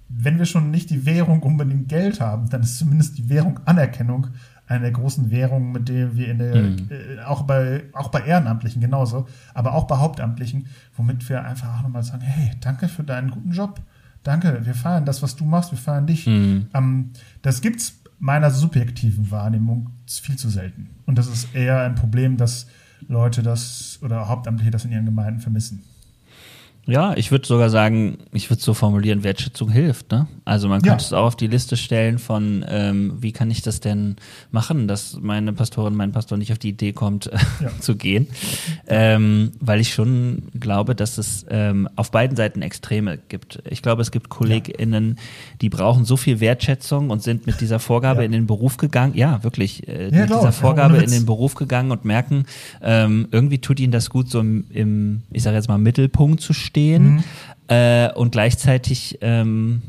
wenn 0.09 0.39
wir 0.39 0.47
schon 0.47 0.70
nicht 0.70 0.91
die 0.91 1.05
Währung 1.05 1.43
unbedingt 1.43 1.89
Geld 1.89 2.20
haben, 2.20 2.49
dann 2.49 2.62
ist 2.62 2.78
zumindest 2.78 3.18
die 3.18 3.28
Währung 3.28 3.61
Anerkennung 3.66 4.28
eine 4.66 4.80
der 4.80 4.91
großen 4.93 5.30
Währungen, 5.30 5.72
mit 5.72 5.89
der 5.89 6.16
wir 6.16 6.28
in 6.28 6.39
der, 6.39 6.57
mhm. 6.57 6.89
äh, 6.91 7.22
auch 7.22 7.43
bei, 7.43 7.84
auch 7.93 8.09
bei 8.09 8.22
Ehrenamtlichen 8.22 8.80
genauso, 8.80 9.28
aber 9.55 9.74
auch 9.74 9.84
bei 9.84 9.97
Hauptamtlichen, 9.97 10.66
womit 10.97 11.28
wir 11.28 11.45
einfach 11.45 11.78
auch 11.78 11.82
nochmal 11.82 12.03
sagen, 12.03 12.22
hey, 12.22 12.51
danke 12.61 12.89
für 12.89 13.05
deinen 13.05 13.30
guten 13.30 13.53
Job. 13.53 13.80
Danke, 14.24 14.61
wir 14.64 14.74
feiern 14.74 15.05
das, 15.05 15.22
was 15.22 15.37
du 15.37 15.45
machst, 15.45 15.70
wir 15.70 15.78
feiern 15.78 16.07
dich. 16.07 16.26
Mhm. 16.26 16.66
Ähm, 16.74 17.11
das 17.43 17.61
gibt's 17.61 18.01
meiner 18.19 18.51
subjektiven 18.51 19.31
Wahrnehmung 19.31 19.91
viel 20.07 20.37
zu 20.37 20.49
selten. 20.49 20.91
Und 21.07 21.19
das 21.19 21.27
ist 21.27 21.55
eher 21.55 21.83
ein 21.83 21.95
Problem, 21.95 22.37
dass 22.37 22.67
Leute 23.09 23.43
das 23.43 23.99
oder 24.03 24.29
Hauptamtliche 24.29 24.71
das 24.71 24.85
in 24.85 24.93
ihren 24.93 25.05
Gemeinden 25.05 25.41
vermissen. 25.41 25.83
Ja, 26.89 27.16
ich 27.16 27.32
würde 27.32 27.47
sogar 27.47 27.68
sagen, 27.68 28.18
ich 28.32 28.49
würde 28.49 28.62
so 28.62 28.72
formulieren, 28.72 29.24
Wertschätzung 29.24 29.70
hilft. 29.70 30.12
Ne? 30.12 30.28
Also 30.45 30.68
man 30.68 30.82
könnte 30.82 31.03
ja. 31.03 31.07
es 31.07 31.12
auch 31.12 31.26
auf 31.26 31.37
die 31.37 31.49
Liste 31.49 31.76
stellen 31.76 32.20
von, 32.20 32.64
ähm, 32.68 33.14
wie 33.20 33.32
kann 33.32 33.51
ich 33.51 33.61
das 33.62 33.80
denn 33.80 34.14
machen, 34.53 34.87
dass 34.87 35.18
meine 35.20 35.53
Pastorin, 35.53 35.97
mein 35.97 36.12
Pastor 36.12 36.39
nicht 36.39 36.53
auf 36.53 36.59
die 36.59 36.68
Idee 36.68 36.93
kommt, 36.93 37.28
ja. 37.61 37.70
zu 37.80 37.97
gehen. 37.97 38.28
Ähm, 38.87 39.51
weil 39.59 39.80
ich 39.80 39.93
schon 39.93 40.45
glaube, 40.61 40.95
dass 40.95 41.18
es 41.18 41.45
ähm, 41.51 41.89
auf 41.97 42.12
beiden 42.12 42.37
Seiten 42.37 42.62
Extreme 42.62 43.18
gibt. 43.28 43.61
Ich 43.68 43.82
glaube, 43.82 44.03
es 44.03 44.12
gibt 44.12 44.28
KollegInnen, 44.28 45.18
die 45.61 45.68
brauchen 45.68 46.05
so 46.05 46.16
viel 46.16 46.39
Wertschätzung 46.39 47.11
und 47.11 47.20
sind 47.20 47.49
mit 47.49 47.61
dieser 47.61 47.80
Vorgabe 47.80 48.20
ja. 48.20 48.26
in 48.26 48.32
den 48.32 48.47
Beruf 48.47 48.76
gegangen. 48.76 49.14
Ja, 49.16 49.43
wirklich. 49.43 49.89
Äh, 49.89 50.12
mit 50.12 50.30
dieser 50.30 50.53
Vorgabe 50.53 50.99
in 50.99 51.11
den 51.11 51.26
Beruf 51.26 51.57
gegangen 51.57 51.91
und 51.91 52.05
merken, 52.05 52.45
ähm, 52.80 53.26
irgendwie 53.32 53.59
tut 53.59 53.80
ihnen 53.80 53.91
das 53.91 54.09
gut, 54.09 54.30
so 54.30 54.39
im, 54.39 54.66
im 54.70 55.22
ich 55.32 55.43
sage 55.43 55.57
jetzt 55.57 55.66
mal, 55.66 55.78
Mittelpunkt 55.78 56.41
zu 56.41 56.53
stehen 56.53 56.76
stehen 56.77 57.05
mhm. 57.05 57.24
äh, 57.68 58.12
und 58.12 58.33
gleichzeitig 58.33 59.18
ähm, 59.22 59.81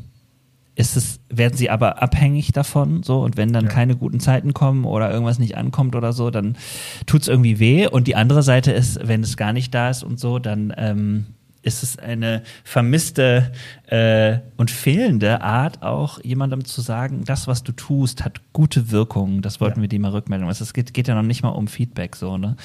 ist 0.74 0.96
es, 0.96 1.20
werden 1.28 1.56
sie 1.56 1.68
aber 1.68 2.02
abhängig 2.02 2.52
davon, 2.52 3.02
so 3.02 3.20
und 3.20 3.36
wenn 3.36 3.52
dann 3.52 3.64
ja. 3.64 3.70
keine 3.70 3.96
guten 3.96 4.20
Zeiten 4.20 4.54
kommen 4.54 4.84
oder 4.84 5.10
irgendwas 5.10 5.38
nicht 5.38 5.56
ankommt 5.56 5.94
oder 5.94 6.12
so, 6.12 6.30
dann 6.30 6.56
tut 7.04 7.22
es 7.22 7.28
irgendwie 7.28 7.58
weh. 7.58 7.88
Und 7.88 8.06
die 8.06 8.16
andere 8.16 8.42
Seite 8.42 8.72
ist, 8.72 9.06
wenn 9.06 9.22
es 9.22 9.36
gar 9.36 9.52
nicht 9.52 9.74
da 9.74 9.90
ist 9.90 10.02
und 10.02 10.18
so, 10.18 10.38
dann 10.38 10.72
ähm, 10.76 11.26
ist 11.62 11.82
es 11.82 11.98
eine 11.98 12.42
vermisste 12.64 13.52
äh, 13.86 14.38
und 14.56 14.70
fehlende 14.70 15.42
Art, 15.42 15.82
auch 15.82 16.22
jemandem 16.24 16.64
zu 16.64 16.80
sagen, 16.80 17.24
das, 17.24 17.46
was 17.46 17.62
du 17.62 17.72
tust, 17.72 18.24
hat 18.24 18.40
gute 18.52 18.90
Wirkung. 18.90 19.42
Das 19.42 19.60
wollten 19.60 19.80
ja. 19.80 19.82
wir 19.82 19.88
dir 19.88 20.00
mal 20.00 20.12
rückmelden. 20.12 20.48
Es 20.48 20.72
geht, 20.72 20.94
geht, 20.94 21.08
ja 21.08 21.14
noch 21.14 21.22
nicht 21.22 21.42
mal 21.42 21.50
um 21.50 21.68
Feedback 21.68 22.16
so. 22.16 22.38
Ne? 22.38 22.56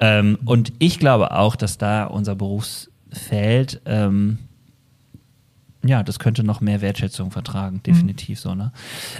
Ähm, 0.00 0.38
und 0.44 0.72
ich 0.78 0.98
glaube 0.98 1.32
auch, 1.32 1.56
dass 1.56 1.78
da 1.78 2.04
unser 2.04 2.34
Berufs 2.34 2.89
fällt, 3.12 3.80
ähm, 3.86 4.38
ja, 5.84 6.02
das 6.02 6.18
könnte 6.18 6.44
noch 6.44 6.60
mehr 6.60 6.80
Wertschätzung 6.80 7.30
vertragen, 7.30 7.82
definitiv 7.82 8.38
mhm. 8.38 8.42
so, 8.42 8.54
ne? 8.54 8.72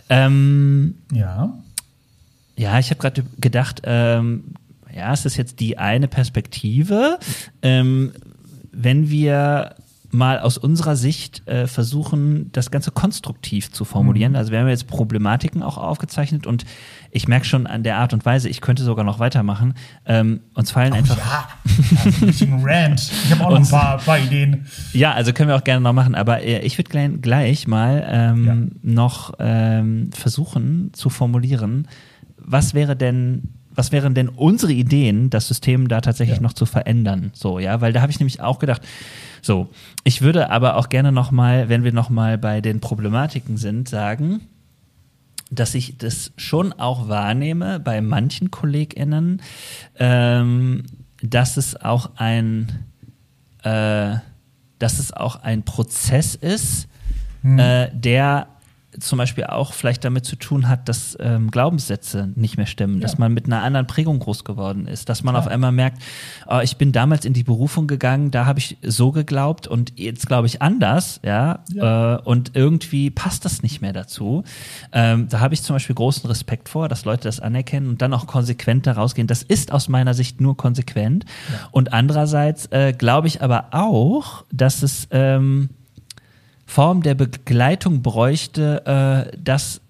Ähm, 0.09 0.97
ja. 1.13 1.59
Ja, 2.57 2.79
ich 2.79 2.91
habe 2.91 3.01
gerade 3.01 3.25
gedacht, 3.39 3.83
ähm, 3.85 4.55
ja, 4.95 5.13
es 5.13 5.25
ist 5.25 5.37
jetzt 5.37 5.61
die 5.61 5.79
eine 5.79 6.09
Perspektive. 6.09 7.19
Ähm, 7.63 8.13
wenn 8.73 9.09
wir 9.09 9.77
mal 10.11 10.41
aus 10.41 10.59
unserer 10.59 10.97
Sicht 10.97 11.47
äh, 11.47 11.67
versuchen, 11.67 12.51
das 12.53 12.71
Ganze 12.71 12.91
konstruktiv 12.91 13.71
zu 13.71 13.85
formulieren. 13.85 14.33
Mhm. 14.33 14.39
Also 14.39 14.53
wir 14.53 14.61
haben 14.61 14.69
jetzt 14.69 14.87
Problematiken 14.87 15.63
auch 15.63 15.79
aufgezeichnet 15.79 16.47
und 16.47 16.65
ich 17.11 17.29
merke 17.29 17.47
schon 17.47 17.67
an 17.67 17.83
der 17.83 17.99
Art 17.99 18.13
und 18.13 18.25
Weise, 18.25 18.49
ich 18.49 18.61
könnte 18.61 18.83
sogar 18.83 19.05
noch 19.05 19.19
weitermachen. 19.19 19.75
Ähm, 20.07 20.41
uns 20.55 20.71
fallen 20.71 20.93
oh, 20.93 20.97
einfach. 20.97 21.17
Ja, 21.19 21.49
ein 22.41 22.63
Rant. 22.65 23.13
Ich 23.25 23.31
habe 23.31 23.45
auch 23.45 23.51
noch 23.51 23.59
ein 23.59 23.69
paar, 23.69 23.99
paar, 23.99 24.19
Ideen. 24.19 24.67
Ja, 24.93 25.13
also 25.13 25.33
können 25.33 25.49
wir 25.49 25.57
auch 25.57 25.65
gerne 25.65 25.81
noch 25.81 25.93
machen, 25.93 26.15
aber 26.15 26.43
äh, 26.43 26.61
ich 26.61 26.77
würde 26.79 26.91
gleich, 26.91 27.11
gleich 27.21 27.67
mal 27.67 28.05
ähm, 28.09 28.47
ja. 28.47 28.57
noch 28.83 29.35
ähm, 29.39 30.11
versuchen 30.13 30.91
zu 30.93 31.11
formulieren, 31.11 31.89
was 32.37 32.75
wäre 32.75 32.97
denn 32.97 33.60
was 33.81 33.93
wären 33.93 34.13
denn 34.13 34.29
unsere 34.29 34.75
Ideen, 34.75 35.31
das 35.31 35.49
System 35.49 35.89
da 35.89 36.03
tatsächlich 36.03 36.37
ja. 36.37 36.43
noch 36.43 36.53
zu 36.53 36.67
verändern? 36.67 37.31
So, 37.33 37.59
ja, 37.59 37.81
weil 37.81 37.95
da 37.95 38.03
habe 38.03 38.13
ich 38.13 38.21
nämlich 38.21 38.43
auch 38.43 38.59
gedacht, 38.59 38.83
so, 39.41 39.71
ich 40.05 40.21
würde 40.21 40.51
aber 40.51 40.77
auch 40.77 40.91
gerne 40.91 41.13
nochmal, 41.13 41.71
wenn 41.71 41.83
wir 41.83 41.95
nochmal 41.95 42.37
bei 42.37 42.61
den 42.61 42.81
Problematiken 42.81 43.57
sind, 43.57 43.89
sagen, 43.89 44.43
dass 45.51 45.75
ich 45.75 45.97
das 45.97 46.33
schon 46.37 46.75
auch 46.75 47.09
wahrnehme 47.09 47.81
bei 47.81 48.03
manchen 48.03 48.51
KollegInnen, 48.51 49.41
ähm, 49.99 50.85
dass 51.23 51.57
es 51.57 51.75
auch 51.81 52.11
ein, 52.17 52.85
äh, 53.63 54.17
dass 54.79 54.99
es 54.99 55.11
auch 55.11 55.43
ein 55.43 55.63
Prozess 55.63 56.35
ist, 56.35 56.87
hm. 57.41 57.59
äh, 57.59 57.91
der 57.95 58.47
zum 58.99 59.19
Beispiel 59.19 59.45
auch 59.45 59.73
vielleicht 59.73 60.05
damit 60.05 60.25
zu 60.25 60.37
tun 60.37 60.69
hat, 60.69 60.89
dass 60.89 61.17
ähm, 61.21 61.51
Glaubenssätze 61.51 62.33
nicht 62.35 62.57
mehr 62.57 62.67
stimmen, 62.67 62.97
ja. 62.97 63.03
dass 63.03 63.19
man 63.19 63.33
mit 63.33 63.47
einer 63.47 63.63
anderen 63.63 63.87
Prägung 63.87 64.19
groß 64.19 64.45
geworden 64.45 64.87
ist, 64.89 65.09
dass 65.09 65.23
man 65.23 65.35
Klar. 65.35 65.45
auf 65.45 65.51
einmal 65.51 65.71
merkt, 65.71 66.03
oh, 66.49 66.59
ich 66.63 66.77
bin 66.77 66.91
damals 66.91 67.25
in 67.25 67.33
die 67.33 67.45
Berufung 67.45 67.87
gegangen, 67.87 68.31
da 68.31 68.47
habe 68.47 68.59
ich 68.59 68.79
so 68.83 69.13
geglaubt 69.13 69.69
und 69.69 69.99
jetzt 69.99 70.27
glaube 70.27 70.49
ich 70.49 70.61
anders, 70.61 71.21
ja, 71.23 71.61
ja. 71.73 72.17
Äh, 72.17 72.23
und 72.23 72.57
irgendwie 72.57 73.11
passt 73.11 73.45
das 73.45 73.63
nicht 73.63 73.81
mehr 73.81 73.93
dazu. 73.93 74.43
Ähm, 74.93 75.29
da 75.29 75.41
habe 75.41 75.55
ich 75.55 75.63
zum 75.63 75.77
Beispiel 75.77 75.95
großen 75.95 76.29
Respekt 76.29 76.69
vor, 76.69 76.89
dass 76.89 77.05
Leute 77.05 77.25
das 77.25 77.39
anerkennen 77.39 77.89
und 77.89 78.03
dann 78.03 78.13
auch 78.13 78.27
konsequent 78.27 78.87
daraus 78.87 79.15
gehen. 79.15 79.27
Das 79.29 79.43
ist 79.43 79.73
aus 79.73 79.89
meiner 79.89 80.15
Sicht 80.15 80.41
nur 80.41 80.57
konsequent. 80.57 81.25
Ja. 81.25 81.69
Und 81.71 81.93
andererseits 81.93 82.67
äh, 82.67 82.93
glaube 82.93 83.29
ich 83.29 83.43
aber 83.43 83.69
auch, 83.71 84.45
dass 84.53 84.83
es 84.83 85.07
ähm, 85.11 85.71
Form 86.71 87.03
der 87.03 87.17
Begleitung 87.17 88.01
bräuchte, 88.01 88.87
äh, 88.87 89.37
das 89.37 89.81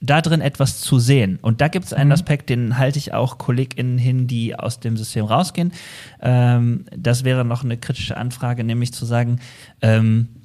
da 0.00 0.20
drin 0.20 0.40
etwas 0.40 0.80
zu 0.80 0.98
sehen. 0.98 1.38
Und 1.40 1.60
da 1.60 1.68
gibt 1.68 1.84
es 1.84 1.92
einen 1.92 2.08
mhm. 2.08 2.14
Aspekt, 2.14 2.48
den 2.48 2.78
halte 2.78 2.98
ich 2.98 3.14
auch 3.14 3.38
KollegInnen 3.38 3.96
hin, 3.96 4.26
die 4.26 4.56
aus 4.56 4.80
dem 4.80 4.96
System 4.96 5.26
rausgehen. 5.26 5.72
Ähm, 6.20 6.86
das 6.96 7.22
wäre 7.22 7.44
noch 7.44 7.62
eine 7.62 7.76
kritische 7.76 8.16
Anfrage, 8.16 8.64
nämlich 8.64 8.92
zu 8.92 9.04
sagen, 9.04 9.38
ähm, 9.82 10.39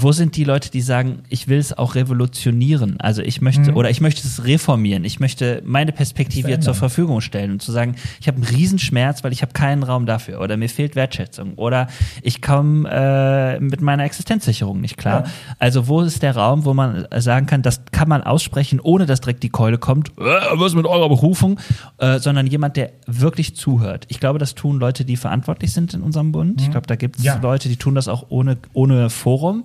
wo 0.00 0.12
sind 0.12 0.36
die 0.36 0.44
Leute, 0.44 0.70
die 0.70 0.80
sagen, 0.80 1.22
ich 1.28 1.48
will 1.48 1.58
es 1.58 1.76
auch 1.76 1.94
revolutionieren? 1.94 3.00
Also 3.00 3.22
ich 3.22 3.40
möchte, 3.40 3.72
mhm. 3.72 3.76
oder 3.76 3.90
ich 3.90 4.00
möchte 4.00 4.26
es 4.26 4.44
reformieren, 4.44 5.04
ich 5.04 5.18
möchte 5.18 5.60
meine 5.64 5.92
Perspektive 5.92 6.60
zur 6.60 6.74
Verfügung 6.74 7.20
stellen 7.20 7.52
und 7.52 7.62
zu 7.62 7.72
sagen, 7.72 7.96
ich 8.20 8.28
habe 8.28 8.36
einen 8.36 8.46
Riesenschmerz, 8.46 9.24
weil 9.24 9.32
ich 9.32 9.42
habe 9.42 9.52
keinen 9.52 9.82
Raum 9.82 10.06
dafür 10.06 10.40
oder 10.40 10.56
mir 10.56 10.68
fehlt 10.68 10.94
Wertschätzung 10.94 11.54
oder 11.54 11.88
ich 12.22 12.40
komme 12.40 12.88
äh, 12.88 13.60
mit 13.60 13.80
meiner 13.80 14.04
Existenzsicherung 14.04 14.80
nicht 14.80 14.96
klar. 14.96 15.24
Ja. 15.24 15.32
Also 15.58 15.88
wo 15.88 16.00
ist 16.00 16.22
der 16.22 16.36
Raum, 16.36 16.64
wo 16.64 16.74
man 16.74 17.06
sagen 17.16 17.46
kann, 17.46 17.62
das 17.62 17.82
kann 17.90 18.08
man 18.08 18.22
aussprechen, 18.22 18.80
ohne 18.80 19.06
dass 19.06 19.20
direkt 19.20 19.42
die 19.42 19.48
Keule 19.48 19.78
kommt, 19.78 20.10
äh, 20.18 20.22
was 20.54 20.74
mit 20.74 20.86
eurer 20.86 21.08
Berufung, 21.08 21.58
äh, 21.98 22.18
sondern 22.18 22.46
jemand, 22.46 22.76
der 22.76 22.90
wirklich 23.06 23.56
zuhört. 23.56 24.04
Ich 24.08 24.20
glaube, 24.20 24.38
das 24.38 24.54
tun 24.54 24.78
Leute, 24.78 25.04
die 25.04 25.16
verantwortlich 25.16 25.72
sind 25.72 25.94
in 25.94 26.02
unserem 26.02 26.32
Bund. 26.32 26.56
Mhm. 26.56 26.62
Ich 26.62 26.70
glaube, 26.70 26.86
da 26.86 26.96
gibt 26.96 27.18
es 27.18 27.24
ja. 27.24 27.38
Leute, 27.42 27.68
die 27.68 27.76
tun 27.76 27.94
das 27.94 28.08
auch 28.08 28.26
ohne, 28.28 28.58
ohne 28.72 29.10
Forum. 29.10 29.64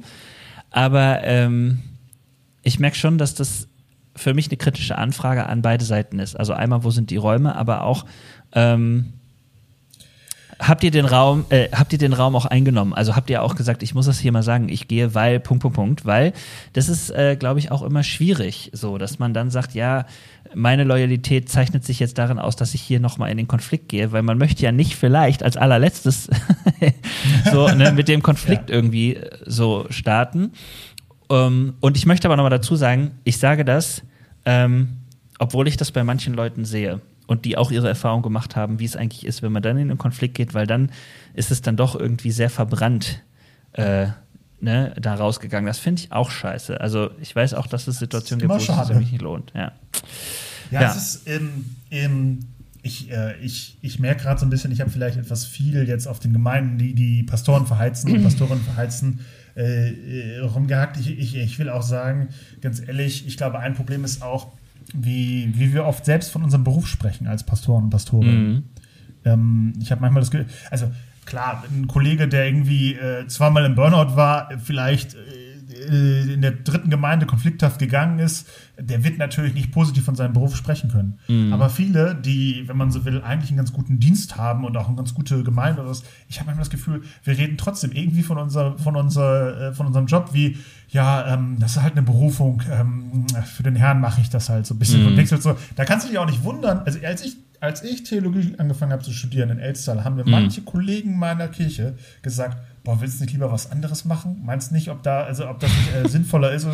Aber 0.74 1.24
ähm, 1.24 1.80
ich 2.64 2.80
merke 2.80 2.98
schon, 2.98 3.18
dass 3.18 3.36
das 3.36 3.70
für 4.16 4.34
mich 4.34 4.50
eine 4.50 4.58
kritische 4.58 4.98
Anfrage 4.98 5.46
an 5.46 5.62
beide 5.62 5.86
Seiten 5.86 6.20
ist. 6.20 6.36
Also 6.36 6.54
einmal, 6.54 6.84
wo 6.84 6.90
sind 6.90 7.10
die 7.10 7.18
Räume, 7.18 7.56
aber 7.56 7.84
auch 7.84 8.06
ähm, 8.54 9.14
habt 10.68 10.84
ihr 10.84 10.92
den 10.92 11.06
Raum, 11.06 11.46
äh, 11.50 11.70
habt 11.72 11.94
ihr 11.94 12.00
den 12.00 12.14
Raum 12.14 12.36
auch 12.36 12.46
eingenommen? 12.46 12.94
Also 12.94 13.16
habt 13.16 13.30
ihr 13.30 13.44
auch 13.44 13.56
gesagt, 13.56 13.84
ich 13.84 13.94
muss 13.94 14.06
das 14.06 14.20
hier 14.20 14.32
mal 14.32 14.44
sagen, 14.44 14.70
ich 14.70 14.88
gehe, 14.88 15.14
weil 15.14 15.40
Punkt 15.40 15.62
Punkt 15.62 15.76
Punkt, 15.76 16.06
weil 16.06 16.34
das 16.74 16.90
ist, 16.90 17.10
äh, 17.10 17.36
glaube 17.36 17.60
ich, 17.60 17.72
auch 17.72 17.82
immer 17.82 18.04
schwierig, 18.04 18.72
so, 18.74 18.98
dass 18.98 19.20
man 19.20 19.34
dann 19.34 19.50
sagt, 19.50 19.74
ja, 19.74 20.06
meine 20.56 20.84
Loyalität 20.84 21.50
zeichnet 21.50 21.84
sich 21.84 22.00
jetzt 22.00 22.18
darin 22.18 22.40
aus, 22.40 22.56
dass 22.56 22.74
ich 22.74 22.82
hier 22.82 23.00
nochmal 23.00 23.32
in 23.32 23.38
den 23.38 23.48
Konflikt 23.48 23.90
gehe, 23.90 24.12
weil 24.12 24.24
man 24.24 24.38
möchte 24.38 24.64
ja 24.64 24.72
nicht 24.72 24.96
vielleicht 24.96 25.44
als 25.44 25.58
allerletztes 25.58 26.30
so 27.52 27.68
ne, 27.70 27.92
mit 27.92 28.08
dem 28.08 28.22
Konflikt 28.22 28.70
ja. 28.70 28.76
irgendwie 28.76 29.16
äh, 29.16 29.30
so 29.46 29.86
starten. 29.90 30.52
Um, 31.30 31.38
ähm, 31.38 31.74
und 31.80 31.98
ich 31.98 32.06
möchte 32.06 32.28
aber 32.28 32.36
nochmal 32.36 32.52
dazu 32.52 32.76
sagen, 32.76 33.12
ich 33.24 33.38
sage 33.38 33.66
das, 33.66 34.04
ähm, 34.46 34.98
obwohl 35.40 35.68
ich 35.68 35.78
das 35.78 35.92
bei 35.92 36.04
manchen 36.04 36.34
Leuten 36.34 36.66
sehe. 36.66 37.02
Und 37.28 37.46
die 37.46 37.58
auch 37.58 37.72
ihre 37.72 37.88
Erfahrung 37.88 38.22
gemacht 38.22 38.56
haben, 38.56 38.80
wie 38.80 38.86
es 38.86 38.96
eigentlich 38.96 39.26
ist, 39.26 39.42
wenn 39.42 39.52
man 39.52 39.64
dann 39.64 39.78
in 39.78 39.90
einen 39.90 39.98
Konflikt 39.98 40.36
geht, 40.36 40.54
weil 40.54 40.68
dann 40.68 40.92
ist 41.34 41.52
es 41.52 41.62
dann 41.62 41.78
doch 41.78 41.96
irgendwie 41.96 42.32
sehr 42.32 42.50
verbrannt 42.50 43.22
äh, 43.74 44.08
ne, 44.60 44.94
da 45.00 45.16
rausgegangen. 45.16 45.68
Das 45.68 45.80
finde 45.80 46.02
ich 46.02 46.12
auch 46.12 46.32
scheiße. 46.32 46.80
Also 46.82 47.12
ich 47.22 47.36
weiß 47.36 47.54
auch, 47.54 47.68
dass 47.68 47.88
es 47.88 48.00
Situationen 48.00 48.42
gibt, 48.42 48.52
wo 48.52 48.58
es 48.58 48.88
sich 48.88 49.12
nicht 49.12 49.22
lohnt. 49.22 49.52
Ja, 49.56 49.72
ja, 50.72 50.82
ja. 50.82 50.92
es 50.92 50.98
ist 50.98 51.28
ähm, 51.28 51.76
ähm, 51.92 52.40
ich, 52.84 53.10
äh, 53.10 53.38
ich, 53.40 53.78
ich 53.82 54.00
merke 54.00 54.24
gerade 54.24 54.40
so 54.40 54.46
ein 54.46 54.50
bisschen, 54.50 54.72
ich 54.72 54.82
habe 54.82 54.92
vielleicht 54.92 55.18
etwas 55.18 55.46
viel 55.46 55.88
jetzt 55.88 56.06
auf 56.06 56.20
den 56.20 56.34
Gemeinden, 56.34 56.78
die 56.78 56.94
die 56.94 57.24
Pastoren 57.24 57.66
verheizen 57.66 58.12
und 58.12 58.24
Pastorinnen 58.24 58.64
verheizen, 58.64 59.22
äh, 59.56 60.36
äh, 60.36 60.40
rumgehackt. 60.40 60.98
Ich, 60.98 61.18
ich, 61.18 61.36
ich 61.38 61.60
will 61.60 61.70
auch 61.70 61.82
sagen, 61.82 62.30
ganz 62.60 62.82
ehrlich, 62.86 63.26
ich 63.26 63.38
glaube, 63.38 63.60
ein 63.60 63.74
Problem 63.74 64.04
ist 64.04 64.22
auch, 64.22 64.52
wie, 64.94 65.52
wie 65.56 65.74
wir 65.74 65.86
oft 65.86 66.06
selbst 66.06 66.32
von 66.32 66.44
unserem 66.44 66.64
Beruf 66.64 66.88
sprechen 66.88 67.28
als 67.28 67.44
Pastoren 67.44 67.86
und 67.86 67.90
Pastorinnen. 67.90 68.54
Mhm. 68.54 68.64
Ähm, 69.26 69.74
ich 69.82 69.92
habe 69.92 70.02
manchmal 70.02 70.22
das 70.22 70.32
Gefühl, 70.32 70.48
also 70.70 70.92
klar, 71.26 71.64
ein 71.72 71.88
Kollege, 71.88 72.28
der 72.28 72.46
irgendwie 72.46 72.94
äh, 72.94 73.28
zweimal 73.28 73.66
im 73.66 73.76
Burnout 73.76 74.16
war, 74.16 74.50
vielleicht 74.64 75.16
äh, 75.16 75.18
in 75.74 76.42
der 76.42 76.52
dritten 76.52 76.90
Gemeinde 76.90 77.26
konflikthaft 77.26 77.80
gegangen 77.80 78.20
ist, 78.20 78.48
der 78.78 79.04
wird 79.04 79.18
natürlich 79.18 79.54
nicht 79.54 79.72
positiv 79.72 80.04
von 80.04 80.16
seinem 80.16 80.34
Beruf 80.34 80.56
sprechen 80.56 80.90
können. 80.90 81.20
Mhm. 81.28 81.54
Aber 81.54 81.70
viele, 81.70 82.16
die, 82.16 82.64
wenn 82.68 82.78
man 82.78 82.92
so 82.92 83.06
will, 83.06 83.22
eigentlich 83.22 83.50
einen 83.50 83.58
ganz 83.58 83.74
guten 83.74 84.00
Dienst 84.00 84.38
haben 84.38 84.66
und 84.66 84.76
auch 84.78 84.88
eine 84.88 84.96
ganz 84.96 85.14
gute 85.14 85.44
Gemeinde 85.44 85.82
oder 85.82 85.90
was, 85.90 86.04
ich 86.30 86.40
habe 86.40 86.48
manchmal 86.48 86.64
das 86.64 86.70
Gefühl, 86.70 87.02
wir 87.24 87.38
reden 87.38 87.58
trotzdem 87.58 87.92
irgendwie 87.92 88.24
von, 88.24 88.38
unser, 88.38 88.78
von, 88.78 88.96
unser, 88.96 89.70
äh, 89.70 89.74
von 89.74 89.88
unserem 89.88 90.06
Job 90.08 90.30
wie, 90.34 90.58
ja, 90.90 91.34
ähm, 91.34 91.58
das 91.60 91.76
ist 91.76 91.82
halt 91.82 91.94
eine 91.94 92.04
Berufung, 92.04 92.62
ähm, 92.72 93.26
für 93.46 93.64
den 93.64 93.76
Herrn 93.76 94.02
mache 94.02 94.22
ich 94.22 94.30
das 94.30 94.50
halt 94.50 94.66
so 94.66 94.76
ein 94.76 94.80
bisschen. 94.80 95.02
Mhm. 95.02 95.08
Und 95.08 95.16
denkst 95.16 95.32
halt 95.32 95.44
so, 95.44 95.56
da 95.76 95.86
kannst 95.86 96.06
du 96.06 96.10
dich 96.10 96.20
auch 96.20 96.26
nicht 96.26 96.44
wundern. 96.44 96.80
Also 96.86 97.00
als 97.06 97.24
ich 97.24 97.38
als 97.64 97.82
ich 97.82 98.04
Theologie 98.04 98.56
angefangen 98.58 98.92
habe 98.92 99.04
zu 99.04 99.14
studieren 99.14 99.50
in 99.50 99.58
Elster, 99.60 100.04
haben 100.04 100.18
mir 100.18 100.26
mhm. 100.26 100.32
manche 100.32 100.64
Kollegen 100.64 101.18
meiner 101.18 101.48
Kirche 101.48 101.96
gesagt, 102.22 102.58
boah, 102.84 103.00
willst 103.00 103.20
du 103.20 103.24
nicht 103.24 103.34
lieber 103.34 103.52
was 103.52 103.72
anderes 103.72 104.04
machen? 104.04 104.42
Meinst 104.44 104.72
nicht, 104.72 104.90
ob 104.90 105.04
da, 105.04 105.24
also 105.24 105.48
ob 105.48 105.60
das 105.60 105.72
nicht, 105.72 105.96
äh, 105.96 106.10
sinnvoller 106.10 106.52
ist? 106.52 106.64
So? 106.64 106.70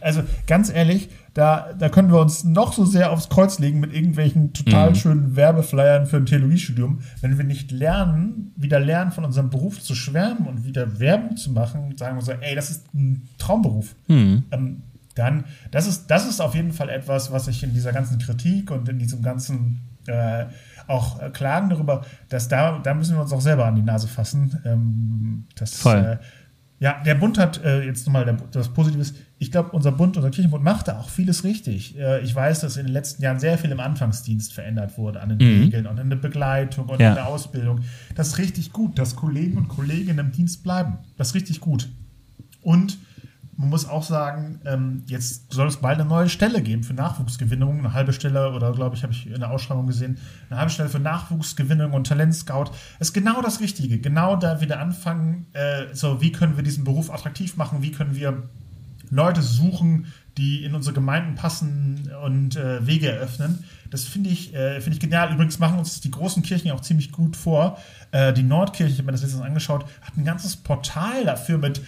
Also 0.00 0.22
ganz 0.46 0.70
ehrlich, 0.70 1.08
da, 1.32 1.72
da 1.78 1.88
können 1.88 2.12
wir 2.12 2.20
uns 2.20 2.44
noch 2.44 2.72
so 2.72 2.84
sehr 2.84 3.10
aufs 3.10 3.28
Kreuz 3.28 3.58
legen 3.58 3.80
mit 3.80 3.94
irgendwelchen 3.94 4.52
total 4.52 4.90
mhm. 4.90 4.94
schönen 4.96 5.36
Werbeflyern 5.36 6.06
für 6.06 6.18
ein 6.18 6.26
Theologiestudium. 6.26 7.00
Wenn 7.20 7.38
wir 7.38 7.44
nicht 7.44 7.70
lernen, 7.70 8.52
wieder 8.56 8.80
lernen, 8.80 9.12
von 9.12 9.24
unserem 9.24 9.48
Beruf 9.48 9.80
zu 9.80 9.94
schwärmen 9.94 10.46
und 10.46 10.64
wieder 10.64 11.00
Werbung 11.00 11.36
zu 11.36 11.52
machen, 11.52 11.96
sagen 11.96 12.16
wir 12.16 12.22
so, 12.22 12.32
ey, 12.32 12.54
das 12.54 12.70
ist 12.70 12.94
ein 12.94 13.28
Traumberuf. 13.38 13.94
Mhm. 14.08 14.44
Ähm, 14.50 14.82
dann, 15.14 15.44
das 15.70 15.86
ist, 15.86 16.06
das 16.08 16.28
ist 16.28 16.40
auf 16.40 16.54
jeden 16.54 16.72
Fall 16.72 16.88
etwas, 16.88 17.32
was 17.32 17.48
ich 17.48 17.62
in 17.62 17.72
dieser 17.72 17.92
ganzen 17.92 18.18
Kritik 18.18 18.70
und 18.70 18.88
in 18.88 18.98
diesem 18.98 19.22
ganzen 19.22 19.80
äh, 20.06 20.46
auch 20.90 21.20
äh, 21.20 21.30
klagen 21.30 21.70
darüber, 21.70 22.04
dass 22.28 22.48
da, 22.48 22.78
da 22.78 22.94
müssen 22.94 23.14
wir 23.14 23.22
uns 23.22 23.32
auch 23.32 23.40
selber 23.40 23.66
an 23.66 23.76
die 23.76 23.82
Nase 23.82 24.08
fassen. 24.08 24.58
Ähm, 24.64 25.46
das, 25.54 25.76
Voll. 25.76 26.18
Äh, 26.20 26.24
ja, 26.80 27.02
der 27.04 27.14
Bund 27.14 27.36
hat 27.38 27.62
äh, 27.62 27.82
jetzt 27.82 28.06
nochmal 28.06 28.38
das 28.52 28.70
Positive 28.70 29.02
ist, 29.02 29.14
ich 29.38 29.50
glaube, 29.50 29.70
unser 29.72 29.92
Bund, 29.92 30.16
unser 30.16 30.30
Kirchenbund 30.30 30.64
macht 30.64 30.88
da 30.88 30.98
auch 30.98 31.10
vieles 31.10 31.44
richtig. 31.44 31.98
Äh, 31.98 32.22
ich 32.22 32.34
weiß, 32.34 32.60
dass 32.60 32.78
in 32.78 32.86
den 32.86 32.92
letzten 32.94 33.22
Jahren 33.22 33.38
sehr 33.38 33.58
viel 33.58 33.70
im 33.70 33.80
Anfangsdienst 33.80 34.54
verändert 34.54 34.96
wurde, 34.96 35.20
an 35.20 35.28
den 35.28 35.38
mhm. 35.38 35.62
Regeln 35.64 35.86
und 35.86 35.98
in 35.98 36.08
der 36.08 36.16
Begleitung 36.16 36.86
und 36.86 36.98
ja. 36.98 37.10
in 37.10 37.14
der 37.16 37.26
Ausbildung. 37.26 37.80
Das 38.14 38.28
ist 38.28 38.38
richtig 38.38 38.72
gut, 38.72 38.98
dass 38.98 39.14
Kollegen 39.14 39.58
und 39.58 39.68
Kolleginnen 39.68 40.18
im 40.18 40.32
Dienst 40.32 40.62
bleiben. 40.62 40.98
Das 41.18 41.28
ist 41.28 41.34
richtig 41.34 41.60
gut. 41.60 41.90
Und 42.62 42.96
man 43.60 43.68
muss 43.68 43.86
auch 43.86 44.02
sagen, 44.02 44.58
ähm, 44.64 45.02
jetzt 45.06 45.52
soll 45.52 45.68
es 45.68 45.76
bald 45.76 46.00
eine 46.00 46.08
neue 46.08 46.30
Stelle 46.30 46.62
geben 46.62 46.82
für 46.82 46.94
Nachwuchsgewinnung. 46.94 47.80
Eine 47.80 47.92
halbe 47.92 48.14
Stelle, 48.14 48.52
oder 48.52 48.72
glaube 48.72 48.96
ich, 48.96 49.02
habe 49.02 49.12
ich 49.12 49.26
in 49.26 49.38
der 49.38 49.50
Ausschreibung 49.50 49.86
gesehen, 49.86 50.16
eine 50.48 50.58
halbe 50.58 50.72
Stelle 50.72 50.88
für 50.88 50.98
Nachwuchsgewinnung 50.98 51.92
und 51.92 52.06
Talentscout. 52.06 52.70
Ist 53.00 53.12
genau 53.12 53.42
das 53.42 53.60
Richtige. 53.60 53.98
Genau 53.98 54.36
da 54.36 54.62
wieder 54.62 54.80
anfangen, 54.80 55.44
äh, 55.52 55.94
so 55.94 56.22
wie 56.22 56.32
können 56.32 56.56
wir 56.56 56.64
diesen 56.64 56.84
Beruf 56.84 57.10
attraktiv 57.10 57.58
machen, 57.58 57.82
wie 57.82 57.92
können 57.92 58.14
wir 58.14 58.44
Leute 59.10 59.42
suchen, 59.42 60.06
die 60.38 60.64
in 60.64 60.74
unsere 60.74 60.94
Gemeinden 60.94 61.34
passen 61.34 62.10
und 62.24 62.56
äh, 62.56 62.86
Wege 62.86 63.10
eröffnen. 63.10 63.64
Das 63.90 64.04
finde 64.04 64.30
ich, 64.30 64.54
äh, 64.54 64.80
find 64.80 64.96
ich 64.96 65.00
genial. 65.00 65.34
Übrigens 65.34 65.58
machen 65.58 65.78
uns 65.78 66.00
die 66.00 66.10
großen 66.10 66.42
Kirchen 66.42 66.70
auch 66.70 66.80
ziemlich 66.80 67.12
gut 67.12 67.36
vor. 67.36 67.76
Äh, 68.10 68.32
die 68.32 68.42
Nordkirche, 68.42 68.90
ich 68.90 68.98
habe 68.98 69.06
mir 69.06 69.12
das 69.12 69.20
letztens 69.22 69.42
angeschaut, 69.42 69.84
hat 70.00 70.16
ein 70.16 70.24
ganzes 70.24 70.56
Portal 70.56 71.26
dafür 71.26 71.58
mit 71.58 71.82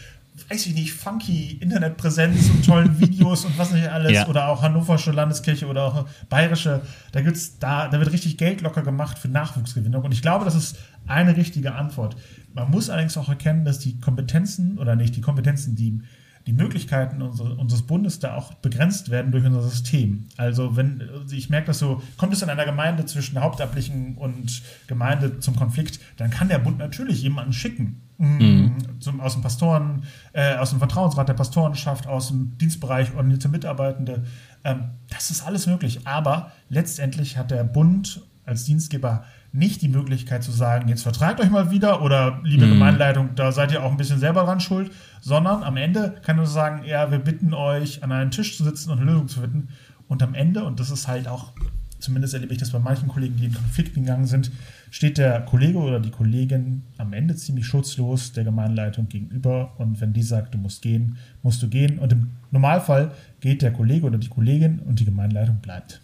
weiß 0.49 0.67
ich 0.67 0.75
nicht, 0.75 0.93
funky 0.93 1.59
Internetpräsenz 1.61 2.49
und 2.51 2.65
tollen 2.65 2.99
Videos 3.01 3.45
und 3.45 3.57
was 3.59 3.73
nicht 3.73 3.89
alles. 3.89 4.13
Ja. 4.13 4.29
Oder 4.29 4.49
auch 4.49 4.63
Hannoversche 4.63 5.13
Landeskirche 5.13 5.67
oder 5.67 5.85
auch 5.85 6.09
Bayerische. 6.29 6.83
Da 7.13 7.21
gibt's, 7.21 7.59
da, 7.59 7.89
da 7.89 7.99
wird 7.99 8.13
richtig 8.13 8.39
Geld 8.39 8.63
locker 8.63 8.83
gemacht 8.83 9.19
für 9.19 9.29
Nachwuchsgewinnung. 9.29 10.03
Und 10.03 10.13
ich 10.13 10.23
glaube, 10.23 10.45
das 10.45 10.55
ist 10.55 10.79
eine 11.07 11.37
richtige 11.37 11.75
Antwort. 11.75 12.17
Man 12.55 12.71
muss 12.71 12.89
allerdings 12.91 13.17
auch 13.17 13.29
erkennen, 13.29 13.65
dass 13.65 13.79
die 13.79 14.01
Kompetenzen 14.01 14.79
oder 14.79 14.97
nicht 14.97 15.17
die 15.17 15.21
Kompetenzen, 15.21 15.77
die 15.77 16.01
die 16.47 16.53
Möglichkeiten 16.53 17.23
unseres 17.23 17.83
Bundes 17.83 18.19
da 18.19 18.35
auch 18.35 18.55
begrenzt 18.55 19.11
werden 19.11 19.31
durch 19.31 19.45
unser 19.45 19.63
System. 19.63 20.27
Also 20.37 20.77
wenn 20.77 21.09
ich 21.31 21.51
merke 21.51 21.69
das 21.69 21.79
so, 21.79 22.03
kommt 22.17 22.33
es 22.33 22.43
in 22.43 22.51
einer 22.51 22.65
Gemeinde 22.65 23.07
zwischen 23.07 23.41
Hauptamtlichen 23.41 24.17
und 24.17 24.63
Gemeinde 24.89 25.39
zum 25.39 25.55
Konflikt, 25.55 26.01
dann 26.17 26.31
kann 26.31 26.49
der 26.49 26.59
Bund 26.59 26.79
natürlich 26.79 27.23
jemanden 27.23 27.53
schicken. 27.53 28.03
Mhm. 28.23 29.01
Zum, 29.01 29.21
aus 29.21 29.33
dem 29.33 29.43
Pastoren, 29.43 30.05
äh, 30.33 30.55
aus 30.55 30.71
dem 30.71 30.79
Vertrauensrat 30.79 31.29
der 31.29 31.35
Pastorenschaft, 31.35 32.07
aus 32.07 32.29
dem 32.29 32.57
Dienstbereich 32.57 33.15
ordinierte 33.17 33.49
Mitarbeitende. 33.49 34.23
Ähm, 34.63 34.91
das 35.11 35.33
ist 35.33 35.45
alles 35.45 35.67
möglich. 35.67 36.07
Aber 36.07 36.53
letztendlich 36.69 37.37
hat 37.37 37.51
der 37.51 37.65
Bund 37.65 38.23
als 38.47 38.65
Dienstgeber 38.65 39.25
nicht 39.53 39.83
die 39.83 39.89
Möglichkeit 39.89 40.45
zu 40.45 40.53
sagen, 40.53 40.89
jetzt 40.89 41.03
vertragt 41.03 41.41
euch 41.41 41.51
mal 41.51 41.73
wieder 41.73 42.01
oder 42.01 42.41
liebe 42.45 42.67
mhm. 42.67 42.75
Gemeinleitung, 42.75 43.35
da 43.35 43.51
seid 43.51 43.73
ihr 43.73 43.83
auch 43.83 43.91
ein 43.91 43.97
bisschen 43.97 44.21
selber 44.21 44.45
dran 44.45 44.61
schuld, 44.61 44.93
sondern 45.21 45.65
am 45.65 45.77
Ende 45.77 46.15
kann 46.23 46.39
er 46.39 46.47
sagen, 46.47 46.85
ja, 46.85 47.11
wir 47.11 47.19
bitten 47.19 47.53
euch, 47.55 48.05
an 48.05 48.13
einen 48.13 48.31
Tisch 48.31 48.57
zu 48.57 48.63
sitzen 48.63 48.91
und 48.93 49.01
eine 49.01 49.11
Lösung 49.11 49.29
zu 49.29 49.41
finden. 49.41 49.69
Und 50.07 50.23
am 50.23 50.35
Ende, 50.35 50.65
und 50.65 50.79
das 50.79 50.91
ist 50.91 51.09
halt 51.09 51.27
auch, 51.27 51.53
zumindest 51.99 52.35
erlebe 52.35 52.53
ich 52.53 52.61
das 52.61 52.71
bei 52.71 52.79
manchen 52.79 53.09
Kollegen, 53.09 53.37
die 53.37 53.47
in 53.47 53.55
Konflikt 53.55 53.95
gegangen 53.95 54.27
sind, 54.27 54.53
steht 54.93 55.17
der 55.17 55.41
Kollege 55.41 55.79
oder 55.79 55.99
die 55.99 56.11
Kollegin 56.11 56.83
am 56.99 57.15
Ende 57.15 57.35
ziemlich 57.35 57.67
schutzlos 57.67 58.33
der 58.33 58.45
Gemeinleitung 58.45 59.09
gegenüber. 59.09 59.73
Und 59.79 60.01
wenn 60.03 60.13
die 60.13 60.23
sagt, 60.23 60.53
du 60.55 60.59
musst 60.59 60.83
gehen, 60.83 61.17
musst 61.43 61.63
du 61.63 61.69
gehen. 61.69 61.99
Und 61.99 62.13
im 62.13 62.31
Normalfall 62.51 63.11
geht 63.41 63.63
der 63.63 63.73
Kollege 63.73 64.07
oder 64.07 64.19
die 64.19 64.29
Kollegin 64.29 64.81
und 64.81 65.01
die 65.01 65.07
Gemeinleitung 65.07 65.57
bleibt. 65.63 66.03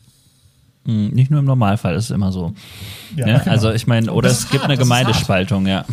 Hm, 0.86 1.11
nicht 1.11 1.30
nur 1.30 1.41
im 1.41 1.45
Normalfall, 1.45 1.97
ist 1.97 2.11
immer 2.11 2.32
so. 2.32 2.55
Ja, 3.14 3.28
ja, 3.28 3.39
genau. 3.39 3.51
Also 3.51 3.72
ich 3.72 3.86
meine, 3.86 4.11
oder 4.11 4.30
es 4.30 4.49
gibt 4.49 4.62
hart, 4.62 4.70
eine 4.70 4.78
Gemeindespaltung, 4.78 5.66
ja. 5.66 5.84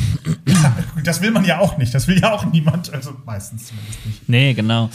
ja. 0.48 0.76
Das 1.04 1.22
will 1.22 1.32
man 1.32 1.43
ja 1.43 1.60
auch 1.60 1.78
nicht, 1.78 1.93
das 1.93 2.08
will 2.08 2.22
ja 2.22 2.32
auch 2.32 2.46
niemand, 2.46 2.93
also 2.93 3.12
meistens 3.26 3.68
zumindest 3.68 4.06
nicht. 4.06 4.30
Nee, 4.30 4.54
genau. 4.54 4.89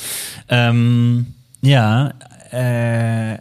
Ähm, 0.48 1.34
ja, 1.60 2.14
äh, 2.50 3.36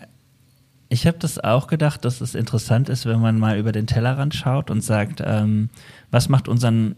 ich 0.90 1.06
habe 1.06 1.20
das 1.20 1.38
auch 1.40 1.68
gedacht, 1.68 2.04
dass 2.04 2.20
es 2.20 2.34
interessant 2.34 2.90
ist, 2.90 3.06
wenn 3.06 3.20
man 3.20 3.38
mal 3.38 3.58
über 3.58 3.72
den 3.72 3.86
Tellerrand 3.86 4.34
schaut 4.34 4.72
und 4.72 4.82
sagt, 4.82 5.22
ähm, 5.24 5.70
was 6.10 6.30
macht 6.30 6.48
unseren 6.48 6.96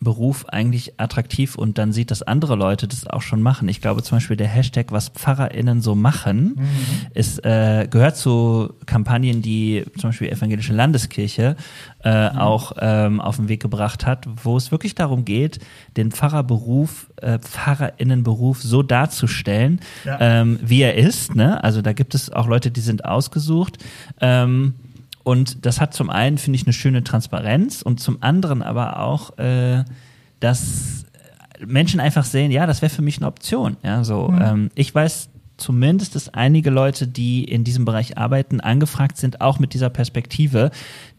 Beruf 0.00 0.44
eigentlich 0.46 1.00
attraktiv 1.00 1.56
und 1.56 1.78
dann 1.78 1.92
sieht, 1.92 2.10
dass 2.10 2.22
andere 2.22 2.54
Leute 2.54 2.86
das 2.86 3.06
auch 3.06 3.22
schon 3.22 3.40
machen. 3.40 3.68
Ich 3.68 3.80
glaube 3.80 4.02
zum 4.02 4.16
Beispiel 4.16 4.36
der 4.36 4.46
Hashtag, 4.46 4.92
was 4.92 5.08
PfarrerInnen 5.08 5.80
so 5.80 5.94
machen, 5.94 6.56
mhm. 6.56 6.66
ist, 7.14 7.44
äh, 7.44 7.88
gehört 7.90 8.16
zu 8.16 8.74
Kampagnen, 8.84 9.40
die 9.40 9.84
zum 9.98 10.10
Beispiel 10.10 10.28
Evangelische 10.28 10.74
Landeskirche 10.74 11.56
äh, 12.04 12.30
mhm. 12.30 12.38
auch 12.38 12.72
ähm, 12.78 13.20
auf 13.20 13.36
den 13.36 13.48
Weg 13.48 13.62
gebracht 13.62 14.04
hat, 14.06 14.26
wo 14.44 14.56
es 14.56 14.70
wirklich 14.70 14.94
darum 14.94 15.24
geht, 15.24 15.60
den 15.96 16.12
Pfarrerberuf, 16.12 17.10
äh, 17.16 17.38
PfarrerInnenberuf 17.38 18.62
so 18.62 18.82
darzustellen, 18.82 19.80
ja. 20.04 20.18
ähm, 20.20 20.58
wie 20.62 20.82
er 20.82 20.94
ist. 20.96 21.34
Ne? 21.34 21.62
Also 21.64 21.80
da 21.80 21.94
gibt 21.94 22.14
es 22.14 22.30
auch 22.30 22.46
Leute, 22.46 22.70
die 22.70 22.80
sind 22.80 23.06
ausgesucht. 23.06 23.78
Ähm, 24.20 24.74
und 25.26 25.66
das 25.66 25.80
hat 25.80 25.92
zum 25.92 26.08
einen, 26.08 26.38
finde 26.38 26.56
ich, 26.56 26.66
eine 26.66 26.72
schöne 26.72 27.02
Transparenz 27.02 27.82
und 27.82 27.98
zum 27.98 28.22
anderen 28.22 28.62
aber 28.62 29.00
auch, 29.00 29.36
äh, 29.38 29.82
dass 30.38 31.04
Menschen 31.66 31.98
einfach 31.98 32.24
sehen, 32.24 32.52
ja, 32.52 32.64
das 32.64 32.80
wäre 32.80 32.90
für 32.90 33.02
mich 33.02 33.16
eine 33.16 33.26
Option. 33.26 33.76
Ja, 33.82 34.04
so, 34.04 34.28
mhm. 34.28 34.40
ähm, 34.40 34.70
ich 34.76 34.94
weiß 34.94 35.30
zumindest, 35.56 36.14
dass 36.14 36.32
einige 36.32 36.70
Leute, 36.70 37.08
die 37.08 37.42
in 37.42 37.64
diesem 37.64 37.84
Bereich 37.84 38.16
arbeiten, 38.16 38.60
angefragt 38.60 39.16
sind, 39.16 39.40
auch 39.40 39.58
mit 39.58 39.74
dieser 39.74 39.90
Perspektive, 39.90 40.70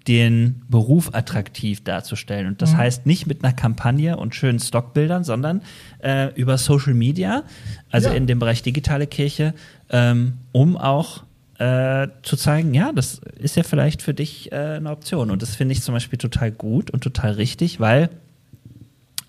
den 0.08 0.62
Beruf 0.70 1.14
attraktiv 1.14 1.84
darzustellen. 1.84 2.48
Und 2.48 2.62
das 2.62 2.72
mhm. 2.72 2.78
heißt 2.78 3.06
nicht 3.06 3.28
mit 3.28 3.44
einer 3.44 3.52
Kampagne 3.52 4.16
und 4.16 4.36
schönen 4.36 4.60
Stockbildern, 4.60 5.26
sondern 5.26 5.64
äh, 6.02 6.34
über 6.36 6.58
Social 6.58 6.94
Media, 6.94 7.44
also 7.92 8.08
ja. 8.08 8.16
in 8.16 8.26
dem 8.26 8.40
Bereich 8.40 8.64
digitale 8.64 9.06
Kirche, 9.06 9.54
ähm, 9.90 10.36
um 10.54 10.78
auch 10.78 11.24
äh, 11.60 12.08
zu 12.22 12.36
zeigen, 12.38 12.74
ja, 12.74 12.92
das 12.94 13.22
ist 13.40 13.56
ja 13.56 13.64
vielleicht 13.64 14.02
für 14.02 14.14
dich 14.14 14.52
äh, 14.52 14.56
eine 14.56 14.92
Option. 14.92 15.32
Und 15.32 15.42
das 15.42 15.56
finde 15.56 15.74
ich 15.74 15.82
zum 15.82 15.94
Beispiel 15.94 16.20
total 16.20 16.52
gut 16.52 16.92
und 16.92 17.02
total 17.02 17.32
richtig, 17.32 17.80
weil 17.80 18.10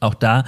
Auch 0.01 0.15
da 0.15 0.45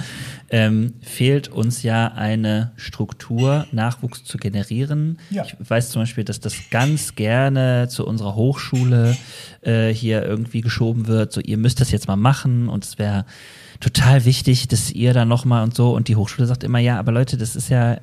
ähm, 0.49 0.93
fehlt 1.01 1.49
uns 1.49 1.83
ja 1.83 2.07
eine 2.13 2.71
Struktur, 2.77 3.67
Nachwuchs 3.71 4.23
zu 4.23 4.37
generieren. 4.37 5.17
Ja. 5.29 5.43
Ich 5.43 5.55
weiß 5.59 5.89
zum 5.89 6.03
Beispiel, 6.03 6.23
dass 6.23 6.39
das 6.39 6.55
ganz 6.69 7.15
gerne 7.15 7.87
zu 7.89 8.05
unserer 8.07 8.35
Hochschule 8.35 9.17
äh, 9.61 9.89
hier 9.89 10.23
irgendwie 10.23 10.61
geschoben 10.61 11.07
wird. 11.07 11.33
So, 11.33 11.41
ihr 11.41 11.57
müsst 11.57 11.81
das 11.81 11.91
jetzt 11.91 12.07
mal 12.07 12.15
machen 12.15 12.69
und 12.69 12.85
es 12.85 12.97
wäre 12.97 13.25
total 13.81 14.23
wichtig, 14.23 14.69
dass 14.69 14.89
ihr 14.91 15.13
da 15.13 15.25
nochmal 15.25 15.63
und 15.63 15.75
so. 15.75 15.93
Und 15.93 16.07
die 16.07 16.15
Hochschule 16.15 16.47
sagt 16.47 16.63
immer, 16.63 16.79
ja, 16.79 16.97
aber 16.97 17.11
Leute, 17.11 17.37
das 17.37 17.57
ist 17.57 17.69
ja 17.69 17.97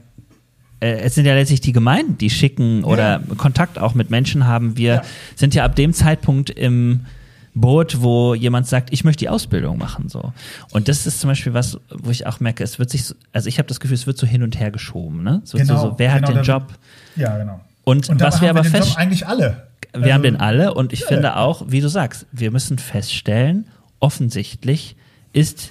es 0.80 1.14
sind 1.14 1.24
ja 1.26 1.34
letztlich 1.34 1.60
die 1.60 1.72
Gemeinden, 1.72 2.18
die 2.18 2.30
schicken 2.30 2.84
oder 2.84 3.20
Kontakt 3.36 3.78
auch 3.78 3.94
mit 3.94 4.10
Menschen 4.10 4.46
haben. 4.46 4.76
Wir 4.76 4.94
Ja. 4.94 5.02
sind 5.36 5.54
ja 5.54 5.64
ab 5.64 5.74
dem 5.76 5.92
Zeitpunkt 5.92 6.50
im 6.50 7.06
Boot, 7.54 8.00
wo 8.02 8.34
jemand 8.34 8.68
sagt, 8.68 8.92
ich 8.92 9.02
möchte 9.02 9.20
die 9.20 9.28
Ausbildung 9.28 9.78
machen 9.78 10.08
so. 10.08 10.32
Und 10.70 10.86
das 10.88 11.06
ist 11.06 11.20
zum 11.20 11.28
Beispiel 11.28 11.54
was, 11.54 11.78
wo 11.90 12.10
ich 12.10 12.26
auch 12.26 12.38
merke, 12.38 12.62
es 12.62 12.78
wird 12.78 12.90
sich, 12.90 13.04
so, 13.04 13.14
also 13.32 13.48
ich 13.48 13.58
habe 13.58 13.66
das 13.66 13.80
Gefühl, 13.80 13.96
es 13.96 14.06
wird 14.06 14.16
so 14.18 14.26
hin 14.28 14.44
und 14.44 14.60
her 14.60 14.70
geschoben. 14.70 15.24
Ne? 15.24 15.40
So, 15.44 15.58
so, 15.58 15.76
so, 15.76 15.94
wer 15.98 16.12
hat 16.12 16.20
genau, 16.20 16.28
den 16.28 16.36
da- 16.36 16.42
Job? 16.42 16.68
Ja, 17.16 17.36
genau. 17.36 17.60
Und, 17.82 18.08
Und 18.10 18.20
was 18.20 18.40
wir 18.40 18.50
aber 18.50 18.60
den 18.62 18.72
Job 18.72 18.82
fest, 18.84 18.96
eigentlich 18.98 19.26
alle. 19.26 19.66
wir 19.92 20.02
Also- 20.02 20.12
haben 20.14 20.22
den 20.22 20.36
alle 20.36 20.74
und 20.74 20.92
ich 20.92 21.00
Ja, 21.00 21.06
finde 21.08 21.24
ja. 21.24 21.36
auch, 21.38 21.64
wie 21.68 21.80
du 21.80 21.88
sagst, 21.88 22.26
wir 22.30 22.52
müssen 22.52 22.78
feststellen, 22.78 23.66
offensichtlich 23.98 24.94
ist 25.32 25.70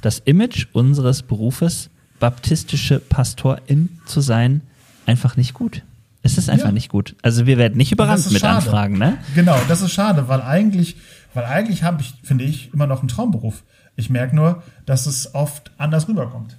das 0.00 0.20
Image 0.20 0.66
unseres 0.72 1.22
Berufes, 1.22 1.90
baptistische 2.18 2.98
Pastorin 3.00 3.98
zu 4.06 4.20
sein, 4.20 4.62
einfach 5.06 5.36
nicht 5.36 5.54
gut. 5.54 5.82
Es 6.22 6.38
ist 6.38 6.50
einfach 6.50 6.66
Ja. 6.66 6.72
nicht 6.72 6.88
gut. 6.88 7.14
Also 7.22 7.46
wir 7.46 7.56
werden 7.56 7.76
nicht 7.76 7.98
das 7.98 8.26
ist 8.26 8.32
mit 8.32 8.40
schade. 8.40 8.56
Anfragen, 8.56 8.98
ne? 8.98 9.16
Genau, 9.34 9.56
das 9.68 9.80
ist 9.80 9.92
schade, 9.92 10.26
weil 10.28 10.42
eigentlich, 10.42 10.96
weil 11.34 11.44
eigentlich 11.44 11.84
habe 11.84 12.02
ich, 12.02 12.14
finde 12.24 12.44
ich, 12.44 12.72
immer 12.74 12.86
noch 12.86 13.00
einen 13.00 13.08
Traumberuf. 13.08 13.62
Ich 13.94 14.10
merke 14.10 14.34
nur, 14.34 14.62
dass 14.86 15.06
es 15.06 15.34
oft 15.34 15.70
anders 15.78 16.08
rüberkommt. 16.08 16.56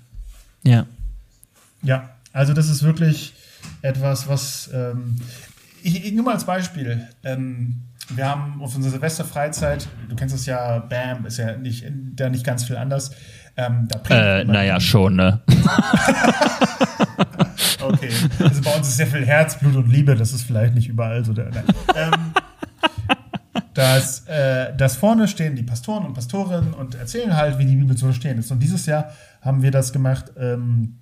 Ja. 0.64 0.86
Ja, 1.84 2.10
also 2.34 2.54
das 2.54 2.70
ist 2.70 2.84
wirklich 2.84 3.34
etwas, 3.82 4.28
was 4.28 4.70
ähm, 4.74 5.18
ich, 5.84 6.06
ich 6.06 6.14
nur 6.14 6.24
mal 6.26 6.34
als 6.34 6.46
Beispiel. 6.46 7.08
Ähm, 7.24 7.82
wir 8.10 8.28
haben 8.28 8.62
auf 8.62 8.74
unserer 8.76 8.94
Silvesterfreizeit, 8.94 9.88
du 10.08 10.16
kennst 10.16 10.34
es 10.34 10.46
ja, 10.46 10.80
Bam, 10.80 11.26
ist 11.26 11.38
ja 11.38 11.58
nicht, 11.58 11.86
da 12.16 12.30
nicht 12.30 12.46
ganz 12.46 12.64
viel 12.64 12.78
anders. 12.78 13.12
Ähm, 13.58 13.88
Äh, 14.10 14.44
naja, 14.46 14.80
schon, 14.80 15.16
ne? 15.16 15.42
Okay. 17.82 18.10
Also 18.40 18.62
bei 18.62 18.76
uns 18.76 18.88
ist 18.88 18.98
sehr 18.98 19.08
viel 19.08 19.26
Herzblut 19.26 19.76
und 19.76 19.90
Liebe, 19.90 20.16
das 20.16 20.34
ist 20.34 20.44
vielleicht 20.44 20.76
nicht 20.76 20.88
überall 20.90 21.24
so 21.24 21.34
der. 21.34 21.48
Ähm, 21.96 22.34
dass, 23.74 24.28
äh, 24.28 24.76
dass 24.76 24.96
vorne 24.96 25.28
stehen 25.28 25.56
die 25.56 25.64
Pastoren 25.64 26.06
und 26.06 26.14
Pastorinnen 26.14 26.74
und 26.74 26.96
erzählen 26.96 27.36
halt, 27.36 27.60
wie 27.60 27.66
die 27.66 27.76
Bibel 27.76 27.96
zu 27.96 28.06
verstehen 28.06 28.40
ist. 28.40 28.52
Und 28.52 28.60
dieses 28.60 28.86
Jahr 28.88 29.12
haben 29.42 29.62
wir 29.62 29.72
das 29.72 29.94
gemacht, 29.94 30.32
ähm, 30.38 30.98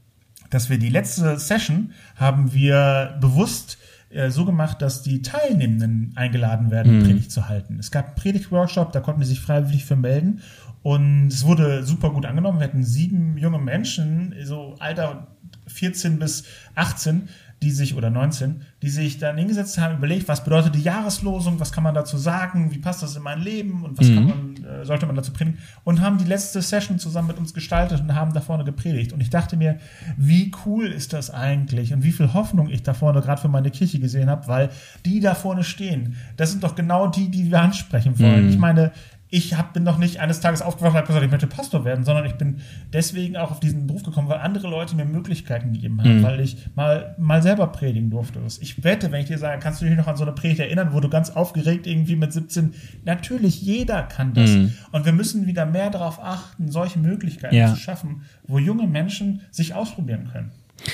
dass 0.50 0.70
wir 0.70 0.78
die 0.78 0.90
letzte 0.90 1.40
Session 1.40 1.92
haben 2.16 2.54
wir 2.54 3.18
bewusst 3.22 3.78
äh, 4.10 4.30
so 4.30 4.46
gemacht, 4.46 4.82
dass 4.82 5.04
die 5.04 5.22
Teilnehmenden 5.22 6.14
eingeladen 6.16 6.70
werden, 6.70 7.04
Predigt 7.04 7.32
zu 7.32 7.48
halten. 7.48 7.78
Es 7.80 7.92
gab 7.92 8.08
einen 8.08 8.16
Predigtworkshop, 8.16 8.92
da 8.92 9.00
konnten 9.00 9.22
die 9.22 9.28
sich 9.28 9.40
freiwillig 9.40 9.86
für 9.86 9.96
melden. 9.96 10.42
Und 10.86 11.30
es 11.30 11.44
wurde 11.48 11.84
super 11.84 12.12
gut 12.12 12.28
angenommen. 12.28 12.60
Wir 12.60 12.68
hatten 12.68 12.84
sieben 12.84 13.40
junge 13.40 13.58
Menschen, 13.58 14.36
so 14.44 14.76
Alter 14.78 15.30
14 15.66 16.20
bis 16.20 16.44
18, 16.76 17.28
die 17.64 17.72
sich, 17.72 17.96
oder 17.96 18.12
19, 18.12 18.62
die 18.84 18.92
sich 18.92 19.18
dann 19.18 19.36
hingesetzt 19.36 19.80
haben, 19.80 19.98
überlegt, 19.98 20.28
was 20.28 20.44
bedeutet 20.44 20.76
die 20.76 20.84
Jahreslosung, 20.84 21.60
was 21.60 21.72
kann 21.72 21.84
man 21.84 21.96
dazu 21.96 22.18
sagen, 22.18 22.70
wie 22.72 22.78
passt 22.78 23.02
das 23.02 23.16
in 23.16 23.24
mein 23.24 23.42
Leben 23.42 23.84
und 23.84 23.98
was 23.98 24.06
kann 24.06 24.28
man, 24.28 24.64
äh, 24.64 24.86
sollte 24.86 25.08
man 25.08 25.16
dazu 25.16 25.34
predigen 25.34 25.58
und 25.86 26.02
haben 26.02 26.20
die 26.20 26.26
letzte 26.26 26.62
Session 26.62 27.00
zusammen 27.00 27.30
mit 27.30 27.40
uns 27.40 27.56
gestaltet 27.56 28.02
und 28.02 28.14
haben 28.14 28.34
da 28.34 28.42
vorne 28.42 28.64
gepredigt. 28.64 29.12
Und 29.12 29.22
ich 29.22 29.32
dachte 29.32 29.58
mir, 29.58 29.80
wie 30.18 30.52
cool 30.68 30.86
ist 30.86 31.14
das 31.14 31.32
eigentlich 31.32 31.94
und 31.94 32.04
wie 32.04 32.12
viel 32.12 32.36
Hoffnung 32.36 32.70
ich 32.70 32.84
da 32.84 32.94
vorne 32.94 33.22
gerade 33.22 33.42
für 33.42 33.48
meine 33.48 33.72
Kirche 33.72 33.98
gesehen 33.98 34.30
habe, 34.30 34.48
weil 34.48 34.70
die 35.04 35.20
da 35.20 35.34
vorne 35.34 35.64
stehen, 35.64 36.16
das 36.38 36.52
sind 36.52 36.64
doch 36.64 36.76
genau 36.76 37.08
die, 37.08 37.32
die 37.32 37.50
wir 37.50 37.60
ansprechen 37.60 38.20
wollen. 38.20 38.50
Ich 38.50 38.60
meine, 38.60 38.92
ich 39.36 39.58
hab, 39.58 39.74
bin 39.74 39.84
noch 39.84 39.98
nicht 39.98 40.22
eines 40.22 40.40
Tages 40.40 40.62
aufgewacht 40.62 40.92
und 40.92 40.98
habe 40.98 41.08
gesagt, 41.08 41.26
ich 41.26 41.30
möchte 41.32 41.48
Pastor 41.48 41.84
werden, 41.84 42.06
sondern 42.06 42.26
ich 42.26 42.36
bin 42.36 42.62
deswegen 42.94 43.36
auch 43.36 43.52
auf 43.52 43.60
diesen 43.60 43.86
Beruf 43.86 44.04
gekommen, 44.04 44.30
weil 44.30 44.38
andere 44.40 44.70
Leute 44.70 44.96
mir 44.96 45.04
Möglichkeiten 45.04 45.74
gegeben 45.74 46.00
haben, 46.00 46.24
weil 46.24 46.40
ich 46.40 46.56
mal, 46.76 47.16
mal 47.20 47.44
selber 47.44 47.68
predigen 47.68 48.10
durfte. 48.10 48.40
Ich 48.62 48.84
wette, 48.86 49.12
wenn 49.12 49.20
ich 49.20 49.28
dir 49.28 49.38
sage, 49.38 49.60
kannst 49.62 49.82
du 49.82 49.86
dich 49.86 49.98
noch 49.98 50.08
an 50.08 50.16
so 50.16 50.24
eine 50.24 50.32
Predigt 50.32 50.62
erinnern, 50.62 50.90
wo 50.94 51.02
du 51.02 51.10
ganz 51.10 51.32
aufgeregt 51.32 51.86
irgendwie 51.86 52.16
mit 52.16 52.32
17, 52.32 52.74
natürlich 53.04 53.62
jeder 53.62 54.04
kann 54.04 54.34
das. 54.34 54.52
Und 54.92 55.06
wir 55.06 55.12
müssen 55.14 55.48
wieder 55.48 55.66
mehr 55.66 55.90
darauf 55.90 56.24
achten, 56.24 56.72
solche 56.72 57.00
Möglichkeiten 57.00 57.56
Ja. 57.56 57.74
zu 57.74 57.76
schaffen, 57.80 58.22
wo 58.48 58.58
junge 58.58 58.88
Menschen 58.88 59.42
sich 59.52 59.74
ausprobieren 59.74 60.30
können. 60.32 60.52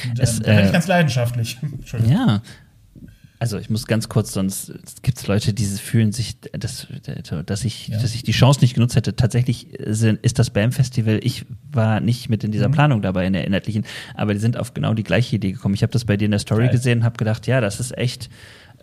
Und, 0.09 0.17
ähm, 0.19 0.23
Es, 0.23 0.39
da 0.39 0.51
bin 0.51 0.59
äh, 0.59 0.65
ich 0.65 0.71
ganz 0.71 0.87
leidenschaftlich. 0.87 1.57
Entschuldigung. 1.61 2.15
Ja. 2.17 2.41
Also 3.41 3.57
ich 3.57 3.71
muss 3.71 3.87
ganz 3.87 4.07
kurz, 4.07 4.33
sonst 4.33 4.71
gibt 5.01 5.17
es 5.17 5.25
Leute, 5.25 5.51
die 5.51 5.65
fühlen 5.65 6.11
sich, 6.11 6.39
dass, 6.51 6.85
dass, 7.47 7.65
ich, 7.65 7.87
Ja. 7.87 7.97
dass 7.99 8.13
ich 8.13 8.21
die 8.21 8.33
Chance 8.33 8.59
nicht 8.61 8.75
genutzt 8.75 8.95
hätte. 8.95 9.15
Tatsächlich 9.15 9.65
sind, 9.87 10.19
ist 10.23 10.37
das 10.37 10.51
BAM-Festival, 10.51 11.19
ich 11.23 11.47
war 11.71 12.01
nicht 12.01 12.29
mit 12.29 12.43
in 12.43 12.51
dieser 12.51 12.67
Mhm. 12.67 12.73
Planung 12.73 13.01
dabei, 13.01 13.25
in 13.25 13.33
der 13.33 13.47
inhaltlichen, 13.47 13.83
aber 14.13 14.35
die 14.35 14.39
sind 14.39 14.57
auf 14.57 14.75
genau 14.75 14.93
die 14.93 15.01
gleiche 15.01 15.37
Idee 15.37 15.53
gekommen. 15.53 15.73
Ich 15.73 15.81
habe 15.81 15.91
das 15.91 16.05
bei 16.05 16.17
dir 16.17 16.25
in 16.25 16.31
der 16.31 16.39
Story 16.39 16.65
Geil. 16.65 16.73
gesehen 16.73 16.99
und 16.99 17.03
habe 17.03 17.17
gedacht, 17.17 17.47
ja, 17.47 17.61
das 17.61 17.79
ist 17.79 17.97
echt 17.97 18.29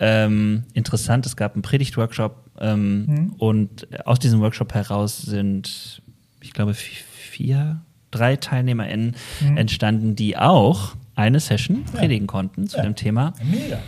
ähm, 0.01 0.65
interessant. 0.75 1.25
Es 1.27 1.37
gab 1.37 1.55
einen 1.55 1.63
Predigtworkshop 1.63 2.51
ähm, 2.61 3.05
Mhm. 3.07 3.33
und 3.39 3.87
aus 4.07 4.19
diesem 4.19 4.41
Workshop 4.41 4.75
heraus 4.75 5.19
sind, 5.23 6.03
ich 6.41 6.53
glaube, 6.53 6.73
vi- 6.73 7.05
vier, 7.31 7.81
drei 8.11 8.35
TeilnehmerInnen 8.35 9.15
Mhm. 9.41 9.57
entstanden, 9.57 10.17
die 10.17 10.37
auch 10.37 10.97
eine 11.15 11.39
Session 11.41 11.85
predigen 11.85 12.27
konnten 12.27 12.67
zu 12.67 12.77
Ja. 12.79 12.83
dem 12.85 12.97
Thema. 12.97 13.35
Mega. 13.45 13.79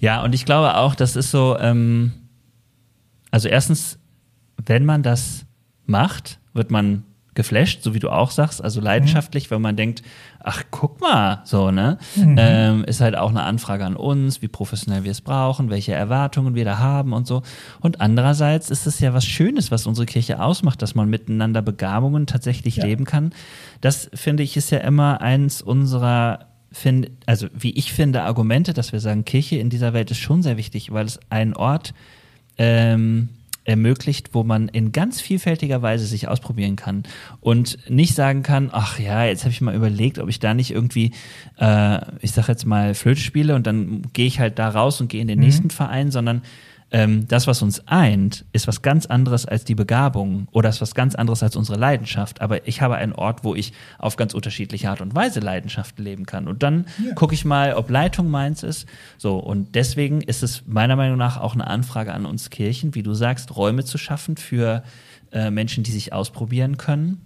Ja, 0.00 0.22
und 0.22 0.34
ich 0.34 0.44
glaube 0.44 0.76
auch, 0.76 0.94
das 0.94 1.14
ist 1.14 1.30
so, 1.30 1.56
ähm, 1.60 2.12
also 3.30 3.48
erstens, 3.48 3.98
wenn 4.66 4.84
man 4.84 5.02
das 5.02 5.44
macht, 5.86 6.38
wird 6.52 6.70
man 6.70 7.04
geflasht, 7.34 7.82
so 7.84 7.94
wie 7.94 8.00
du 8.00 8.10
auch 8.10 8.32
sagst, 8.32 8.62
also 8.62 8.80
leidenschaftlich, 8.80 9.50
weil 9.52 9.60
man 9.60 9.76
denkt, 9.76 10.02
ach, 10.42 10.64
guck 10.72 11.00
mal, 11.00 11.40
so, 11.44 11.70
ne? 11.70 11.96
Ähm, 12.16 12.84
ist 12.84 13.00
halt 13.00 13.16
auch 13.16 13.30
eine 13.30 13.44
Anfrage 13.44 13.84
an 13.86 13.94
uns, 13.94 14.42
wie 14.42 14.48
professionell 14.48 15.04
wir 15.04 15.12
es 15.12 15.20
brauchen, 15.20 15.70
welche 15.70 15.92
Erwartungen 15.92 16.54
wir 16.56 16.64
da 16.64 16.78
haben 16.78 17.12
und 17.12 17.26
so. 17.28 17.42
Und 17.80 18.00
andererseits 18.00 18.68
ist 18.68 18.86
es 18.86 18.98
ja 18.98 19.14
was 19.14 19.24
Schönes, 19.24 19.70
was 19.70 19.86
unsere 19.86 20.06
Kirche 20.06 20.42
ausmacht, 20.42 20.82
dass 20.82 20.96
man 20.96 21.08
miteinander 21.08 21.62
Begabungen 21.62 22.26
tatsächlich 22.26 22.76
Ja. 22.76 22.84
leben 22.84 23.04
kann. 23.04 23.30
Das, 23.80 24.10
finde 24.12 24.42
ich, 24.42 24.56
ist 24.56 24.70
ja 24.70 24.78
immer 24.78 25.20
eins 25.20 25.62
unserer 25.62 26.49
find, 26.72 27.10
also 27.26 27.48
wie 27.52 27.72
ich 27.72 27.92
finde, 27.92 28.22
Argumente, 28.22 28.72
dass 28.72 28.92
wir 28.92 29.00
sagen, 29.00 29.24
Kirche 29.24 29.56
in 29.56 29.70
dieser 29.70 29.92
Welt 29.92 30.10
ist 30.10 30.18
schon 30.18 30.42
sehr 30.42 30.56
wichtig, 30.56 30.92
weil 30.92 31.06
es 31.06 31.20
einen 31.30 31.54
Ort 31.54 31.94
ähm, 32.58 33.28
ermöglicht, 33.64 34.30
wo 34.32 34.42
man 34.42 34.68
in 34.68 34.92
ganz 34.92 35.20
vielfältiger 35.20 35.82
Weise 35.82 36.06
sich 36.06 36.28
ausprobieren 36.28 36.76
kann 36.76 37.04
und 37.40 37.78
nicht 37.88 38.14
sagen 38.14 38.42
kann, 38.42 38.70
ach 38.72 38.98
ja, 38.98 39.24
jetzt 39.24 39.42
habe 39.44 39.52
ich 39.52 39.60
mal 39.60 39.74
überlegt, 39.74 40.18
ob 40.18 40.28
ich 40.28 40.40
da 40.40 40.54
nicht 40.54 40.70
irgendwie, 40.70 41.12
äh, 41.58 42.00
ich 42.20 42.32
sag 42.32 42.48
jetzt 42.48 42.66
mal, 42.66 42.94
Flöte 42.94 43.20
spiele 43.20 43.54
und 43.54 43.66
dann 43.66 44.02
gehe 44.12 44.26
ich 44.26 44.40
halt 44.40 44.58
da 44.58 44.68
raus 44.68 45.00
und 45.00 45.08
gehe 45.08 45.20
in 45.20 45.28
den 45.28 45.38
nächsten 45.38 45.70
Verein, 45.70 46.10
sondern 46.10 46.42
ähm, 46.92 47.28
das, 47.28 47.46
was 47.46 47.62
uns 47.62 47.86
eint, 47.86 48.44
ist 48.52 48.66
was 48.66 48.82
ganz 48.82 49.06
anderes 49.06 49.46
als 49.46 49.64
die 49.64 49.74
Begabung 49.76 50.48
oder 50.50 50.68
ist 50.68 50.80
was 50.80 50.94
ganz 50.94 51.14
anderes 51.14 51.42
als 51.42 51.54
unsere 51.54 51.78
Leidenschaft. 51.78 52.40
Aber 52.40 52.66
ich 52.66 52.82
habe 52.82 52.96
einen 52.96 53.12
Ort, 53.12 53.44
wo 53.44 53.54
ich 53.54 53.72
auf 53.98 54.16
ganz 54.16 54.34
unterschiedliche 54.34 54.90
Art 54.90 55.00
und 55.00 55.14
Weise 55.14 55.40
Leidenschaften 55.40 56.02
leben 56.04 56.26
kann. 56.26 56.48
Und 56.48 56.62
dann 56.62 56.86
Ja. 57.04 57.14
gucke 57.14 57.34
ich 57.34 57.44
mal, 57.44 57.74
ob 57.74 57.90
Leitung 57.90 58.28
meins 58.28 58.62
ist. 58.64 58.86
So, 59.18 59.38
und 59.38 59.74
deswegen 59.76 60.20
ist 60.20 60.42
es 60.42 60.64
meiner 60.66 60.96
Meinung 60.96 61.16
nach 61.18 61.36
auch 61.40 61.54
eine 61.54 61.66
Anfrage 61.68 62.12
an 62.12 62.26
uns 62.26 62.50
Kirchen, 62.50 62.94
wie 62.94 63.02
du 63.04 63.14
sagst, 63.14 63.56
Räume 63.56 63.84
zu 63.84 63.96
schaffen 63.96 64.36
für 64.36 64.82
äh, 65.32 65.50
Menschen, 65.50 65.84
die 65.84 65.92
sich 65.92 66.12
ausprobieren 66.12 66.76
können. 66.76 67.20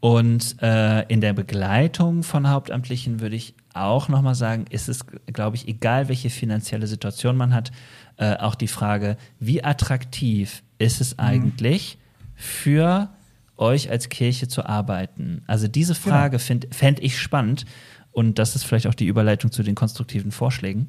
Und 0.00 0.56
äh, 0.60 1.02
in 1.06 1.22
der 1.22 1.32
Begleitung 1.32 2.24
von 2.24 2.50
Hauptamtlichen 2.50 3.20
würde 3.20 3.36
ich 3.36 3.54
auch 3.72 4.08
nochmal 4.08 4.34
sagen, 4.34 4.66
ist 4.68 4.88
es, 4.88 5.06
glaube 5.32 5.56
ich, 5.56 5.66
egal 5.66 6.08
welche 6.08 6.28
finanzielle 6.28 6.86
Situation 6.86 7.38
man 7.38 7.54
hat, 7.54 7.72
äh, 8.16 8.36
auch 8.36 8.54
die 8.54 8.68
Frage, 8.68 9.16
wie 9.40 9.64
attraktiv 9.64 10.62
ist 10.78 11.00
es 11.00 11.18
eigentlich 11.18 11.98
für 12.34 13.10
euch 13.56 13.90
als 13.90 14.08
Kirche 14.08 14.48
zu 14.48 14.66
arbeiten? 14.66 15.42
Also 15.46 15.68
diese 15.68 15.94
Frage 15.94 16.38
find- 16.38 16.74
fände 16.74 17.02
ich 17.02 17.18
spannend 17.18 17.64
und 18.12 18.38
das 18.38 18.56
ist 18.56 18.64
vielleicht 18.64 18.86
auch 18.86 18.94
die 18.94 19.06
Überleitung 19.06 19.50
zu 19.52 19.62
den 19.62 19.74
konstruktiven 19.74 20.32
Vorschlägen. 20.32 20.88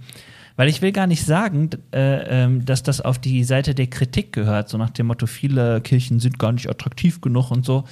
Weil 0.58 0.70
ich 0.70 0.82
will 0.82 0.94
gar 0.94 1.06
nicht 1.06 1.26
sagen, 1.26 1.70
äh, 1.92 2.44
ähm, 2.44 2.64
dass 2.64 2.82
das 2.82 3.02
auf 3.02 3.20
die 3.20 3.44
Seite 3.44 3.76
der 3.76 3.88
Kritik 3.88 4.32
gehört, 4.32 4.70
so 4.70 4.78
nach 4.78 4.90
dem 4.90 5.08
Motto, 5.08 5.28
viele 5.28 5.82
Kirchen 5.82 6.22
sind 6.22 6.40
gar 6.40 6.54
nicht 6.54 6.70
attraktiv 6.70 7.20
genug 7.20 7.52
und 7.52 7.66
so. 7.66 7.84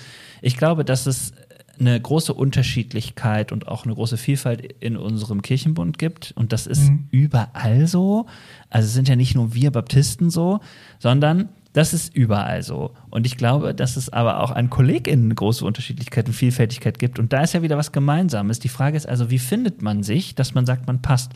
Ich 0.42 0.56
glaube, 0.56 0.86
dass 0.86 1.06
es 1.06 1.34
eine 1.80 2.00
große 2.00 2.34
Unterschiedlichkeit 2.34 3.52
und 3.52 3.68
auch 3.68 3.86
eine 3.86 3.96
große 3.96 4.18
Vielfalt 4.18 4.76
in 4.80 4.96
unserem 4.96 5.42
Kirchenbund 5.42 5.98
gibt. 5.98 6.32
Und 6.36 6.54
das 6.54 6.68
ist 6.68 6.92
überall 7.12 7.88
so. 7.88 8.28
Also 8.70 8.88
es 8.88 8.94
sind 8.94 9.08
ja 9.08 9.16
nicht 9.16 9.36
nur 9.36 9.54
wir 9.54 9.72
Baptisten 9.72 10.30
so, 10.30 10.60
sondern 11.00 11.50
Das 11.74 11.92
ist 11.92 12.16
überall 12.16 12.62
so. 12.62 12.92
Und 13.10 13.26
ich 13.26 13.36
glaube, 13.36 13.74
dass 13.74 13.98
es 13.98 14.14
aber 14.14 14.42
auch 14.42 14.52
an 14.52 14.70
KollegInnen 14.70 15.34
große 15.34 15.66
Unterschiedlichkeit 15.66 16.28
und 16.28 16.34
Vielfältigkeit 16.34 17.00
gibt. 17.00 17.18
Und 17.18 17.34
da 17.34 17.42
ist 17.42 17.54
ja 17.54 17.64
wieder 17.64 17.78
was 17.78 17.92
Gemeinsames. 17.92 18.60
Die 18.60 18.70
Frage 18.70 18.96
ist 18.96 19.10
also, 19.10 19.32
wie 19.32 19.40
findet 19.40 19.82
man 19.82 20.04
sich, 20.04 20.36
dass 20.36 20.54
man 20.54 20.68
sagt, 20.68 20.86
man 20.86 21.02
passt? 21.02 21.32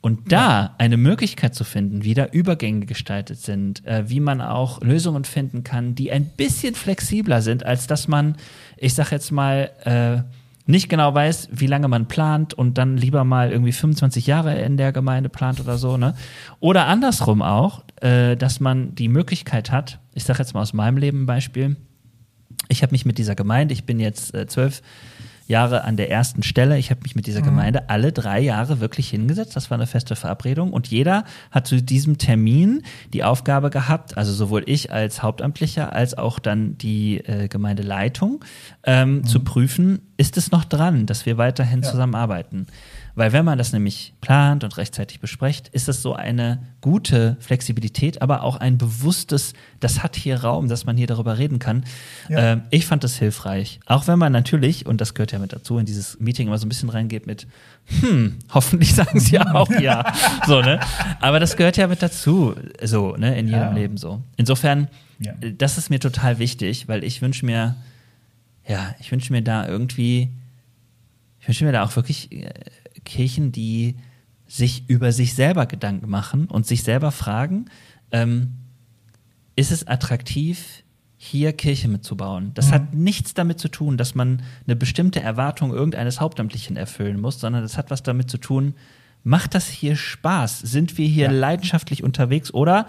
Und 0.00 0.30
da 0.32 0.74
eine 0.76 0.98
Möglichkeit 0.98 1.54
zu 1.54 1.64
finden, 1.64 2.04
wie 2.04 2.12
da 2.12 2.26
Übergänge 2.26 2.84
gestaltet 2.84 3.38
sind, 3.38 3.84
äh, 3.86 4.04
wie 4.06 4.20
man 4.20 4.42
auch 4.42 4.82
Lösungen 4.82 5.24
finden 5.24 5.64
kann, 5.64 5.94
die 5.94 6.12
ein 6.12 6.26
bisschen 6.26 6.74
flexibler 6.74 7.40
sind, 7.40 7.64
als 7.64 7.86
dass 7.86 8.06
man, 8.06 8.36
ich 8.84 8.92
sag 8.92 9.10
jetzt 9.12 9.32
mal, 9.32 9.70
äh, 9.84 10.22
nicht 10.66 10.90
genau 10.90 11.14
weiß, 11.14 11.48
wie 11.52 11.66
lange 11.66 11.88
man 11.88 12.06
plant 12.06 12.52
und 12.52 12.76
dann 12.76 12.98
lieber 12.98 13.24
mal 13.24 13.50
irgendwie 13.50 13.72
25 13.72 14.26
Jahre 14.26 14.60
in 14.60 14.76
der 14.76 14.92
Gemeinde 14.92 15.30
plant 15.30 15.58
oder 15.60 15.78
so, 15.78 15.96
ne? 15.96 16.14
Oder 16.60 16.86
andersrum 16.86 17.40
auch, 17.40 17.84
äh, 18.02 18.36
dass 18.36 18.60
man 18.60 18.94
die 18.94 19.08
Möglichkeit 19.08 19.70
hat, 19.70 20.00
ich 20.12 20.24
sage 20.24 20.40
jetzt 20.40 20.52
mal 20.52 20.60
aus 20.60 20.74
meinem 20.74 20.98
Leben 20.98 21.22
ein 21.22 21.26
Beispiel, 21.26 21.76
ich 22.68 22.82
habe 22.82 22.92
mich 22.92 23.06
mit 23.06 23.16
dieser 23.16 23.34
Gemeinde, 23.34 23.72
ich 23.72 23.84
bin 23.84 23.98
jetzt 24.00 24.34
äh, 24.34 24.46
zwölf 24.46 24.82
Jahre 25.46 25.84
an 25.84 25.96
der 25.96 26.10
ersten 26.10 26.42
Stelle. 26.42 26.78
Ich 26.78 26.90
habe 26.90 27.00
mich 27.02 27.14
mit 27.14 27.26
dieser 27.26 27.40
mhm. 27.40 27.46
Gemeinde 27.46 27.90
alle 27.90 28.12
drei 28.12 28.40
Jahre 28.40 28.80
wirklich 28.80 29.10
hingesetzt. 29.10 29.56
Das 29.56 29.70
war 29.70 29.76
eine 29.76 29.86
feste 29.86 30.16
Verabredung. 30.16 30.72
Und 30.72 30.88
jeder 30.88 31.24
hat 31.50 31.66
zu 31.66 31.82
diesem 31.82 32.18
Termin 32.18 32.82
die 33.12 33.24
Aufgabe 33.24 33.70
gehabt, 33.70 34.16
also 34.16 34.32
sowohl 34.32 34.62
ich 34.66 34.92
als 34.92 35.22
Hauptamtlicher 35.22 35.92
als 35.92 36.16
auch 36.16 36.38
dann 36.38 36.78
die 36.78 37.18
äh, 37.18 37.48
Gemeindeleitung, 37.48 38.44
ähm, 38.84 39.16
mhm. 39.16 39.24
zu 39.24 39.40
prüfen, 39.40 40.00
ist 40.16 40.36
es 40.36 40.50
noch 40.50 40.64
dran, 40.64 41.06
dass 41.06 41.26
wir 41.26 41.38
weiterhin 41.38 41.82
ja. 41.82 41.90
zusammenarbeiten. 41.90 42.66
Weil 43.16 43.32
wenn 43.32 43.44
man 43.44 43.58
das 43.58 43.72
nämlich 43.72 44.12
plant 44.20 44.64
und 44.64 44.76
rechtzeitig 44.76 45.20
bespricht, 45.20 45.68
ist 45.68 45.86
das 45.86 46.02
so 46.02 46.14
eine 46.14 46.64
gute 46.80 47.36
Flexibilität, 47.38 48.22
aber 48.22 48.42
auch 48.42 48.56
ein 48.56 48.76
bewusstes, 48.76 49.52
das 49.78 50.02
hat 50.02 50.16
hier 50.16 50.42
Raum, 50.42 50.68
dass 50.68 50.84
man 50.84 50.96
hier 50.96 51.06
darüber 51.06 51.38
reden 51.38 51.60
kann. 51.60 51.84
Ja. 52.28 52.54
Äh, 52.54 52.60
ich 52.70 52.86
fand 52.86 53.04
das 53.04 53.16
hilfreich. 53.16 53.78
Auch 53.86 54.08
wenn 54.08 54.18
man 54.18 54.32
natürlich, 54.32 54.86
und 54.86 55.00
das 55.00 55.14
gehört 55.14 55.30
ja 55.30 55.38
mit 55.38 55.52
dazu, 55.52 55.78
in 55.78 55.86
dieses 55.86 56.18
Meeting 56.18 56.48
immer 56.48 56.58
so 56.58 56.66
ein 56.66 56.68
bisschen 56.68 56.88
reingeht 56.88 57.26
mit, 57.26 57.46
hm, 58.00 58.36
hoffentlich 58.52 58.94
sagen 58.94 59.20
sie 59.20 59.38
auch 59.38 59.70
ja. 59.70 60.12
so, 60.46 60.60
ne? 60.60 60.80
Aber 61.20 61.38
das 61.38 61.56
gehört 61.56 61.76
ja 61.76 61.86
mit 61.86 62.02
dazu, 62.02 62.56
so, 62.82 63.16
ne, 63.16 63.38
in 63.38 63.46
jedem 63.46 63.60
ja. 63.60 63.72
Leben 63.72 63.96
so. 63.96 64.22
Insofern, 64.36 64.88
ja. 65.20 65.34
das 65.56 65.78
ist 65.78 65.88
mir 65.88 66.00
total 66.00 66.40
wichtig, 66.40 66.88
weil 66.88 67.04
ich 67.04 67.22
wünsche 67.22 67.46
mir, 67.46 67.76
ja, 68.66 68.94
ich 68.98 69.12
wünsche 69.12 69.32
mir 69.32 69.42
da 69.42 69.68
irgendwie, 69.68 70.30
ich 71.40 71.46
wünsche 71.46 71.64
mir 71.64 71.72
da 71.72 71.84
auch 71.84 71.94
wirklich 71.94 72.32
äh, 72.32 72.50
Kirchen, 73.04 73.52
die 73.52 73.96
sich 74.46 74.88
über 74.88 75.12
sich 75.12 75.34
selber 75.34 75.66
Gedanken 75.66 76.08
machen 76.08 76.46
und 76.46 76.66
sich 76.66 76.82
selber 76.82 77.10
fragen, 77.10 77.66
ähm, 78.12 78.54
ist 79.56 79.72
es 79.72 79.86
attraktiv, 79.86 80.82
hier 81.16 81.52
Kirche 81.52 81.88
mitzubauen? 81.88 82.52
Das 82.54 82.68
mhm. 82.68 82.72
hat 82.72 82.94
nichts 82.94 83.34
damit 83.34 83.58
zu 83.58 83.68
tun, 83.68 83.96
dass 83.96 84.14
man 84.14 84.42
eine 84.66 84.76
bestimmte 84.76 85.20
Erwartung 85.20 85.72
irgendeines 85.72 86.20
Hauptamtlichen 86.20 86.76
erfüllen 86.76 87.20
muss, 87.20 87.40
sondern 87.40 87.62
das 87.62 87.78
hat 87.78 87.90
was 87.90 88.02
damit 88.02 88.30
zu 88.30 88.38
tun, 88.38 88.74
macht 89.22 89.54
das 89.54 89.68
hier 89.68 89.96
Spaß? 89.96 90.60
Sind 90.60 90.98
wir 90.98 91.08
hier 91.08 91.26
ja. 91.26 91.30
leidenschaftlich 91.30 92.04
unterwegs? 92.04 92.52
Oder 92.52 92.86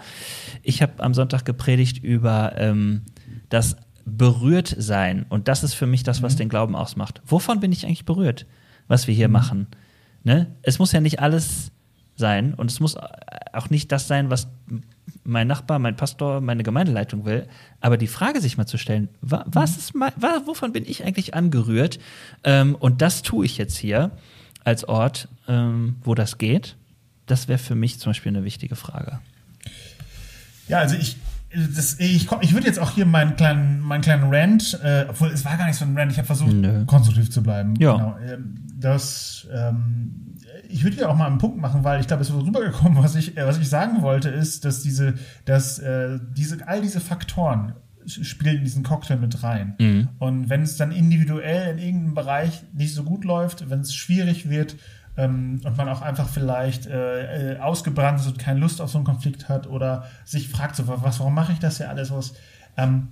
ich 0.62 0.82
habe 0.82 1.02
am 1.02 1.14
Sonntag 1.14 1.44
gepredigt 1.44 2.02
über 2.04 2.52
ähm, 2.56 3.02
das 3.48 3.76
berührt 4.04 4.74
sein 4.78 5.26
und 5.28 5.48
das 5.48 5.64
ist 5.64 5.74
für 5.74 5.86
mich 5.86 6.02
das, 6.02 6.22
was 6.22 6.34
mhm. 6.34 6.38
den 6.38 6.48
Glauben 6.48 6.76
ausmacht. 6.76 7.22
Wovon 7.26 7.58
bin 7.58 7.72
ich 7.72 7.86
eigentlich 7.86 8.04
berührt, 8.04 8.46
was 8.86 9.06
wir 9.06 9.14
hier 9.14 9.28
mhm. 9.28 9.32
machen? 9.32 9.66
Ne? 10.26 10.48
Es 10.62 10.80
muss 10.80 10.90
ja 10.90 11.00
nicht 11.00 11.20
alles 11.20 11.70
sein 12.16 12.54
und 12.54 12.68
es 12.68 12.80
muss 12.80 12.96
auch 13.52 13.70
nicht 13.70 13.92
das 13.92 14.08
sein, 14.08 14.28
was 14.28 14.48
mein 15.22 15.46
Nachbar, 15.46 15.78
mein 15.78 15.94
Pastor, 15.94 16.40
meine 16.40 16.64
Gemeindeleitung 16.64 17.24
will. 17.24 17.46
Aber 17.80 17.96
die 17.96 18.08
Frage 18.08 18.40
sich 18.40 18.56
mal 18.56 18.66
zu 18.66 18.76
stellen, 18.76 19.08
was 19.20 19.72
mhm. 19.72 19.78
ist 19.78 19.94
mein, 19.94 20.12
wovon 20.44 20.72
bin 20.72 20.84
ich 20.84 21.04
eigentlich 21.04 21.34
angerührt? 21.34 22.00
Ähm, 22.42 22.74
und 22.74 23.02
das 23.02 23.22
tue 23.22 23.46
ich 23.46 23.56
jetzt 23.56 23.76
hier 23.76 24.10
als 24.64 24.82
Ort, 24.82 25.28
ähm, 25.46 25.94
wo 26.02 26.16
das 26.16 26.38
geht. 26.38 26.74
Das 27.26 27.46
wäre 27.46 27.60
für 27.60 27.76
mich 27.76 28.00
zum 28.00 28.10
Beispiel 28.10 28.30
eine 28.30 28.42
wichtige 28.42 28.74
Frage. 28.74 29.20
Ja, 30.66 30.80
also 30.80 30.96
ich 30.96 31.18
das, 31.54 31.98
ich, 32.00 32.28
ich 32.40 32.52
würde 32.54 32.66
jetzt 32.66 32.78
auch 32.78 32.90
hier 32.90 33.06
meinen 33.06 33.36
kleinen, 33.36 33.80
meinen 33.80 34.00
kleinen 34.00 34.34
Rant, 34.34 34.78
äh, 34.82 35.06
obwohl 35.08 35.28
es 35.28 35.44
war 35.44 35.56
gar 35.56 35.66
nicht 35.66 35.76
so 35.76 35.84
ein 35.84 35.96
Rant, 35.96 36.10
ich 36.12 36.18
habe 36.18 36.26
versucht, 36.26 36.52
Nö. 36.52 36.84
konstruktiv 36.86 37.30
zu 37.30 37.42
bleiben. 37.42 37.74
Ja. 37.78 37.92
Genau. 37.94 38.16
Ähm, 38.18 38.54
das, 38.74 39.46
ähm, 39.54 40.36
ich 40.68 40.82
würde 40.82 40.96
hier 40.96 41.08
auch 41.08 41.16
mal 41.16 41.26
einen 41.26 41.38
Punkt 41.38 41.58
machen, 41.58 41.84
weil 41.84 42.00
ich 42.00 42.06
glaube, 42.06 42.22
es 42.22 42.30
ist 42.30 42.36
rübergekommen, 42.36 43.02
was 43.02 43.14
ich, 43.14 43.36
äh, 43.36 43.46
was 43.46 43.58
ich 43.58 43.68
sagen 43.68 44.02
wollte, 44.02 44.28
ist, 44.28 44.64
dass 44.64 44.82
diese, 44.82 45.14
dass 45.44 45.78
äh, 45.78 46.18
diese, 46.36 46.66
all 46.66 46.82
diese 46.82 47.00
Faktoren 47.00 47.74
spielen 48.06 48.58
in 48.58 48.64
diesen 48.64 48.82
Cocktail 48.82 49.16
mit 49.16 49.42
rein. 49.42 49.74
Mhm. 49.78 50.08
Und 50.18 50.48
wenn 50.48 50.62
es 50.62 50.76
dann 50.76 50.92
individuell 50.92 51.72
in 51.72 51.78
irgendeinem 51.78 52.14
Bereich 52.14 52.64
nicht 52.72 52.94
so 52.94 53.02
gut 53.02 53.24
läuft, 53.24 53.68
wenn 53.70 53.80
es 53.80 53.94
schwierig 53.94 54.48
wird, 54.48 54.76
ähm, 55.16 55.60
und 55.64 55.76
man 55.76 55.88
auch 55.88 56.02
einfach 56.02 56.28
vielleicht 56.28 56.86
äh, 56.86 57.54
äh, 57.54 57.58
ausgebrannt 57.58 58.20
ist 58.20 58.26
und 58.26 58.38
keine 58.38 58.60
Lust 58.60 58.80
auf 58.80 58.90
so 58.90 58.98
einen 58.98 59.04
Konflikt 59.04 59.48
hat 59.48 59.66
oder 59.66 60.04
sich 60.24 60.48
fragt, 60.48 60.76
so, 60.76 60.86
was, 60.86 61.20
warum 61.20 61.34
mache 61.34 61.52
ich 61.52 61.58
das 61.58 61.78
ja 61.78 61.88
alles 61.88 62.10
was, 62.10 62.34
ähm, 62.76 63.08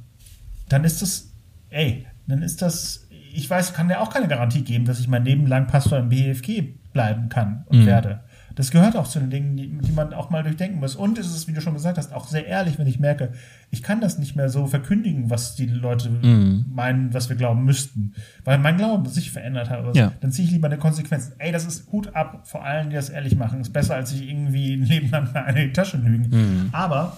dann 0.69 0.85
ist 0.85 1.03
das, 1.03 1.31
ey, 1.71 2.07
dann 2.27 2.43
ist 2.43 2.63
das, 2.63 3.07
ich 3.11 3.49
weiß, 3.49 3.75
kann 3.75 3.91
ja 3.91 4.01
auch 4.01 4.11
keine 4.11 4.29
Garantie 4.29 4.63
geben, 4.63 4.85
dass 4.85 5.01
ich 5.01 5.09
mein 5.09 5.25
Leben 5.25 5.47
lang 5.47 5.67
Pastor 5.67 5.99
im 5.99 6.09
BFG 6.09 6.63
bleiben 6.93 7.29
kann 7.29 7.65
und 7.67 7.81
mhm. 7.81 7.87
werde. 7.87 8.21
Das 8.55 8.71
gehört 8.71 8.97
auch 8.97 9.09
zu 9.09 9.19
den 9.19 9.31
Dingen, 9.31 9.57
die, 9.57 9.69
die, 9.69 9.93
man 9.93 10.13
auch 10.15 10.31
mal 10.31 10.43
durchdenken 10.43 10.79
muss. 10.79 10.95
Und 10.95 11.19
es 11.19 11.27
ist, 11.27 11.49
wie 11.49 11.53
du 11.53 11.61
schon 11.61 11.75
gesagt 11.75 11.99
hast, 11.99 12.13
auch 12.13 12.29
sehr 12.29 12.47
ehrlich, 12.47 12.79
wenn 12.79 12.87
ich 12.87 13.01
merke, 13.01 13.33
ich 13.71 13.83
kann 13.83 14.01
das 14.01 14.19
nicht 14.19 14.37
mehr 14.37 14.49
so 14.49 14.67
verkündigen, 14.67 15.29
was 15.29 15.57
die 15.57 15.67
Leute 15.67 16.09
mm. 16.11 16.67
meinen, 16.73 17.13
was 17.13 17.29
wir 17.29 17.37
glauben 17.37 17.65
müssten. 17.65 18.15
Weil 18.45 18.59
mein 18.59 18.77
Glauben 18.77 19.07
sich 19.07 19.33
verändert 19.33 19.71
hat. 19.71 19.85
Also, 19.85 19.99
ja. 19.99 20.13
Dann 20.21 20.31
ziehe 20.31 20.47
ich 20.47 20.53
lieber 20.53 20.69
eine 20.69 20.79
Konsequenz. 20.79 21.33
Ey, 21.39 21.51
das 21.51 21.65
ist 21.65 21.91
Hut 21.91 22.15
ab, 22.15 22.43
vor 22.45 22.65
allen, 22.65 22.91
die 22.91 22.97
das 22.97 23.11
ehrlich 23.11 23.37
machen. 23.37 23.61
Ist 23.61 23.73
besser, 23.73 23.97
als 23.97 24.11
sich 24.11 24.29
irgendwie 24.29 24.75
ein 24.75 24.85
Leben 24.85 25.11
lang 25.11 25.35
eine 25.35 25.73
Tasche 25.73 25.97
lügen. 25.97 26.29
Mm. 26.31 26.69
Aber 26.73 27.17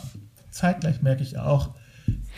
zeitgleich 0.51 1.03
merke 1.03 1.23
ich 1.23 1.39
auch, 1.39 1.75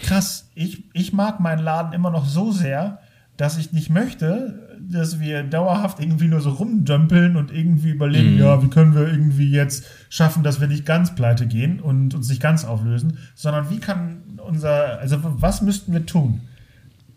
krass, 0.03 0.51
ich, 0.55 0.85
ich 0.93 1.13
mag 1.13 1.39
meinen 1.39 1.63
Laden 1.63 1.93
immer 1.93 2.11
noch 2.11 2.27
so 2.27 2.51
sehr, 2.51 2.99
dass 3.37 3.59
ich 3.59 3.73
nicht 3.73 3.91
möchte, 3.91 4.68
dass 4.81 5.21
wir 5.21 5.43
dauerhaft 5.43 6.01
irgendwie 6.01 6.29
nur 6.29 6.41
so 6.41 6.51
rumdömpeln 6.51 7.37
und 7.37 7.51
irgendwie 7.53 7.91
überlegen, 7.91 8.35
mhm. 8.35 8.39
ja, 8.39 8.63
wie 8.63 8.69
können 8.69 8.95
wir 8.95 9.09
irgendwie 9.09 9.51
jetzt 9.51 9.85
schaffen, 10.09 10.43
dass 10.43 10.61
wir 10.61 10.69
nicht 10.69 10.87
ganz 10.87 11.15
pleite 11.15 11.47
gehen 11.47 11.81
und 11.81 12.15
uns 12.15 12.29
nicht 12.29 12.43
ganz 12.43 12.65
auflösen, 12.65 13.19
sondern 13.35 13.71
wie 13.71 13.79
kann 13.79 14.23
unser, 14.47 14.99
also 14.99 15.19
was 15.23 15.63
müssten 15.63 15.93
wir 15.93 16.07
tun, 16.07 16.41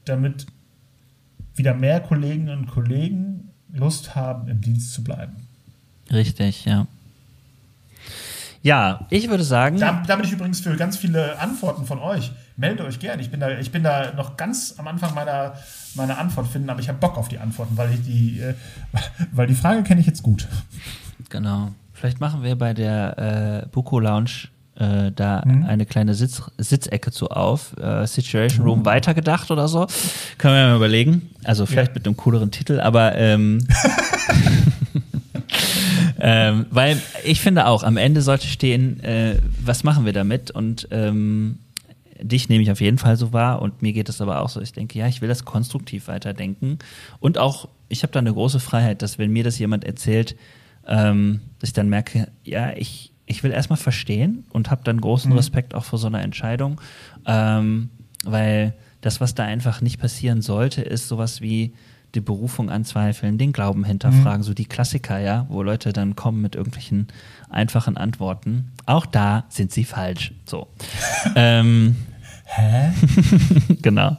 damit 0.05 0.47
wieder 1.55 1.73
mehr 1.73 1.99
Kolleginnen 1.99 2.59
und 2.59 2.67
Kollegen 2.67 3.49
Lust 3.73 4.15
haben, 4.15 4.47
im 4.47 4.61
Dienst 4.61 4.93
zu 4.93 5.03
bleiben? 5.03 5.33
Richtig, 6.11 6.65
ja. 6.65 6.87
Ja, 8.63 9.07
ich 9.09 9.29
würde 9.29 9.43
sagen. 9.43 9.79
Da, 9.79 10.03
da 10.05 10.15
bin 10.15 10.25
ich 10.25 10.31
übrigens 10.31 10.59
für 10.59 10.75
ganz 10.75 10.97
viele 10.97 11.39
Antworten 11.39 11.85
von 11.85 11.99
euch. 11.99 12.31
Meldet 12.61 12.85
euch 12.85 12.99
gern. 12.99 13.19
Ich 13.19 13.31
bin 13.31 13.39
da, 13.39 13.57
ich 13.57 13.71
bin 13.71 13.81
da 13.81 14.13
noch 14.13 14.37
ganz 14.37 14.75
am 14.77 14.87
Anfang 14.87 15.15
meiner, 15.15 15.55
meiner 15.95 16.19
Antwort 16.19 16.47
finden, 16.47 16.69
aber 16.69 16.79
ich 16.79 16.89
habe 16.89 16.99
Bock 16.99 17.17
auf 17.17 17.27
die 17.27 17.39
Antworten, 17.39 17.75
weil 17.75 17.91
ich 17.91 18.03
die, 18.03 18.39
äh, 18.39 18.53
weil 19.31 19.47
die 19.47 19.55
Frage 19.55 19.81
kenne 19.81 19.99
ich 19.99 20.05
jetzt 20.05 20.21
gut. 20.21 20.47
Genau. 21.29 21.71
Vielleicht 21.91 22.19
machen 22.19 22.43
wir 22.43 22.55
bei 22.55 22.75
der 22.75 23.63
äh, 23.63 23.67
Buko 23.71 23.99
Lounge 23.99 24.49
äh, 24.75 25.11
da 25.11 25.41
mhm. 25.43 25.65
eine 25.65 25.87
kleine 25.87 26.13
Sitz, 26.13 26.43
Sitzecke 26.59 27.11
zu 27.11 27.31
auf. 27.31 27.75
Äh, 27.77 28.05
Situation 28.05 28.63
Room 28.63 28.79
mhm. 28.81 28.85
weitergedacht 28.85 29.49
oder 29.49 29.67
so. 29.67 29.87
Können 30.37 30.53
wir 30.53 30.67
mal 30.67 30.75
überlegen. 30.75 31.31
Also 31.43 31.65
vielleicht 31.65 31.93
ja. 31.93 31.95
mit 31.95 32.05
einem 32.05 32.15
cooleren 32.15 32.51
Titel, 32.51 32.79
aber 32.79 33.15
ähm, 33.15 33.67
ähm, 36.19 36.67
weil 36.69 37.01
ich 37.23 37.41
finde 37.41 37.65
auch, 37.65 37.81
am 37.81 37.97
Ende 37.97 38.21
sollte 38.21 38.45
stehen, 38.45 38.99
äh, 39.03 39.39
was 39.65 39.83
machen 39.83 40.05
wir 40.05 40.13
damit? 40.13 40.51
Und 40.51 40.87
ähm, 40.91 41.57
dich 42.21 42.49
nehme 42.49 42.63
ich 42.63 42.71
auf 42.71 42.81
jeden 42.81 42.97
Fall 42.97 43.17
so 43.17 43.33
wahr 43.33 43.61
und 43.61 43.81
mir 43.81 43.93
geht 43.93 44.09
es 44.09 44.21
aber 44.21 44.41
auch 44.41 44.49
so. 44.49 44.61
Ich 44.61 44.73
denke, 44.73 44.97
ja, 44.97 45.07
ich 45.07 45.21
will 45.21 45.29
das 45.29 45.45
konstruktiv 45.45 46.07
weiterdenken. 46.07 46.79
Und 47.19 47.37
auch, 47.37 47.69
ich 47.89 48.03
habe 48.03 48.13
da 48.13 48.19
eine 48.19 48.33
große 48.33 48.59
Freiheit, 48.59 49.01
dass 49.01 49.17
wenn 49.17 49.31
mir 49.31 49.43
das 49.43 49.59
jemand 49.59 49.83
erzählt, 49.83 50.35
ähm, 50.87 51.41
dass 51.59 51.69
ich 51.69 51.73
dann 51.73 51.89
merke, 51.89 52.27
ja, 52.43 52.73
ich, 52.75 53.13
ich 53.25 53.43
will 53.43 53.51
erstmal 53.51 53.77
verstehen 53.77 54.45
und 54.51 54.71
habe 54.71 54.83
dann 54.83 55.01
großen 55.01 55.31
mhm. 55.31 55.37
Respekt 55.37 55.75
auch 55.75 55.83
vor 55.83 55.99
so 55.99 56.07
einer 56.07 56.21
Entscheidung. 56.21 56.79
Ähm, 57.25 57.89
weil 58.23 58.75
das, 59.01 59.19
was 59.19 59.33
da 59.33 59.43
einfach 59.43 59.81
nicht 59.81 59.99
passieren 59.99 60.41
sollte, 60.41 60.81
ist 60.81 61.07
sowas 61.07 61.41
wie, 61.41 61.73
die 62.15 62.21
Berufung 62.21 62.69
anzweifeln, 62.69 63.37
den 63.37 63.53
Glauben 63.53 63.83
hinterfragen, 63.83 64.41
mhm. 64.41 64.45
so 64.45 64.53
die 64.53 64.65
Klassiker, 64.65 65.19
ja, 65.19 65.45
wo 65.49 65.63
Leute 65.63 65.93
dann 65.93 66.15
kommen 66.15 66.41
mit 66.41 66.55
irgendwelchen 66.55 67.07
einfachen 67.49 67.97
Antworten. 67.97 68.71
Auch 68.85 69.05
da 69.05 69.45
sind 69.49 69.71
sie 69.71 69.83
falsch. 69.83 70.33
So. 70.45 70.67
ähm, 71.35 71.95
Hä? 72.53 72.91
genau. 73.81 74.17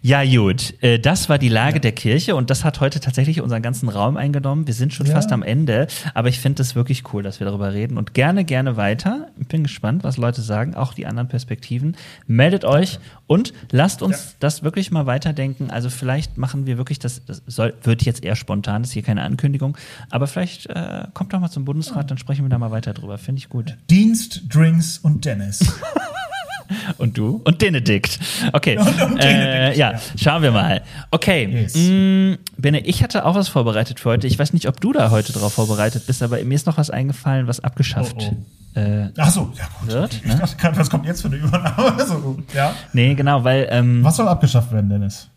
Ja, 0.00 0.24
gut. 0.24 0.74
Äh, 0.80 1.00
das 1.00 1.28
war 1.28 1.38
die 1.38 1.48
Lage 1.48 1.74
ja. 1.74 1.80
der 1.80 1.92
Kirche 1.92 2.36
und 2.36 2.50
das 2.50 2.64
hat 2.64 2.78
heute 2.80 3.00
tatsächlich 3.00 3.40
unseren 3.40 3.62
ganzen 3.62 3.88
Raum 3.88 4.16
eingenommen. 4.16 4.66
Wir 4.68 4.74
sind 4.74 4.94
schon 4.94 5.06
ja. 5.06 5.14
fast 5.14 5.32
am 5.32 5.42
Ende, 5.42 5.88
aber 6.14 6.28
ich 6.28 6.38
finde 6.38 6.62
es 6.62 6.76
wirklich 6.76 7.12
cool, 7.12 7.24
dass 7.24 7.40
wir 7.40 7.46
darüber 7.46 7.72
reden 7.72 7.98
und 7.98 8.14
gerne, 8.14 8.44
gerne 8.44 8.76
weiter. 8.76 9.28
Ich 9.40 9.48
bin 9.48 9.64
gespannt, 9.64 10.04
was 10.04 10.16
Leute 10.16 10.40
sagen, 10.40 10.76
auch 10.76 10.94
die 10.94 11.06
anderen 11.06 11.28
Perspektiven. 11.28 11.96
Meldet 12.28 12.64
euch 12.64 13.00
und 13.26 13.52
lasst 13.72 14.02
uns 14.02 14.16
ja. 14.16 14.32
das 14.38 14.62
wirklich 14.62 14.92
mal 14.92 15.06
weiterdenken. 15.06 15.70
Also 15.70 15.90
vielleicht 15.90 16.38
machen 16.38 16.66
wir 16.66 16.78
wirklich 16.78 17.00
das, 17.00 17.24
das 17.24 17.42
soll, 17.46 17.74
wird 17.82 18.02
jetzt 18.02 18.24
eher 18.24 18.36
spontan, 18.36 18.82
das 18.82 18.90
ist 18.90 18.94
hier 18.94 19.02
keine 19.02 19.22
Ankündigung, 19.22 19.76
aber 20.10 20.28
vielleicht 20.28 20.66
äh, 20.66 21.06
kommt 21.12 21.32
doch 21.32 21.40
mal 21.40 21.50
zum 21.50 21.64
Bundesrat, 21.64 22.08
dann 22.10 22.18
sprechen 22.18 22.44
wir 22.44 22.50
da 22.50 22.58
mal 22.58 22.70
weiter 22.70 22.94
drüber. 22.94 23.18
Finde 23.18 23.40
ich 23.40 23.48
gut. 23.48 23.76
Dienst, 23.90 24.42
Drinks 24.48 24.98
und 24.98 25.24
Dennis. 25.24 25.58
Und 26.98 27.16
du? 27.18 27.40
Und 27.44 27.58
Benedikt. 27.58 28.18
Okay. 28.52 28.78
Und, 28.78 29.02
und 29.02 29.18
äh, 29.18 29.76
ja, 29.76 29.94
schauen 30.16 30.42
wir 30.42 30.50
mal. 30.50 30.82
Okay. 31.10 31.46
Yes. 31.46 31.74
Mm, 31.74 32.34
Bene, 32.56 32.80
ich 32.80 33.02
hatte 33.02 33.24
auch 33.24 33.34
was 33.34 33.48
vorbereitet 33.48 34.00
für 34.00 34.10
heute. 34.10 34.26
Ich 34.26 34.38
weiß 34.38 34.52
nicht, 34.52 34.68
ob 34.68 34.80
du 34.80 34.92
da 34.92 35.10
heute 35.10 35.32
drauf 35.32 35.54
vorbereitet 35.54 36.06
bist, 36.06 36.22
aber 36.22 36.42
mir 36.42 36.54
ist 36.54 36.66
noch 36.66 36.76
was 36.76 36.90
eingefallen, 36.90 37.46
was 37.46 37.60
abgeschafft 37.60 38.16
oh, 38.18 38.32
oh. 38.32 38.78
Äh, 38.78 39.10
Ach 39.16 39.30
so, 39.30 39.52
ja 39.56 39.64
gut. 39.80 39.88
Wird, 39.88 40.26
ne? 40.26 40.36
dachte, 40.36 40.78
was 40.78 40.90
kommt 40.90 41.06
jetzt 41.06 41.22
für 41.22 41.28
eine 41.28 41.36
Übernahme? 41.36 42.04
so, 42.06 42.38
ja. 42.54 42.74
Nee, 42.92 43.14
genau, 43.14 43.42
weil. 43.42 43.66
Ähm, 43.70 44.04
was 44.04 44.16
soll 44.16 44.28
abgeschafft 44.28 44.72
werden, 44.72 44.88
Dennis? 44.88 45.28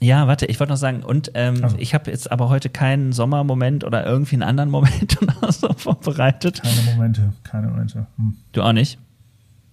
Ja, 0.00 0.26
warte, 0.26 0.46
ich 0.46 0.58
wollte 0.58 0.72
noch 0.72 0.78
sagen, 0.78 1.02
und 1.02 1.30
ähm, 1.34 1.62
also. 1.62 1.76
ich 1.78 1.92
habe 1.94 2.10
jetzt 2.10 2.32
aber 2.32 2.48
heute 2.48 2.70
keinen 2.70 3.12
Sommermoment 3.12 3.84
oder 3.84 4.06
irgendwie 4.06 4.36
einen 4.36 4.42
anderen 4.42 4.70
Moment 4.70 5.18
oder 5.22 5.52
so 5.52 5.72
vorbereitet. 5.74 6.62
Keine 6.62 6.94
Momente, 6.94 7.32
keine 7.44 7.68
Momente. 7.68 8.06
Hm. 8.16 8.36
Du 8.52 8.62
auch 8.62 8.72
nicht? 8.72 8.98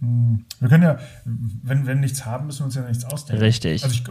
Hm. 0.02 0.46
Wir 0.60 0.70
können 0.70 0.84
ja, 0.84 0.98
wenn 1.26 1.88
wir 1.88 1.96
nichts 1.96 2.26
haben, 2.26 2.48
müssen 2.48 2.60
wir 2.60 2.66
uns 2.66 2.76
ja 2.76 2.82
nichts 2.88 3.06
ausdenken. 3.06 3.42
Richtig. 3.42 3.84
Also 3.84 3.96
ich, 3.96 4.04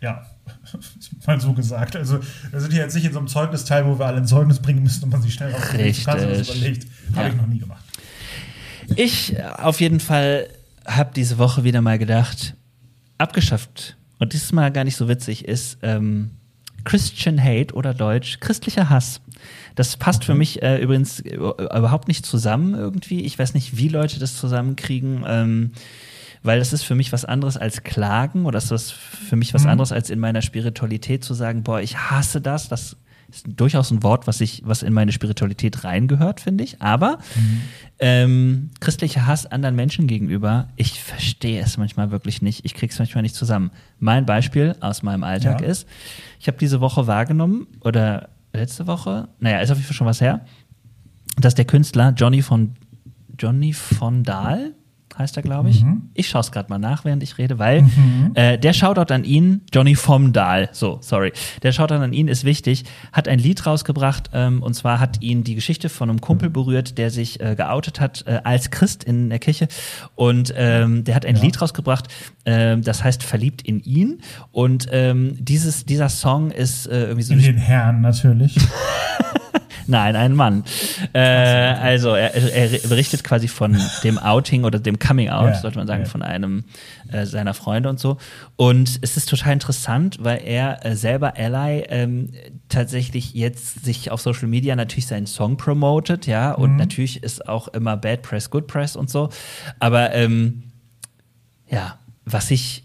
ja, 0.00 0.26
mal 1.26 1.40
so 1.40 1.52
gesagt. 1.52 1.96
Also 1.96 2.20
wir 2.50 2.60
sind 2.60 2.72
hier 2.72 2.82
jetzt 2.82 2.94
nicht 2.94 3.04
in 3.04 3.12
so 3.12 3.18
einem 3.18 3.28
Zeugnisteil, 3.28 3.86
wo 3.86 3.98
wir 3.98 4.06
alle 4.06 4.18
ein 4.18 4.26
Zeugnis 4.26 4.60
bringen 4.60 4.82
müssen 4.82 5.04
und 5.04 5.10
man 5.10 5.22
sich 5.22 5.34
schnell 5.34 5.54
auf 5.54 5.72
Richtig. 5.72 6.02
überlegt. 6.04 6.86
Habe 7.14 7.28
ja. 7.28 7.28
ich 7.28 7.36
noch 7.36 7.46
nie 7.46 7.58
gemacht. 7.58 7.84
Ich 8.96 9.34
auf 9.42 9.80
jeden 9.80 10.00
Fall 10.00 10.48
habe 10.86 11.12
diese 11.14 11.38
Woche 11.38 11.64
wieder 11.64 11.80
mal 11.80 11.98
gedacht, 11.98 12.54
abgeschafft. 13.18 13.96
Und 14.18 14.32
dieses 14.32 14.52
Mal 14.52 14.70
gar 14.70 14.84
nicht 14.84 14.96
so 14.96 15.08
witzig 15.08 15.46
ist 15.46 15.78
ähm, 15.82 16.30
Christian 16.84 17.42
Hate 17.42 17.74
oder 17.74 17.94
Deutsch 17.94 18.40
christlicher 18.40 18.90
Hass. 18.90 19.20
Das 19.74 19.96
passt 19.96 20.20
okay. 20.20 20.26
für 20.26 20.34
mich 20.34 20.62
äh, 20.62 20.78
übrigens 20.78 21.20
äh, 21.20 21.34
überhaupt 21.34 22.08
nicht 22.08 22.26
zusammen 22.26 22.74
irgendwie. 22.74 23.22
Ich 23.22 23.38
weiß 23.38 23.54
nicht, 23.54 23.76
wie 23.76 23.88
Leute 23.88 24.18
das 24.18 24.36
zusammenkriegen. 24.36 25.24
Ähm, 25.26 25.70
weil 26.44 26.58
das 26.58 26.74
ist 26.74 26.82
für 26.82 26.94
mich 26.94 27.10
was 27.10 27.24
anderes 27.24 27.56
als 27.56 27.82
Klagen 27.82 28.44
oder 28.44 28.58
das 28.58 28.70
ist 28.70 28.92
für 28.92 29.34
mich 29.34 29.54
was 29.54 29.64
mhm. 29.64 29.70
anderes 29.70 29.92
als 29.92 30.10
in 30.10 30.20
meiner 30.20 30.42
Spiritualität 30.42 31.24
zu 31.24 31.32
sagen, 31.32 31.62
boah, 31.62 31.80
ich 31.80 31.96
hasse 31.96 32.42
das. 32.42 32.68
Das 32.68 32.98
ist 33.30 33.46
durchaus 33.48 33.90
ein 33.90 34.02
Wort, 34.02 34.26
was 34.26 34.42
ich, 34.42 34.62
was 34.64 34.82
in 34.82 34.92
meine 34.92 35.10
Spiritualität 35.10 35.84
reingehört, 35.84 36.40
finde 36.40 36.62
ich. 36.62 36.82
Aber 36.82 37.18
mhm. 37.34 37.60
ähm, 37.98 38.70
christlicher 38.78 39.26
Hass 39.26 39.46
anderen 39.46 39.74
Menschen 39.74 40.06
gegenüber, 40.06 40.68
ich 40.76 41.00
verstehe 41.00 41.62
es 41.62 41.78
manchmal 41.78 42.10
wirklich 42.10 42.42
nicht. 42.42 42.64
Ich 42.64 42.74
krieg's 42.74 42.98
manchmal 42.98 43.22
nicht 43.22 43.34
zusammen. 43.34 43.70
Mein 43.98 44.26
Beispiel 44.26 44.76
aus 44.80 45.02
meinem 45.02 45.24
Alltag 45.24 45.62
ja. 45.62 45.66
ist, 45.66 45.88
ich 46.38 46.46
habe 46.46 46.58
diese 46.58 46.80
Woche 46.82 47.06
wahrgenommen 47.06 47.66
oder 47.80 48.28
letzte 48.58 48.86
Woche, 48.86 49.28
naja, 49.38 49.60
ist 49.60 49.70
auf 49.70 49.76
jeden 49.76 49.86
Fall 49.86 49.96
schon 49.96 50.06
was 50.06 50.20
her, 50.20 50.44
dass 51.38 51.54
der 51.54 51.64
Künstler 51.64 52.12
Johnny 52.16 52.42
von 52.42 52.74
Johnny 53.38 53.72
von 53.72 54.22
Dahl, 54.22 54.74
heißt 55.18 55.36
er, 55.36 55.42
glaube 55.42 55.70
ich. 55.70 55.84
Mhm. 55.84 56.10
Ich 56.14 56.28
schaue 56.28 56.40
es 56.40 56.52
gerade 56.52 56.68
mal 56.68 56.78
nach, 56.78 57.04
während 57.04 57.22
ich 57.22 57.38
rede, 57.38 57.58
weil 57.58 57.82
mhm. 57.82 58.32
äh, 58.34 58.58
der 58.58 58.72
Shoutout 58.72 59.12
an 59.12 59.24
ihn, 59.24 59.62
Johnny 59.72 59.94
vom 59.94 60.32
Dahl, 60.32 60.68
so, 60.72 60.98
sorry, 61.00 61.32
der 61.62 61.72
Shoutout 61.72 61.94
an 61.94 62.12
ihn 62.12 62.28
ist 62.28 62.44
wichtig, 62.44 62.84
hat 63.12 63.28
ein 63.28 63.38
Lied 63.38 63.66
rausgebracht 63.66 64.30
ähm, 64.32 64.62
und 64.62 64.74
zwar 64.74 65.00
hat 65.00 65.22
ihn 65.22 65.44
die 65.44 65.54
Geschichte 65.54 65.88
von 65.88 66.10
einem 66.10 66.20
Kumpel 66.20 66.50
berührt, 66.50 66.98
der 66.98 67.10
sich 67.10 67.40
äh, 67.40 67.54
geoutet 67.56 68.00
hat 68.00 68.24
äh, 68.26 68.40
als 68.44 68.70
Christ 68.70 69.04
in 69.04 69.30
der 69.30 69.38
Kirche 69.38 69.68
und 70.14 70.52
ähm, 70.56 71.04
der 71.04 71.14
hat 71.14 71.26
ein 71.26 71.36
ja. 71.36 71.42
Lied 71.42 71.60
rausgebracht, 71.60 72.08
ähm, 72.44 72.82
das 72.82 73.04
heißt 73.04 73.22
Verliebt 73.22 73.62
in 73.62 73.80
ihn 73.80 74.20
und 74.52 74.88
ähm, 74.90 75.36
dieses, 75.38 75.84
dieser 75.84 76.08
Song 76.08 76.50
ist 76.50 76.86
äh, 76.86 77.04
irgendwie 77.04 77.22
so... 77.22 77.34
In 77.34 77.40
den 77.40 77.56
Herrn 77.56 78.00
natürlich. 78.00 78.56
Nein, 79.86 80.16
ein 80.16 80.34
Mann. 80.34 80.64
Äh, 81.12 81.20
also 81.20 82.14
er, 82.14 82.34
er 82.34 82.68
berichtet 82.88 83.24
quasi 83.24 83.48
von 83.48 83.78
dem 84.02 84.18
Outing 84.18 84.64
oder 84.64 84.78
dem 84.78 84.98
Coming 85.06 85.28
Out, 85.28 85.46
ja, 85.46 85.54
sollte 85.60 85.78
man 85.78 85.86
sagen, 85.86 86.04
ja. 86.04 86.08
von 86.08 86.22
einem 86.22 86.64
äh, 87.10 87.26
seiner 87.26 87.54
Freunde 87.54 87.88
und 87.88 88.00
so. 88.00 88.16
Und 88.56 88.98
es 89.02 89.16
ist 89.16 89.28
total 89.28 89.52
interessant, 89.52 90.18
weil 90.20 90.40
er 90.44 90.84
äh, 90.84 90.96
selber 90.96 91.34
Ally 91.36 91.84
ähm, 91.88 92.30
tatsächlich 92.68 93.34
jetzt 93.34 93.84
sich 93.84 94.10
auf 94.10 94.20
Social 94.20 94.48
Media 94.48 94.76
natürlich 94.76 95.06
seinen 95.06 95.26
Song 95.26 95.56
promotet, 95.56 96.26
ja, 96.26 96.52
und 96.52 96.72
mhm. 96.72 96.76
natürlich 96.76 97.22
ist 97.22 97.48
auch 97.48 97.68
immer 97.68 97.96
Bad 97.96 98.22
Press, 98.22 98.50
Good 98.50 98.66
Press 98.66 98.96
und 98.96 99.10
so. 99.10 99.28
Aber 99.78 100.14
ähm, 100.14 100.64
ja, 101.68 101.98
was 102.24 102.50
ich 102.50 102.83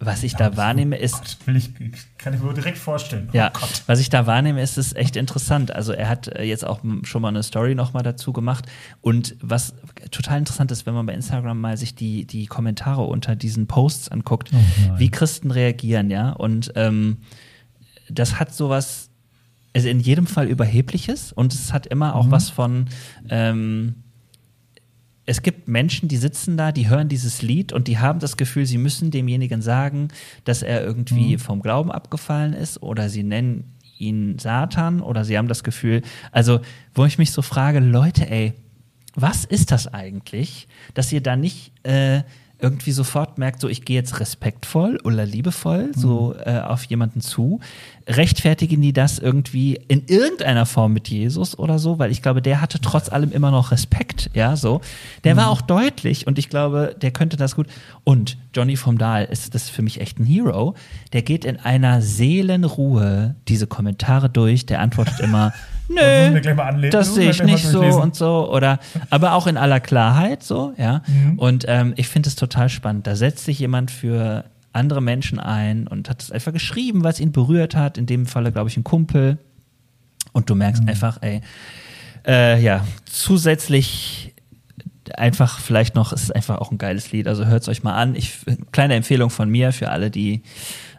was 0.00 0.22
ich 0.22 0.32
ja, 0.32 0.38
da 0.38 0.56
wahrnehme, 0.56 0.96
ist. 0.96 1.14
Gott, 1.14 1.36
will 1.46 1.56
ich, 1.56 1.70
kann 2.18 2.32
ich 2.32 2.40
mir 2.40 2.54
direkt 2.54 2.78
vorstellen. 2.78 3.28
Oh 3.32 3.36
ja, 3.36 3.48
Gott. 3.48 3.82
was 3.86 3.98
ich 3.98 4.08
da 4.08 4.26
wahrnehme, 4.26 4.62
ist 4.62 4.78
es 4.78 4.94
echt 4.94 5.16
interessant. 5.16 5.74
Also 5.74 5.92
er 5.92 6.08
hat 6.08 6.28
äh, 6.28 6.44
jetzt 6.44 6.64
auch 6.64 6.80
schon 7.02 7.22
mal 7.22 7.28
eine 7.28 7.42
Story 7.42 7.74
nochmal 7.74 8.04
dazu 8.04 8.32
gemacht. 8.32 8.66
Und 9.00 9.36
was 9.40 9.74
total 10.10 10.38
interessant 10.38 10.70
ist, 10.70 10.86
wenn 10.86 10.94
man 10.94 11.06
bei 11.06 11.14
Instagram 11.14 11.60
mal 11.60 11.76
sich 11.76 11.96
die, 11.96 12.26
die 12.26 12.46
Kommentare 12.46 13.02
unter 13.02 13.34
diesen 13.34 13.66
Posts 13.66 14.10
anguckt, 14.10 14.50
oh 14.52 14.98
wie 14.98 15.10
Christen 15.10 15.50
reagieren, 15.50 16.10
ja. 16.10 16.30
Und 16.30 16.72
ähm, 16.76 17.18
das 18.08 18.38
hat 18.38 18.54
sowas, 18.54 19.10
also 19.74 19.88
in 19.88 19.98
jedem 19.98 20.26
Fall 20.26 20.46
Überhebliches 20.46 21.32
und 21.32 21.52
es 21.52 21.72
hat 21.72 21.86
immer 21.86 22.14
auch 22.14 22.26
mhm. 22.26 22.30
was 22.30 22.50
von 22.50 22.86
ähm, 23.30 24.04
es 25.28 25.42
gibt 25.42 25.68
Menschen, 25.68 26.08
die 26.08 26.16
sitzen 26.16 26.56
da, 26.56 26.72
die 26.72 26.88
hören 26.88 27.10
dieses 27.10 27.42
Lied 27.42 27.74
und 27.74 27.86
die 27.86 27.98
haben 27.98 28.18
das 28.18 28.38
Gefühl, 28.38 28.64
sie 28.64 28.78
müssen 28.78 29.10
demjenigen 29.10 29.60
sagen, 29.60 30.08
dass 30.44 30.62
er 30.62 30.82
irgendwie 30.82 31.34
mhm. 31.34 31.38
vom 31.38 31.60
Glauben 31.60 31.92
abgefallen 31.92 32.54
ist 32.54 32.82
oder 32.82 33.10
sie 33.10 33.22
nennen 33.22 33.74
ihn 33.98 34.38
Satan 34.38 35.02
oder 35.02 35.26
sie 35.26 35.36
haben 35.36 35.46
das 35.46 35.62
Gefühl, 35.62 36.00
also 36.32 36.60
wo 36.94 37.04
ich 37.04 37.18
mich 37.18 37.32
so 37.32 37.42
frage, 37.42 37.80
Leute, 37.80 38.30
ey, 38.30 38.54
was 39.16 39.44
ist 39.44 39.70
das 39.70 39.86
eigentlich, 39.86 40.66
dass 40.94 41.12
ihr 41.12 41.20
da 41.20 41.36
nicht 41.36 41.72
äh, 41.82 42.22
irgendwie 42.60 42.90
sofort 42.92 43.38
merkt, 43.38 43.60
so 43.60 43.68
ich 43.68 43.84
gehe 43.84 43.96
jetzt 43.96 44.18
respektvoll 44.18 44.98
oder 45.04 45.24
liebevoll 45.24 45.92
so 45.94 46.34
mhm. 46.36 46.42
äh, 46.44 46.60
auf 46.60 46.84
jemanden 46.84 47.20
zu, 47.20 47.60
rechtfertigen 48.08 48.80
die 48.80 48.92
das 48.92 49.18
irgendwie 49.18 49.78
in 49.86 50.06
irgendeiner 50.06 50.66
Form 50.66 50.92
mit 50.92 51.08
Jesus 51.08 51.56
oder 51.58 51.78
so, 51.78 51.98
weil 51.98 52.10
ich 52.10 52.20
glaube, 52.20 52.42
der 52.42 52.60
hatte 52.60 52.80
trotz 52.80 53.10
allem 53.10 53.30
immer 53.30 53.50
noch 53.50 53.70
Respekt, 53.70 54.30
ja, 54.34 54.56
so. 54.56 54.80
Der 55.22 55.34
mhm. 55.34 55.38
war 55.38 55.50
auch 55.50 55.60
deutlich 55.60 56.26
und 56.26 56.38
ich 56.38 56.48
glaube, 56.48 56.96
der 57.00 57.12
könnte 57.12 57.36
das 57.36 57.54
gut. 57.54 57.68
Und 58.02 58.38
Johnny 58.54 58.76
vom 58.76 58.98
Dahl 58.98 59.24
ist 59.26 59.54
das 59.54 59.68
für 59.68 59.82
mich 59.82 60.00
echt 60.00 60.18
ein 60.18 60.26
Hero. 60.26 60.74
Der 61.12 61.22
geht 61.22 61.44
in 61.44 61.58
einer 61.58 62.02
Seelenruhe 62.02 63.36
diese 63.46 63.66
Kommentare 63.68 64.28
durch, 64.28 64.66
der 64.66 64.80
antwortet 64.80 65.20
immer 65.20 65.52
Nö, 65.88 66.90
das 66.90 67.14
sehe 67.14 67.30
ich 67.30 67.42
nicht 67.42 67.66
so 67.66 67.80
und 67.80 68.14
so. 68.14 68.52
Oder, 68.52 68.78
aber 69.10 69.32
auch 69.32 69.46
in 69.46 69.56
aller 69.56 69.80
Klarheit 69.80 70.42
so, 70.42 70.74
ja. 70.76 71.02
Mhm. 71.06 71.38
Und 71.38 71.64
ähm, 71.66 71.94
ich 71.96 72.08
finde 72.08 72.28
es 72.28 72.36
total 72.36 72.68
spannend. 72.68 73.06
Da 73.06 73.16
setzt 73.16 73.44
sich 73.44 73.58
jemand 73.58 73.90
für 73.90 74.44
andere 74.72 75.00
Menschen 75.00 75.38
ein 75.38 75.86
und 75.86 76.10
hat 76.10 76.22
es 76.22 76.30
einfach 76.30 76.52
geschrieben, 76.52 77.04
was 77.04 77.20
ihn 77.20 77.32
berührt 77.32 77.74
hat. 77.74 77.96
In 77.96 78.06
dem 78.06 78.26
Falle, 78.26 78.52
glaube 78.52 78.68
ich, 78.68 78.76
ein 78.76 78.84
Kumpel. 78.84 79.38
Und 80.32 80.50
du 80.50 80.54
merkst 80.54 80.82
mhm. 80.82 80.90
einfach, 80.90 81.18
ey, 81.22 81.40
äh, 82.26 82.60
ja, 82.62 82.84
zusätzlich 83.06 84.34
einfach 85.16 85.58
vielleicht 85.58 85.94
noch, 85.94 86.12
es 86.12 86.24
ist 86.24 86.36
einfach 86.36 86.58
auch 86.58 86.70
ein 86.70 86.78
geiles 86.78 87.12
Lied. 87.12 87.26
Also 87.26 87.46
hört 87.46 87.62
es 87.62 87.68
euch 87.68 87.82
mal 87.82 87.94
an. 87.94 88.14
Ich, 88.14 88.38
kleine 88.72 88.94
Empfehlung 88.94 89.30
von 89.30 89.48
mir 89.48 89.72
für 89.72 89.90
alle, 89.90 90.10
die 90.10 90.42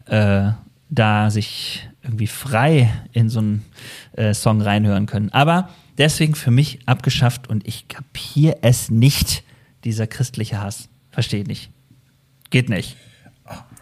äh, 0.08 0.50
da 0.90 1.30
sich 1.30 1.88
irgendwie 2.04 2.28
frei 2.28 2.92
in 3.12 3.30
so 3.30 3.40
einen 3.40 3.66
äh, 4.14 4.34
Song 4.34 4.62
reinhören 4.62 5.06
können. 5.06 5.30
Aber 5.32 5.70
deswegen 5.98 6.36
für 6.36 6.52
mich 6.52 6.80
abgeschafft 6.86 7.50
und 7.50 7.68
ich 7.68 7.88
kapiere 7.88 8.58
es 8.62 8.90
nicht, 8.90 9.44
dieser 9.84 10.08
christliche 10.08 10.62
Hass. 10.62 10.90
Verstehe 11.12 11.44
nicht. 11.44 11.72
Geht 12.50 12.70
nicht. 12.70 12.98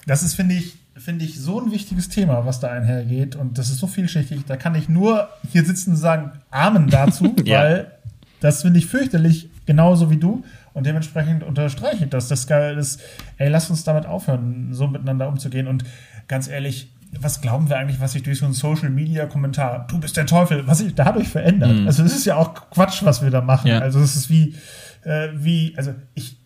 Das 0.06 0.24
ist, 0.24 0.36
finde 0.36 0.56
ich, 0.56 0.78
finde 0.96 1.26
ich, 1.26 1.40
so 1.40 1.62
ein 1.62 1.72
wichtiges 1.72 2.10
Thema, 2.10 2.46
was 2.46 2.60
da 2.60 2.70
einhergeht. 2.70 3.36
Und 3.36 3.58
das 3.58 3.70
ist 3.70 3.80
so 3.80 3.88
vielschichtig. 3.88 4.46
Da 4.48 4.58
kann 4.58 4.76
ich 4.76 4.90
nur 4.90 5.30
hier 5.52 5.64
sitzen 5.64 5.92
und 5.92 5.98
sagen 5.98 6.32
Amen 6.50 6.90
dazu, 6.90 7.36
ja. 7.46 7.60
weil 7.60 7.92
das 8.40 8.62
finde 8.62 8.80
ich 8.80 8.86
fürchterlich, 8.86 9.50
genauso 9.66 10.10
wie 10.10 10.18
du. 10.18 10.44
Und 10.74 10.86
dementsprechend 10.86 11.44
unterstreiche 11.44 12.06
ich 12.06 12.10
das. 12.10 12.28
Das 12.28 12.42
ist 12.42 12.48
geil. 12.48 12.76
Das, 12.76 13.00
ey, 13.38 13.50
lass 13.50 13.70
uns 13.70 13.84
damit 13.84 14.06
aufhören, 14.06 14.74
so 14.74 14.88
miteinander 14.88 15.28
umzugehen. 15.28 15.68
Und 15.68 15.84
ganz 16.28 16.48
ehrlich, 16.48 16.90
was 17.20 17.42
glauben 17.42 17.70
wir 17.70 17.78
eigentlich, 17.78 18.00
was 18.00 18.12
sich 18.14 18.24
durch 18.24 18.40
so 18.40 18.46
einen 18.46 18.54
Social 18.54 18.90
Media 18.90 19.26
Kommentar, 19.26 19.88
du 19.88 20.00
bist 20.00 20.18
der 20.18 20.26
Teufel, 20.26 20.68
was 20.68 20.80
sich 20.80 20.94
dadurch 20.96 21.28
verändert? 21.30 21.74
Mhm. 21.76 21.88
Also, 21.88 22.04
es 22.04 22.14
ist 22.16 22.26
ja 22.26 22.36
auch 22.36 22.70
Quatsch, 22.72 23.04
was 23.04 23.22
wir 23.22 23.30
da 23.32 23.42
machen. 23.42 23.68
Ja. 23.68 23.80
Also, 23.80 24.00
es 24.00 24.16
ist 24.16 24.30
wie, 24.30 24.56
äh, 25.04 25.30
wie, 25.34 25.74
also, 25.78 25.94
ich 26.16 26.38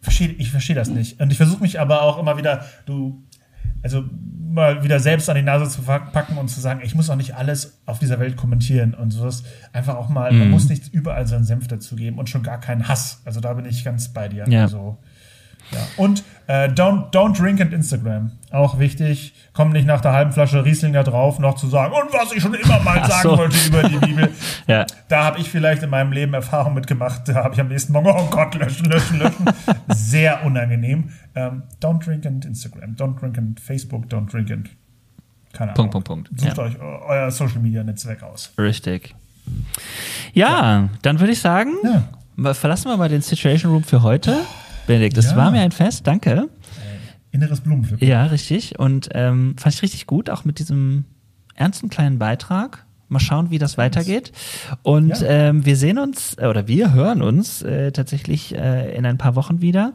verstehe, 0.00 0.28
ich 0.30 0.50
verstehe 0.50 0.76
das 0.76 0.88
nicht. 0.88 1.20
Und 1.20 1.30
ich 1.30 1.36
versuche 1.36 1.62
mich 1.62 1.80
aber 1.80 2.02
auch 2.02 2.18
immer 2.18 2.36
wieder, 2.36 2.64
du, 2.86 3.22
also, 3.82 4.04
mal 4.52 4.82
wieder 4.82 4.98
selbst 4.98 5.30
an 5.30 5.36
die 5.36 5.42
Nase 5.42 5.70
zu 5.70 5.82
packen 5.82 6.36
und 6.36 6.48
zu 6.48 6.60
sagen, 6.60 6.80
ich 6.82 6.94
muss 6.96 7.08
auch 7.08 7.14
nicht 7.16 7.36
alles 7.36 7.80
auf 7.86 8.00
dieser 8.00 8.18
Welt 8.18 8.36
kommentieren 8.36 8.94
und 8.94 9.12
sowas. 9.12 9.44
Einfach 9.72 9.94
auch 9.94 10.08
mal, 10.08 10.32
man 10.32 10.46
Mhm. 10.48 10.50
muss 10.50 10.68
nicht 10.68 10.92
überall 10.92 11.26
seinen 11.28 11.44
Senf 11.44 11.68
dazugeben 11.68 12.18
und 12.18 12.28
schon 12.28 12.42
gar 12.42 12.58
keinen 12.58 12.88
Hass. 12.88 13.22
Also 13.24 13.38
da 13.40 13.54
bin 13.54 13.64
ich 13.64 13.84
ganz 13.84 14.08
bei 14.08 14.28
dir. 14.28 14.44
Ja. 14.48 14.62
Also, 14.62 14.98
ja. 15.72 15.78
Und 15.96 16.24
äh, 16.46 16.68
don't, 16.68 17.10
don't 17.12 17.38
drink 17.40 17.60
and 17.60 17.72
Instagram. 17.72 18.32
Auch 18.50 18.78
wichtig. 18.80 19.34
Komm 19.52 19.70
nicht 19.70 19.86
nach 19.86 20.00
der 20.00 20.12
halben 20.12 20.32
Flasche 20.32 20.64
Rieslinger 20.64 21.04
drauf, 21.04 21.38
noch 21.38 21.54
zu 21.54 21.68
sagen, 21.68 21.92
und 21.94 22.12
was 22.12 22.32
ich 22.32 22.42
schon 22.42 22.54
immer 22.54 22.80
mal 22.80 23.04
sagen 23.06 23.22
so. 23.22 23.38
wollte 23.38 23.56
über 23.68 23.82
die 23.84 23.96
Bibel. 24.06 24.28
Ja. 24.66 24.86
Da 25.08 25.24
habe 25.24 25.40
ich 25.40 25.48
vielleicht 25.50 25.82
in 25.82 25.90
meinem 25.90 26.12
Leben 26.12 26.34
Erfahrung 26.34 26.74
mitgemacht. 26.74 27.28
Da 27.28 27.34
habe 27.44 27.54
ich 27.54 27.60
am 27.60 27.68
nächsten 27.68 27.92
Morgen, 27.92 28.08
oh 28.08 28.26
Gott, 28.30 28.54
löschen, 28.56 28.86
löschen, 28.86 29.18
löschen. 29.18 29.44
Sehr 29.88 30.44
unangenehm. 30.44 31.10
Ähm, 31.34 31.62
don't 31.80 32.04
drink 32.04 32.26
and 32.26 32.44
Instagram. 32.44 32.94
Don't 32.96 33.18
drink 33.20 33.38
and 33.38 33.58
Facebook. 33.60 34.04
Don't 34.06 34.30
drink 34.30 34.50
and. 34.50 34.70
Keine 35.52 35.72
Ahnung. 35.74 35.90
Punkt, 35.90 36.06
Punkt, 36.06 36.28
Punkt. 36.28 36.40
Sucht 36.40 36.56
Ja. 36.58 36.62
euch 36.64 36.80
eu- 36.80 37.04
euer 37.08 37.30
Social 37.30 37.58
Media 37.60 37.82
Netzwerk 37.84 38.22
aus. 38.22 38.52
Richtig. 38.58 39.14
Ja, 40.32 40.88
dann 41.02 41.18
würde 41.20 41.32
ich 41.32 41.40
sagen, 41.40 41.72
Ja. 42.36 42.54
verlassen 42.54 42.88
wir 42.90 42.96
mal 42.96 43.08
den 43.08 43.22
Situation 43.22 43.72
Room 43.72 43.84
für 43.84 44.02
heute. 44.02 44.36
Benedikt, 44.90 45.16
das 45.16 45.30
Ja. 45.30 45.36
war 45.36 45.50
mir 45.50 45.60
ein 45.60 45.72
Fest, 45.72 46.06
danke. 46.06 46.48
Inneres 47.32 47.60
Blumenpflücken. 47.60 48.06
Ja, 48.06 48.24
richtig. 48.26 48.78
Und 48.78 49.08
ähm, 49.14 49.54
fand 49.56 49.74
ich 49.74 49.82
richtig 49.82 50.06
gut, 50.06 50.28
auch 50.30 50.44
mit 50.44 50.58
diesem 50.58 51.04
ernsten 51.54 51.88
kleinen 51.88 52.18
Beitrag. 52.18 52.84
Mal 53.08 53.18
schauen, 53.20 53.50
wie 53.50 53.58
das 53.58 53.76
weitergeht. 53.78 54.30
Und 54.82 55.20
Ja. 55.20 55.26
ähm, 55.48 55.66
wir 55.66 55.76
sehen 55.76 55.98
uns, 55.98 56.34
äh, 56.38 56.46
oder 56.46 56.68
wir 56.68 56.92
hören 56.92 57.22
uns 57.22 57.60
äh, 57.62 57.90
tatsächlich 57.92 58.54
äh, 58.54 58.94
in 58.96 59.04
ein 59.04 59.18
paar 59.18 59.34
Wochen 59.36 59.60
wieder. 59.60 59.94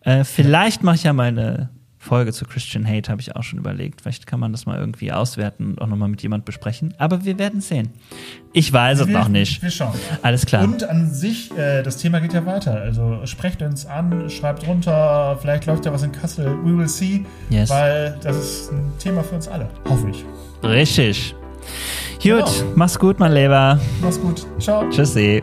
Äh, 0.00 0.24
vielleicht 0.24 0.82
mache 0.82 0.96
ich 0.96 1.04
ja 1.04 1.12
mal 1.12 1.28
eine 1.28 1.70
Folge 2.06 2.32
zu 2.32 2.44
Christian 2.46 2.86
Hate, 2.86 3.10
habe 3.10 3.20
ich 3.20 3.36
auch 3.36 3.42
schon 3.42 3.58
überlegt. 3.58 4.00
Vielleicht 4.00 4.26
kann 4.26 4.40
man 4.40 4.52
das 4.52 4.64
mal 4.64 4.78
irgendwie 4.78 5.12
auswerten 5.12 5.70
und 5.72 5.80
auch 5.82 5.86
nochmal 5.88 6.08
mit 6.08 6.22
jemand 6.22 6.44
besprechen. 6.44 6.94
Aber 6.98 7.24
wir 7.24 7.38
werden 7.38 7.60
sehen. 7.60 7.90
Ich 8.52 8.72
weiß 8.72 9.00
es 9.00 9.06
Wir- 9.08 9.18
noch 9.18 9.28
nicht. 9.28 9.62
Wir 9.62 9.70
schauen. 9.70 9.92
Alles 10.22 10.46
klar. 10.46 10.64
Und 10.64 10.84
an 10.84 11.10
sich, 11.12 11.50
äh, 11.56 11.82
das 11.82 11.96
Thema 11.98 12.20
geht 12.20 12.32
ja 12.32 12.46
weiter. 12.46 12.80
Also 12.80 13.20
sprecht 13.26 13.60
uns 13.62 13.84
an, 13.86 14.30
schreibt 14.30 14.66
runter, 14.66 15.36
vielleicht 15.40 15.66
läuft 15.66 15.84
ja 15.84 15.92
was 15.92 16.02
in 16.02 16.12
Kassel. 16.12 16.46
We 16.64 16.76
will 16.78 16.88
see. 16.88 17.24
Yes. 17.50 17.70
Weil 17.70 18.16
das 18.22 18.36
ist 18.36 18.72
ein 18.72 18.92
Thema 18.98 19.22
für 19.22 19.34
uns 19.34 19.48
alle. 19.48 19.68
Hoffe 19.88 20.10
ich. 20.10 20.24
Richtig. 20.62 21.34
Gut, 22.22 22.22
Genau. 22.22 22.46
mach's 22.76 22.98
gut, 22.98 23.18
mein 23.18 23.32
Lieber. 23.32 23.78
Mach's 24.00 24.20
gut. 24.20 24.46
Ciao. 24.60 24.88
Tschüssi. 24.90 25.42